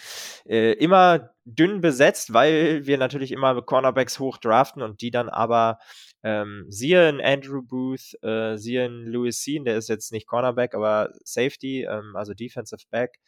äh, 0.44 0.72
immer 0.72 1.30
dünn 1.44 1.80
besetzt, 1.80 2.32
weil 2.32 2.86
wir 2.86 2.98
natürlich 2.98 3.30
immer 3.30 3.62
Cornerbacks 3.62 4.18
hoch 4.18 4.38
draften 4.38 4.82
und 4.82 5.00
die 5.00 5.12
dann 5.12 5.28
aber 5.28 5.78
ähm, 6.24 6.66
siehe 6.70 7.08
in 7.08 7.20
Andrew 7.20 7.62
Booth, 7.62 8.20
äh, 8.24 8.56
siehe 8.56 8.84
in 8.84 9.06
Louis 9.06 9.40
Sean, 9.44 9.64
der 9.64 9.76
ist 9.76 9.88
jetzt 9.88 10.10
nicht 10.10 10.26
Cornerback, 10.26 10.74
aber 10.74 11.12
Safety, 11.22 11.82
ähm, 11.84 12.16
also 12.16 12.34
Defensive 12.34 12.82
Back. 12.90 13.20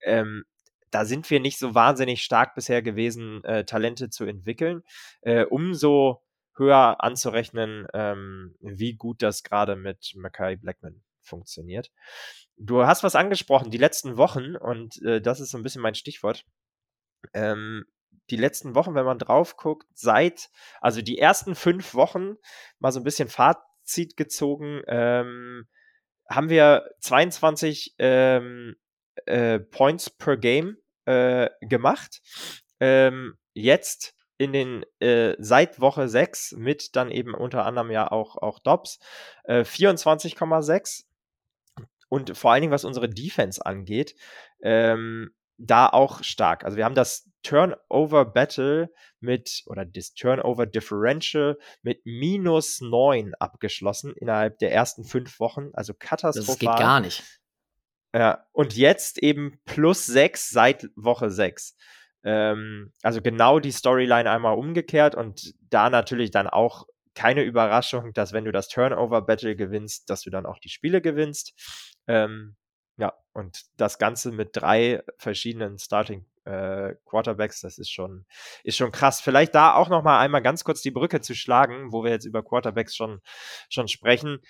Ähm, 0.00 0.44
da 0.90 1.04
sind 1.04 1.28
wir 1.28 1.40
nicht 1.40 1.58
so 1.58 1.74
wahnsinnig 1.74 2.22
stark 2.22 2.54
bisher 2.54 2.80
gewesen, 2.80 3.44
äh, 3.44 3.66
Talente 3.66 4.08
zu 4.08 4.24
entwickeln. 4.24 4.84
Äh, 5.20 5.44
umso 5.44 6.22
höher 6.56 7.02
anzurechnen, 7.02 7.86
ähm, 7.92 8.56
wie 8.60 8.94
gut 8.94 9.22
das 9.22 9.42
gerade 9.42 9.76
mit 9.76 10.12
Mackay 10.16 10.56
Blackman 10.56 11.02
funktioniert. 11.20 11.90
Du 12.56 12.86
hast 12.86 13.02
was 13.02 13.16
angesprochen, 13.16 13.70
die 13.70 13.78
letzten 13.78 14.16
Wochen, 14.16 14.56
und 14.56 15.02
äh, 15.02 15.20
das 15.20 15.40
ist 15.40 15.50
so 15.50 15.58
ein 15.58 15.62
bisschen 15.62 15.82
mein 15.82 15.94
Stichwort. 15.94 16.44
Ähm, 17.34 17.84
die 18.30 18.36
letzten 18.36 18.74
Wochen, 18.74 18.94
wenn 18.94 19.04
man 19.04 19.18
drauf 19.18 19.56
guckt, 19.56 19.86
seit, 19.94 20.48
also 20.80 21.02
die 21.02 21.18
ersten 21.18 21.54
fünf 21.54 21.94
Wochen, 21.94 22.36
mal 22.78 22.92
so 22.92 23.00
ein 23.00 23.04
bisschen 23.04 23.28
Fazit 23.28 24.16
gezogen, 24.16 24.82
ähm, 24.88 25.68
haben 26.28 26.48
wir 26.48 26.90
22 27.00 27.94
ähm, 27.98 28.76
äh, 29.26 29.60
Points 29.60 30.10
per 30.10 30.36
Game 30.36 30.76
äh, 31.04 31.50
gemacht. 31.60 32.20
Ähm, 32.80 33.36
jetzt 33.54 34.15
in 34.38 34.52
den 34.52 34.84
äh, 35.00 35.34
seit 35.38 35.80
Woche 35.80 36.08
6 36.08 36.52
mit 36.52 36.94
dann 36.96 37.10
eben 37.10 37.34
unter 37.34 37.64
anderem 37.64 37.90
ja 37.90 38.10
auch, 38.10 38.36
auch 38.36 38.58
Dobbs 38.58 38.98
äh, 39.44 39.60
24,6 39.60 41.04
und 42.08 42.36
vor 42.36 42.52
allen 42.52 42.62
Dingen 42.62 42.72
was 42.72 42.84
unsere 42.84 43.08
Defense 43.08 43.64
angeht, 43.64 44.14
ähm, 44.62 45.30
da 45.58 45.88
auch 45.88 46.22
stark. 46.22 46.64
Also 46.64 46.76
wir 46.76 46.84
haben 46.84 46.94
das 46.94 47.30
Turnover 47.42 48.24
Battle 48.24 48.90
mit 49.20 49.62
oder 49.66 49.84
das 49.84 50.14
Turnover 50.14 50.66
Differential 50.66 51.58
mit 51.82 52.04
minus 52.04 52.80
9 52.80 53.34
abgeschlossen 53.34 54.14
innerhalb 54.16 54.58
der 54.58 54.72
ersten 54.72 55.04
fünf 55.04 55.40
Wochen. 55.40 55.70
Also 55.72 55.94
katastrophal. 55.94 56.46
Das 56.46 56.58
geht 56.58 56.78
gar 56.78 57.00
nicht. 57.00 57.22
Ja, 58.14 58.46
und 58.52 58.76
jetzt 58.76 59.18
eben 59.22 59.60
plus 59.64 60.06
6 60.06 60.50
seit 60.50 60.88
Woche 60.96 61.30
6. 61.30 61.76
Ähm, 62.26 62.92
also 63.02 63.22
genau 63.22 63.60
die 63.60 63.70
Storyline 63.70 64.28
einmal 64.28 64.58
umgekehrt 64.58 65.14
und 65.14 65.54
da 65.70 65.88
natürlich 65.88 66.32
dann 66.32 66.48
auch 66.48 66.86
keine 67.14 67.42
Überraschung, 67.42 68.12
dass 68.12 68.32
wenn 68.32 68.44
du 68.44 68.52
das 68.52 68.68
Turnover-Battle 68.68 69.54
gewinnst, 69.54 70.10
dass 70.10 70.22
du 70.22 70.30
dann 70.30 70.44
auch 70.44 70.58
die 70.58 70.68
Spiele 70.68 71.00
gewinnst. 71.00 71.54
Ähm, 72.08 72.56
ja, 72.98 73.14
und 73.32 73.62
das 73.76 73.98
Ganze 73.98 74.32
mit 74.32 74.50
drei 74.54 75.02
verschiedenen 75.18 75.78
Starting 75.78 76.26
äh, 76.44 76.94
Quarterbacks, 77.04 77.60
das 77.60 77.78
ist 77.78 77.90
schon, 77.90 78.26
ist 78.64 78.76
schon 78.76 78.90
krass. 78.90 79.20
Vielleicht 79.20 79.54
da 79.54 79.74
auch 79.74 79.88
noch 79.88 80.02
mal 80.02 80.18
einmal 80.18 80.42
ganz 80.42 80.64
kurz 80.64 80.82
die 80.82 80.90
Brücke 80.90 81.20
zu 81.20 81.34
schlagen, 81.34 81.92
wo 81.92 82.02
wir 82.02 82.10
jetzt 82.10 82.24
über 82.24 82.42
Quarterbacks 82.42 82.96
schon, 82.96 83.20
schon 83.68 83.86
sprechen. 83.86 84.40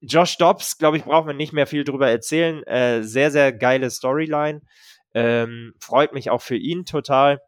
Josh 0.00 0.36
Dobbs, 0.36 0.78
glaube 0.78 0.96
ich, 0.96 1.04
brauchen 1.04 1.28
wir 1.28 1.34
nicht 1.34 1.52
mehr 1.52 1.66
viel 1.66 1.84
drüber 1.84 2.10
erzählen. 2.10 2.64
Äh, 2.64 3.02
sehr, 3.02 3.30
sehr 3.30 3.52
geile 3.52 3.90
Storyline. 3.90 4.62
Ähm, 5.14 5.74
freut 5.80 6.12
mich 6.12 6.30
auch 6.30 6.42
für 6.42 6.56
ihn 6.56 6.84
total. 6.84 7.40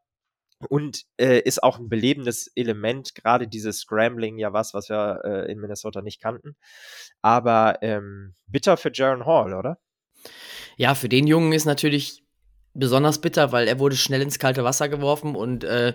Und 0.68 1.02
äh, 1.16 1.40
ist 1.40 1.62
auch 1.62 1.78
ein 1.78 1.88
belebendes 1.88 2.46
Element, 2.54 3.16
gerade 3.16 3.48
dieses 3.48 3.80
Scrambling, 3.80 4.38
ja 4.38 4.52
was, 4.52 4.74
was 4.74 4.88
wir 4.88 5.20
äh, 5.24 5.50
in 5.50 5.58
Minnesota 5.58 6.02
nicht 6.02 6.20
kannten. 6.20 6.56
Aber 7.20 7.78
ähm, 7.82 8.34
bitter 8.46 8.76
für 8.76 8.92
Jaron 8.92 9.26
Hall, 9.26 9.54
oder? 9.54 9.78
Ja, 10.76 10.94
für 10.94 11.08
den 11.08 11.26
Jungen 11.26 11.52
ist 11.52 11.64
natürlich 11.64 12.22
besonders 12.74 13.20
bitter, 13.20 13.52
weil 13.52 13.68
er 13.68 13.78
wurde 13.78 13.96
schnell 13.96 14.22
ins 14.22 14.38
kalte 14.38 14.64
Wasser 14.64 14.88
geworfen 14.88 15.34
und 15.34 15.64
äh, 15.64 15.94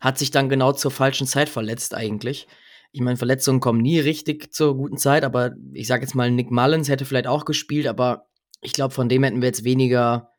hat 0.00 0.18
sich 0.18 0.30
dann 0.30 0.48
genau 0.48 0.72
zur 0.72 0.90
falschen 0.90 1.26
Zeit 1.26 1.48
verletzt 1.48 1.94
eigentlich. 1.94 2.48
Ich 2.92 3.00
meine, 3.00 3.16
Verletzungen 3.16 3.60
kommen 3.60 3.80
nie 3.80 3.98
richtig 3.98 4.52
zur 4.52 4.76
guten 4.76 4.96
Zeit, 4.96 5.24
aber 5.24 5.52
ich 5.72 5.86
sage 5.86 6.02
jetzt 6.02 6.14
mal, 6.14 6.30
Nick 6.30 6.50
Mullins 6.50 6.88
hätte 6.88 7.04
vielleicht 7.04 7.26
auch 7.26 7.44
gespielt, 7.44 7.86
aber 7.86 8.26
ich 8.60 8.72
glaube, 8.72 8.94
von 8.94 9.08
dem 9.08 9.24
hätten 9.24 9.42
wir 9.42 9.48
jetzt 9.48 9.64
weniger 9.64 10.33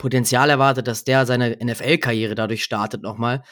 Potenzial 0.00 0.48
erwartet, 0.48 0.88
dass 0.88 1.04
der 1.04 1.26
seine 1.26 1.58
NFL-Karriere 1.62 2.34
dadurch 2.34 2.64
startet 2.64 3.02
nochmal. 3.02 3.42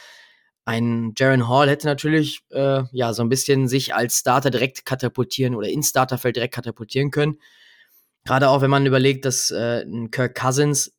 Ein 0.64 1.12
Jaron 1.14 1.46
Hall 1.46 1.68
hätte 1.68 1.86
natürlich 1.86 2.40
äh, 2.50 2.84
ja 2.90 3.12
so 3.12 3.22
ein 3.22 3.28
bisschen 3.28 3.68
sich 3.68 3.94
als 3.94 4.18
Starter 4.18 4.50
direkt 4.50 4.86
katapultieren 4.86 5.54
oder 5.54 5.68
ins 5.68 5.90
Starterfeld 5.90 6.36
direkt 6.36 6.54
katapultieren 6.54 7.10
können. 7.10 7.38
Gerade 8.24 8.48
auch 8.48 8.62
wenn 8.62 8.70
man 8.70 8.86
überlegt, 8.86 9.26
dass 9.26 9.50
äh, 9.50 9.84
Kirk 10.10 10.34
Cousins 10.34 10.94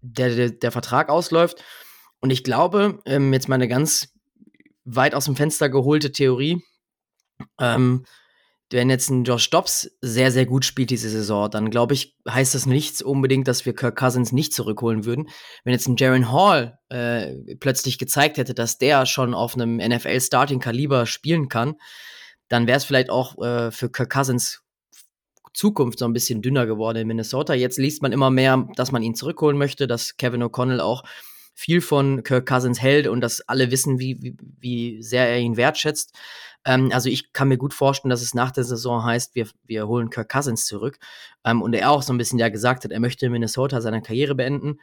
der, 0.00 0.34
der, 0.34 0.50
der, 0.50 0.72
Vertrag 0.72 1.10
ausläuft. 1.10 1.62
Und 2.20 2.30
ich 2.30 2.42
glaube, 2.42 3.02
ähm, 3.04 3.34
jetzt 3.34 3.50
mal 3.50 3.56
eine 3.56 3.68
ganz 3.68 4.08
weit 4.84 5.14
aus 5.14 5.26
dem 5.26 5.36
Fenster 5.36 5.68
geholte 5.68 6.10
Theorie, 6.10 6.62
ähm, 7.60 8.06
wenn 8.70 8.90
jetzt 8.90 9.08
ein 9.10 9.24
Josh 9.24 9.48
Dobbs 9.50 9.90
sehr, 10.02 10.30
sehr 10.30 10.44
gut 10.44 10.64
spielt 10.64 10.90
diese 10.90 11.08
Saison, 11.08 11.50
dann 11.50 11.70
glaube 11.70 11.94
ich, 11.94 12.16
heißt 12.28 12.54
das 12.54 12.66
nichts 12.66 13.00
unbedingt, 13.00 13.48
dass 13.48 13.64
wir 13.64 13.74
Kirk 13.74 13.96
Cousins 13.96 14.32
nicht 14.32 14.52
zurückholen 14.52 15.04
würden. 15.04 15.28
Wenn 15.64 15.72
jetzt 15.72 15.88
ein 15.88 15.96
Jaron 15.96 16.30
Hall 16.30 16.78
äh, 16.90 17.34
plötzlich 17.56 17.98
gezeigt 17.98 18.36
hätte, 18.36 18.54
dass 18.54 18.78
der 18.78 19.06
schon 19.06 19.34
auf 19.34 19.54
einem 19.54 19.76
NFL-Starting-Kaliber 19.76 21.06
spielen 21.06 21.48
kann, 21.48 21.76
dann 22.48 22.66
wäre 22.66 22.76
es 22.76 22.84
vielleicht 22.84 23.10
auch 23.10 23.38
äh, 23.42 23.70
für 23.70 23.90
Kirk 23.90 24.10
Cousins 24.10 24.62
Zukunft 25.54 25.98
so 25.98 26.04
ein 26.04 26.12
bisschen 26.12 26.42
dünner 26.42 26.66
geworden 26.66 26.98
in 26.98 27.08
Minnesota. 27.08 27.54
Jetzt 27.54 27.78
liest 27.78 28.02
man 28.02 28.12
immer 28.12 28.30
mehr, 28.30 28.68
dass 28.76 28.92
man 28.92 29.02
ihn 29.02 29.14
zurückholen 29.14 29.58
möchte, 29.58 29.86
dass 29.86 30.16
Kevin 30.16 30.42
O'Connell 30.42 30.80
auch 30.80 31.02
viel 31.54 31.80
von 31.80 32.22
Kirk 32.22 32.46
Cousins 32.46 32.80
hält 32.80 33.08
und 33.08 33.20
dass 33.20 33.40
alle 33.40 33.72
wissen, 33.72 33.98
wie, 33.98 34.22
wie, 34.22 34.36
wie 34.60 35.02
sehr 35.02 35.28
er 35.28 35.40
ihn 35.40 35.56
wertschätzt. 35.56 36.16
Ähm, 36.64 36.90
also 36.92 37.08
ich 37.08 37.32
kann 37.32 37.48
mir 37.48 37.58
gut 37.58 37.74
vorstellen, 37.74 38.10
dass 38.10 38.22
es 38.22 38.34
nach 38.34 38.50
der 38.50 38.64
Saison 38.64 39.04
heißt, 39.04 39.34
wir, 39.34 39.48
wir 39.64 39.88
holen 39.88 40.10
Kirk 40.10 40.30
Cousins 40.30 40.66
zurück. 40.66 40.98
Ähm, 41.44 41.62
und 41.62 41.74
er 41.74 41.90
auch 41.90 42.02
so 42.02 42.12
ein 42.12 42.18
bisschen 42.18 42.38
ja 42.38 42.48
gesagt 42.48 42.84
hat, 42.84 42.92
er 42.92 43.00
möchte 43.00 43.26
in 43.26 43.32
Minnesota 43.32 43.80
seine 43.80 44.02
Karriere 44.02 44.34
beenden. 44.34 44.78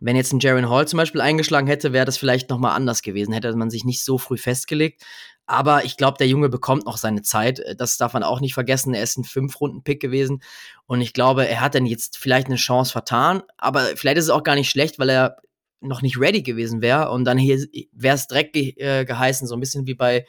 Wenn 0.00 0.16
jetzt 0.16 0.32
ein 0.32 0.40
Jaron 0.40 0.68
Hall 0.68 0.86
zum 0.86 0.98
Beispiel 0.98 1.20
eingeschlagen 1.20 1.66
hätte, 1.66 1.92
wäre 1.92 2.04
das 2.04 2.18
vielleicht 2.18 2.50
nochmal 2.50 2.76
anders 2.76 3.00
gewesen. 3.02 3.32
Hätte 3.32 3.54
man 3.56 3.70
sich 3.70 3.84
nicht 3.84 4.04
so 4.04 4.18
früh 4.18 4.36
festgelegt. 4.36 5.02
Aber 5.46 5.84
ich 5.84 5.96
glaube, 5.96 6.18
der 6.18 6.26
Junge 6.26 6.48
bekommt 6.48 6.86
noch 6.86 6.96
seine 6.96 7.22
Zeit. 7.22 7.62
Das 7.78 7.96
darf 7.96 8.14
man 8.14 8.22
auch 8.22 8.40
nicht 8.40 8.54
vergessen. 8.54 8.94
Er 8.94 9.02
ist 9.02 9.18
ein 9.18 9.24
Fünf-Runden-Pick 9.24 10.00
gewesen. 10.00 10.42
Und 10.86 11.00
ich 11.00 11.12
glaube, 11.12 11.46
er 11.46 11.60
hat 11.60 11.74
dann 11.74 11.86
jetzt 11.86 12.18
vielleicht 12.18 12.48
eine 12.48 12.56
Chance 12.56 12.92
vertan. 12.92 13.42
Aber 13.56 13.80
vielleicht 13.96 14.18
ist 14.18 14.24
es 14.24 14.30
auch 14.30 14.42
gar 14.42 14.54
nicht 14.54 14.70
schlecht, 14.70 14.98
weil 14.98 15.10
er 15.10 15.36
noch 15.80 16.02
nicht 16.02 16.18
ready 16.18 16.42
gewesen 16.42 16.82
wäre. 16.82 17.10
Und 17.10 17.24
dann 17.24 17.38
hier 17.38 17.64
wäre 17.92 18.14
es 18.14 18.26
direkt 18.26 18.54
ge 18.54 18.74
äh, 18.78 19.04
geheißen, 19.04 19.46
so 19.46 19.54
ein 19.54 19.60
bisschen 19.60 19.86
wie 19.86 19.94
bei, 19.94 20.26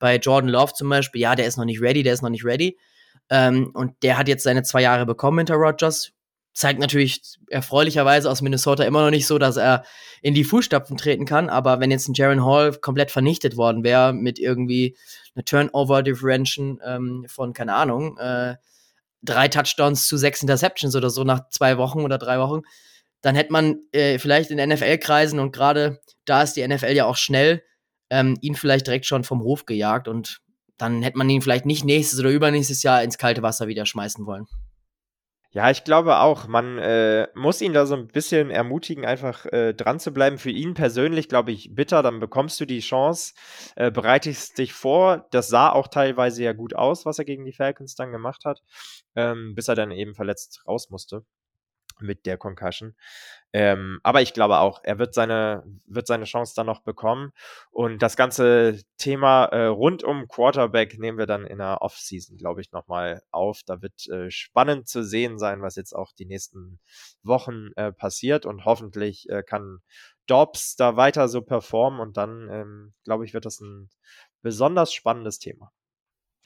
bei 0.00 0.16
Jordan 0.16 0.50
Love 0.50 0.72
zum 0.74 0.88
Beispiel. 0.88 1.20
Ja, 1.20 1.36
der 1.36 1.46
ist 1.46 1.56
noch 1.56 1.64
nicht 1.64 1.80
ready, 1.80 2.02
der 2.02 2.14
ist 2.14 2.22
noch 2.22 2.30
nicht 2.30 2.44
ready. 2.44 2.76
Ähm, 3.28 3.70
und 3.74 4.02
der 4.02 4.18
hat 4.18 4.26
jetzt 4.26 4.42
seine 4.42 4.64
zwei 4.64 4.82
Jahre 4.82 5.06
bekommen 5.06 5.38
hinter 5.38 5.54
Rogers. 5.54 6.10
Zeigt 6.52 6.80
natürlich 6.80 7.22
erfreulicherweise 7.48 8.28
aus 8.28 8.42
Minnesota 8.42 8.82
immer 8.82 9.04
noch 9.04 9.10
nicht 9.10 9.28
so, 9.28 9.38
dass 9.38 9.56
er 9.56 9.84
in 10.20 10.34
die 10.34 10.42
Fußstapfen 10.42 10.96
treten 10.96 11.26
kann. 11.26 11.48
Aber 11.48 11.78
wenn 11.78 11.92
jetzt 11.92 12.08
ein 12.08 12.14
Jaron 12.14 12.44
Hall 12.44 12.72
komplett 12.72 13.12
vernichtet 13.12 13.56
worden 13.56 13.84
wäre 13.84 14.12
mit 14.12 14.40
irgendwie 14.40 14.96
einer 15.36 15.44
Turnover-Differential 15.44 16.78
ähm, 16.84 17.26
von, 17.28 17.52
keine 17.52 17.74
Ahnung, 17.74 18.18
äh, 18.18 18.56
drei 19.22 19.48
Touchdowns 19.48 20.08
zu 20.08 20.16
sechs 20.16 20.42
Interceptions 20.42 20.96
oder 20.96 21.10
so 21.10 21.22
nach 21.22 21.48
zwei 21.50 21.78
Wochen 21.78 22.00
oder 22.00 22.18
drei 22.18 22.40
Wochen, 22.40 22.62
dann 23.20 23.36
hätte 23.36 23.52
man 23.52 23.80
äh, 23.92 24.18
vielleicht 24.18 24.50
in 24.50 24.68
NFL-Kreisen 24.68 25.38
und 25.38 25.52
gerade 25.52 26.00
da 26.24 26.42
ist 26.42 26.54
die 26.54 26.66
NFL 26.66 26.92
ja 26.92 27.04
auch 27.04 27.16
schnell, 27.16 27.62
ähm, 28.10 28.36
ihn 28.40 28.54
vielleicht 28.54 28.86
direkt 28.86 29.06
schon 29.06 29.24
vom 29.24 29.42
Hof 29.42 29.66
gejagt 29.66 30.08
und 30.08 30.40
dann 30.76 31.02
hätte 31.02 31.18
man 31.18 31.28
ihn 31.28 31.42
vielleicht 31.42 31.66
nicht 31.66 31.84
nächstes 31.84 32.18
oder 32.20 32.30
übernächstes 32.30 32.82
Jahr 32.82 33.02
ins 33.02 33.18
kalte 33.18 33.42
Wasser 33.42 33.68
wieder 33.68 33.86
schmeißen 33.86 34.26
wollen. 34.26 34.46
Ja, 35.52 35.68
ich 35.68 35.82
glaube 35.82 36.18
auch, 36.18 36.46
man 36.46 36.78
äh, 36.78 37.26
muss 37.34 37.60
ihn 37.60 37.72
da 37.72 37.84
so 37.84 37.96
ein 37.96 38.06
bisschen 38.06 38.50
ermutigen, 38.50 39.04
einfach 39.04 39.46
äh, 39.46 39.74
dran 39.74 39.98
zu 39.98 40.12
bleiben. 40.12 40.38
Für 40.38 40.50
ihn 40.50 40.74
persönlich, 40.74 41.28
glaube 41.28 41.50
ich, 41.50 41.74
bitter, 41.74 42.04
dann 42.04 42.20
bekommst 42.20 42.60
du 42.60 42.66
die 42.66 42.78
Chance, 42.78 43.34
äh, 43.74 43.90
bereitest 43.90 44.58
dich 44.58 44.72
vor. 44.72 45.26
Das 45.32 45.48
sah 45.48 45.70
auch 45.72 45.88
teilweise 45.88 46.44
ja 46.44 46.52
gut 46.52 46.76
aus, 46.76 47.04
was 47.04 47.18
er 47.18 47.24
gegen 47.24 47.44
die 47.44 47.52
Falcons 47.52 47.96
dann 47.96 48.12
gemacht 48.12 48.44
hat, 48.44 48.60
ähm, 49.16 49.54
bis 49.56 49.66
er 49.66 49.74
dann 49.74 49.90
eben 49.90 50.14
verletzt 50.14 50.62
raus 50.68 50.88
musste 50.88 51.24
mit 52.00 52.26
der 52.26 52.36
Concussion. 52.36 52.94
Ähm, 53.52 53.98
aber 54.04 54.22
ich 54.22 54.32
glaube 54.32 54.58
auch, 54.58 54.80
er 54.84 54.98
wird 54.98 55.12
seine, 55.12 55.64
wird 55.86 56.06
seine 56.06 56.24
Chance 56.24 56.54
dann 56.54 56.66
noch 56.66 56.82
bekommen. 56.82 57.32
Und 57.70 58.00
das 58.00 58.16
ganze 58.16 58.80
Thema 58.96 59.46
äh, 59.46 59.66
rund 59.66 60.04
um 60.04 60.28
Quarterback 60.28 60.98
nehmen 60.98 61.18
wir 61.18 61.26
dann 61.26 61.46
in 61.46 61.58
der 61.58 61.82
Offseason, 61.82 62.36
glaube 62.36 62.60
ich, 62.60 62.70
nochmal 62.72 63.22
auf. 63.30 63.62
Da 63.66 63.82
wird 63.82 64.06
äh, 64.08 64.30
spannend 64.30 64.88
zu 64.88 65.02
sehen 65.02 65.38
sein, 65.38 65.62
was 65.62 65.76
jetzt 65.76 65.94
auch 65.94 66.12
die 66.12 66.26
nächsten 66.26 66.78
Wochen 67.22 67.70
äh, 67.76 67.92
passiert. 67.92 68.46
Und 68.46 68.64
hoffentlich 68.64 69.28
äh, 69.28 69.42
kann 69.42 69.80
Dobbs 70.26 70.76
da 70.76 70.96
weiter 70.96 71.28
so 71.28 71.42
performen. 71.42 72.00
Und 72.00 72.16
dann, 72.16 72.48
ähm, 72.50 72.94
glaube 73.04 73.24
ich, 73.24 73.34
wird 73.34 73.46
das 73.46 73.60
ein 73.60 73.90
besonders 74.42 74.92
spannendes 74.92 75.38
Thema. 75.40 75.72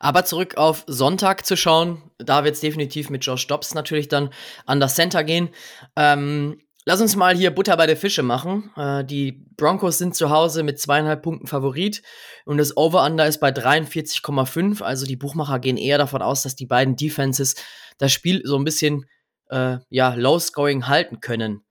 Aber 0.04 0.26
zurück 0.26 0.58
auf 0.58 0.84
Sonntag 0.86 1.46
zu 1.46 1.56
schauen, 1.56 2.02
da 2.18 2.44
wird 2.44 2.56
es 2.56 2.60
definitiv 2.60 3.08
mit 3.08 3.24
Josh 3.24 3.46
Dobbs 3.46 3.72
natürlich 3.72 4.06
dann 4.06 4.28
an 4.66 4.78
das 4.78 4.96
Center 4.96 5.24
gehen. 5.24 5.48
Ähm, 5.96 6.60
lass 6.84 7.00
uns 7.00 7.16
mal 7.16 7.34
hier 7.34 7.54
Butter 7.54 7.74
bei 7.78 7.86
der 7.86 7.96
Fische 7.96 8.22
machen. 8.22 8.70
Äh, 8.76 9.02
die 9.06 9.46
Broncos 9.56 9.96
sind 9.96 10.14
zu 10.14 10.28
Hause 10.28 10.62
mit 10.62 10.78
zweieinhalb 10.78 11.22
Punkten 11.22 11.46
Favorit 11.46 12.02
und 12.44 12.58
das 12.58 12.76
Over-Under 12.76 13.26
ist 13.26 13.38
bei 13.38 13.48
43,5. 13.48 14.82
Also 14.82 15.06
die 15.06 15.16
Buchmacher 15.16 15.58
gehen 15.58 15.78
eher 15.78 15.96
davon 15.96 16.20
aus, 16.20 16.42
dass 16.42 16.54
die 16.54 16.66
beiden 16.66 16.96
Defenses 16.96 17.54
das 17.96 18.12
Spiel 18.12 18.42
so 18.44 18.58
ein 18.58 18.64
bisschen 18.64 19.06
äh, 19.48 19.78
ja, 19.88 20.12
low-scoring 20.12 20.86
halten 20.86 21.20
können. 21.20 21.64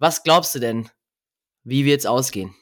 Was 0.00 0.24
glaubst 0.24 0.56
du 0.56 0.58
denn? 0.58 0.90
Wie 1.62 1.84
wird 1.84 2.00
es 2.00 2.06
ausgehen? 2.06 2.52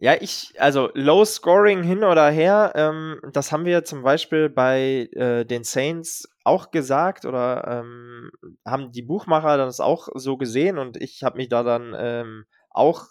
Ja, 0.00 0.14
ich, 0.20 0.52
also 0.58 0.90
Low 0.94 1.24
Scoring 1.24 1.82
hin 1.82 2.04
oder 2.04 2.30
her, 2.30 2.72
ähm, 2.76 3.20
das 3.32 3.50
haben 3.50 3.64
wir 3.64 3.82
zum 3.82 4.02
Beispiel 4.04 4.48
bei 4.48 5.08
äh, 5.12 5.44
den 5.44 5.64
Saints 5.64 6.28
auch 6.44 6.70
gesagt 6.70 7.24
oder 7.24 7.82
ähm, 7.82 8.30
haben 8.64 8.92
die 8.92 9.02
Buchmacher 9.02 9.56
das 9.56 9.80
auch 9.80 10.08
so 10.14 10.36
gesehen 10.36 10.78
und 10.78 10.96
ich 10.96 11.24
habe 11.24 11.38
mich 11.38 11.48
da 11.48 11.64
dann 11.64 11.96
ähm, 11.98 12.44
auch 12.70 13.06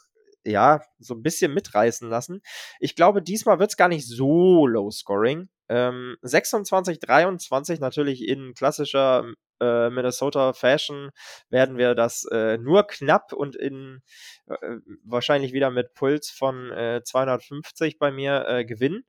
ja, 0.47 0.81
so 0.99 1.13
ein 1.13 1.23
bisschen 1.23 1.53
mitreißen 1.53 2.09
lassen. 2.09 2.41
Ich 2.79 2.95
glaube, 2.95 3.21
diesmal 3.21 3.59
wird 3.59 3.71
es 3.71 3.77
gar 3.77 3.89
nicht 3.89 4.07
so 4.07 4.65
low 4.65 4.89
scoring. 4.91 5.49
Ähm, 5.69 6.17
26, 6.21 6.99
23 6.99 7.79
natürlich 7.79 8.27
in 8.27 8.53
klassischer 8.53 9.25
äh, 9.59 9.89
Minnesota 9.89 10.53
Fashion 10.53 11.09
werden 11.49 11.77
wir 11.77 11.95
das 11.95 12.25
äh, 12.31 12.57
nur 12.57 12.87
knapp 12.87 13.33
und 13.33 13.55
in 13.55 14.01
äh, 14.47 14.77
wahrscheinlich 15.03 15.53
wieder 15.53 15.69
mit 15.71 15.93
Puls 15.93 16.29
von 16.29 16.71
250 17.03 17.93
äh, 17.93 17.97
bei 17.99 18.11
mir 18.11 18.45
äh, 18.47 18.65
gewinnen. 18.65 19.05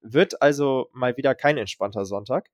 Wird 0.00 0.42
also 0.42 0.88
mal 0.92 1.16
wieder 1.16 1.34
kein 1.34 1.58
entspannter 1.58 2.04
Sonntag. 2.04 2.48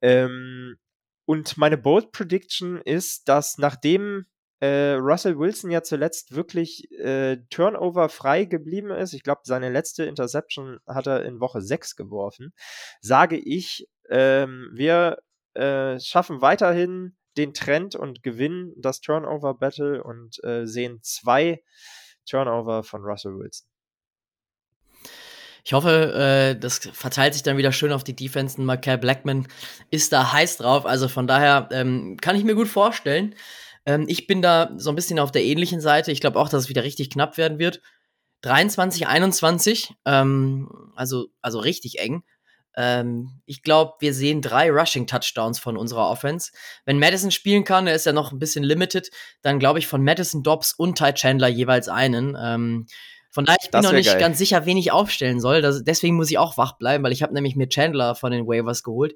Ähm, 0.00 0.76
und 1.24 1.56
meine 1.56 1.76
Bold 1.76 2.12
Prediction 2.12 2.80
ist, 2.80 3.28
dass 3.28 3.58
nachdem 3.58 4.26
äh, 4.60 4.92
Russell 4.92 5.38
Wilson 5.38 5.70
ja 5.70 5.82
zuletzt 5.82 6.34
wirklich 6.34 6.90
äh, 6.92 7.38
Turnover 7.50 8.08
frei 8.08 8.44
geblieben 8.44 8.90
ist, 8.90 9.12
ich 9.12 9.22
glaube, 9.22 9.42
seine 9.44 9.70
letzte 9.70 10.04
Interception 10.04 10.78
hat 10.86 11.06
er 11.06 11.24
in 11.24 11.40
Woche 11.40 11.60
6 11.60 11.96
geworfen, 11.96 12.52
sage 13.00 13.36
ich, 13.36 13.86
ähm, 14.08 14.70
wir 14.72 15.18
äh, 15.54 15.98
schaffen 16.00 16.40
weiterhin 16.40 17.16
den 17.36 17.52
Trend 17.52 17.94
und 17.94 18.22
gewinnen 18.22 18.72
das 18.76 19.00
Turnover 19.00 19.54
Battle 19.54 20.02
und 20.02 20.42
äh, 20.42 20.66
sehen 20.66 21.00
zwei 21.02 21.62
Turnover 22.28 22.82
von 22.82 23.02
Russell 23.02 23.38
Wilson. 23.38 23.68
Ich 25.64 25.72
hoffe, 25.72 26.12
äh, 26.14 26.58
das 26.58 26.78
verteilt 26.78 27.34
sich 27.34 27.42
dann 27.42 27.56
wieder 27.56 27.72
schön 27.72 27.90
auf 27.92 28.04
die 28.04 28.14
Defense. 28.14 28.60
Michael 28.60 28.98
Blackman 28.98 29.48
ist 29.90 30.12
da 30.12 30.32
heiß 30.32 30.58
drauf. 30.58 30.86
Also 30.86 31.08
von 31.08 31.26
daher 31.26 31.68
ähm, 31.72 32.16
kann 32.20 32.36
ich 32.36 32.44
mir 32.44 32.54
gut 32.54 32.68
vorstellen, 32.68 33.34
ähm, 33.86 34.04
ich 34.08 34.26
bin 34.26 34.42
da 34.42 34.70
so 34.76 34.90
ein 34.90 34.96
bisschen 34.96 35.18
auf 35.18 35.32
der 35.32 35.44
ähnlichen 35.44 35.80
Seite. 35.80 36.12
Ich 36.12 36.20
glaube 36.20 36.38
auch, 36.38 36.48
dass 36.48 36.64
es 36.64 36.68
wieder 36.68 36.84
richtig 36.84 37.10
knapp 37.10 37.38
werden 37.38 37.58
wird. 37.58 37.80
23, 38.42 39.06
21, 39.06 39.94
ähm, 40.04 40.68
also, 40.94 41.28
also 41.40 41.58
richtig 41.60 42.00
eng. 42.00 42.22
Ähm, 42.76 43.40
ich 43.46 43.62
glaube, 43.62 43.94
wir 44.00 44.12
sehen 44.12 44.42
drei 44.42 44.70
Rushing-Touchdowns 44.70 45.58
von 45.58 45.76
unserer 45.76 46.10
Offense. 46.10 46.52
Wenn 46.84 46.98
Madison 46.98 47.30
spielen 47.30 47.64
kann, 47.64 47.86
er 47.86 47.94
ist 47.94 48.04
ja 48.04 48.12
noch 48.12 48.32
ein 48.32 48.38
bisschen 48.38 48.64
limited, 48.64 49.10
dann 49.40 49.58
glaube 49.58 49.78
ich 49.78 49.86
von 49.86 50.04
Madison, 50.04 50.42
Dobbs 50.42 50.74
und 50.74 50.98
Ty 50.98 51.14
Chandler 51.14 51.48
jeweils 51.48 51.88
einen. 51.88 52.36
Ähm, 52.38 52.86
von 53.30 53.44
daher, 53.44 53.58
ich 53.62 53.70
bin 53.70 53.80
noch 53.80 53.92
nicht 53.92 54.10
geil. 54.10 54.20
ganz 54.20 54.38
sicher, 54.38 54.66
wen 54.66 54.76
ich 54.76 54.92
aufstellen 54.92 55.40
soll. 55.40 55.62
Das, 55.62 55.84
deswegen 55.84 56.16
muss 56.16 56.30
ich 56.30 56.38
auch 56.38 56.58
wach 56.58 56.78
bleiben, 56.78 57.02
weil 57.04 57.12
ich 57.12 57.22
habe 57.22 57.34
nämlich 57.34 57.56
mir 57.56 57.68
Chandler 57.68 58.14
von 58.14 58.32
den 58.32 58.46
Waivers 58.46 58.82
geholt. 58.82 59.14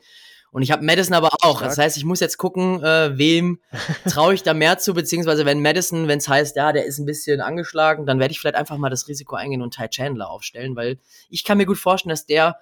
Und 0.52 0.62
ich 0.62 0.72
habe 0.72 0.84
Madison 0.84 1.14
aber 1.14 1.30
auch. 1.42 1.62
Das 1.62 1.78
heißt, 1.78 1.96
ich 1.96 2.04
muss 2.04 2.20
jetzt 2.20 2.36
gucken, 2.36 2.82
äh, 2.82 3.16
wem 3.16 3.60
traue 4.08 4.34
ich 4.34 4.42
da 4.42 4.52
mehr 4.52 4.78
zu, 4.78 4.94
beziehungsweise 4.94 5.44
wenn 5.44 5.62
Madison, 5.62 6.08
wenn 6.08 6.18
es 6.18 6.28
heißt, 6.28 6.56
ja, 6.56 6.72
der 6.72 6.86
ist 6.86 6.98
ein 6.98 7.06
bisschen 7.06 7.40
angeschlagen, 7.40 8.06
dann 8.06 8.18
werde 8.18 8.32
ich 8.32 8.40
vielleicht 8.40 8.56
einfach 8.56 8.76
mal 8.76 8.90
das 8.90 9.06
Risiko 9.06 9.36
eingehen 9.36 9.62
und 9.62 9.74
Ty 9.74 9.88
Chandler 9.88 10.28
aufstellen, 10.28 10.74
weil 10.74 10.98
ich 11.28 11.44
kann 11.44 11.58
mir 11.58 11.66
gut 11.66 11.78
vorstellen, 11.78 12.10
dass 12.10 12.26
der 12.26 12.58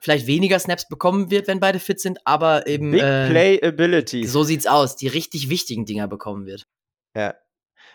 vielleicht 0.00 0.26
weniger 0.26 0.58
Snaps 0.58 0.88
bekommen 0.88 1.30
wird, 1.30 1.46
wenn 1.46 1.60
beide 1.60 1.78
fit 1.78 2.00
sind, 2.00 2.26
aber 2.26 2.66
eben 2.66 2.90
Big 2.90 3.02
äh, 3.02 3.28
Playability. 3.28 4.26
So 4.26 4.42
sieht's 4.42 4.66
aus, 4.66 4.96
die 4.96 5.08
richtig 5.08 5.50
wichtigen 5.50 5.84
Dinger 5.84 6.08
bekommen 6.08 6.46
wird. 6.46 6.66
Ja. 7.14 7.34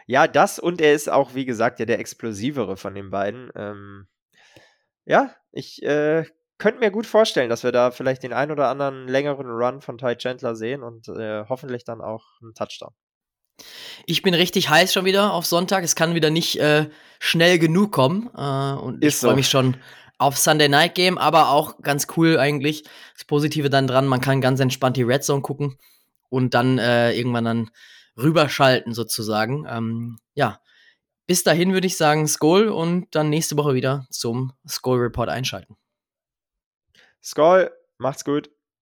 Ja, 0.08 0.28
das 0.28 0.60
und 0.60 0.82
er 0.82 0.94
ist 0.94 1.10
auch, 1.10 1.34
wie 1.34 1.46
gesagt, 1.46 1.80
ja 1.80 1.86
der 1.86 2.00
explosivere 2.00 2.78
von 2.78 2.94
den 2.94 3.10
beiden. 3.10 3.50
Ähm, 3.56 4.08
ja, 5.06 5.34
ich 5.52 5.82
äh, 5.82 6.26
könnte 6.58 6.80
mir 6.80 6.92
gut 6.92 7.06
vorstellen, 7.06 7.50
dass 7.50 7.64
wir 7.64 7.72
da 7.72 7.92
vielleicht 7.92 8.24
den 8.24 8.34
ein 8.34 8.52
oder 8.52 8.70
anderen 8.70 9.08
längeren 9.08 9.48
Run 9.48 9.82
von 9.82 9.98
Ty 9.98 10.16
Chandler 10.16 10.56
sehen 10.56 10.84
und 10.84 11.08
äh, 11.10 11.46
hoffentlich 11.50 11.84
dann 11.84 12.02
auch 12.02 12.24
einen 12.42 12.54
Touchdown. 12.54 12.94
Ich 14.06 14.22
bin 14.22 14.34
richtig 14.34 14.70
heiß 14.70 14.94
schon 14.94 15.06
wieder 15.06 15.34
auf 15.34 15.46
Sonntag. 15.46 15.84
Es 15.84 15.96
kann 15.96 16.16
wieder 16.16 16.30
nicht 16.30 16.60
äh, 16.60 16.90
schnell 17.20 17.60
genug 17.60 17.92
kommen. 17.92 18.30
Äh, 18.36 18.74
und 18.74 19.04
Ist 19.04 19.16
ich 19.16 19.20
freue 19.22 19.32
so. 19.32 19.36
mich 19.36 19.50
schon 19.50 19.78
auf 20.18 20.38
Sunday 20.38 20.70
Night 20.70 20.96
Game, 20.96 21.18
aber 21.18 21.50
auch 21.50 21.82
ganz 21.82 22.08
cool 22.16 22.38
eigentlich. 22.38 22.84
Das 23.14 23.26
Positive 23.26 23.70
dann 23.70 23.88
dran, 23.88 24.08
man 24.08 24.22
kann 24.22 24.42
ganz 24.42 24.60
entspannt 24.60 24.98
die 24.98 25.04
Red 25.04 25.24
Zone 25.24 25.42
gucken 25.42 25.78
und 26.30 26.54
dann 26.54 26.78
äh, 26.78 27.14
irgendwann 27.14 27.46
dann 27.46 27.72
rüberschalten 28.18 28.94
sozusagen. 28.94 29.66
Ähm, 29.70 30.18
ja, 30.34 30.60
bis 31.28 31.44
dahin 31.44 31.74
würde 31.74 31.88
ich 31.88 31.98
sagen 31.98 32.28
Skull 32.28 32.70
und 32.70 33.08
dann 33.12 33.30
nächste 33.30 33.58
Woche 33.58 33.74
wieder 33.74 34.08
zum 34.10 34.54
Skull 34.68 35.00
Report 35.00 35.30
einschalten. 35.30 35.76
Skull, 37.26 37.72
macht's 37.98 38.24
gut. 38.24 38.52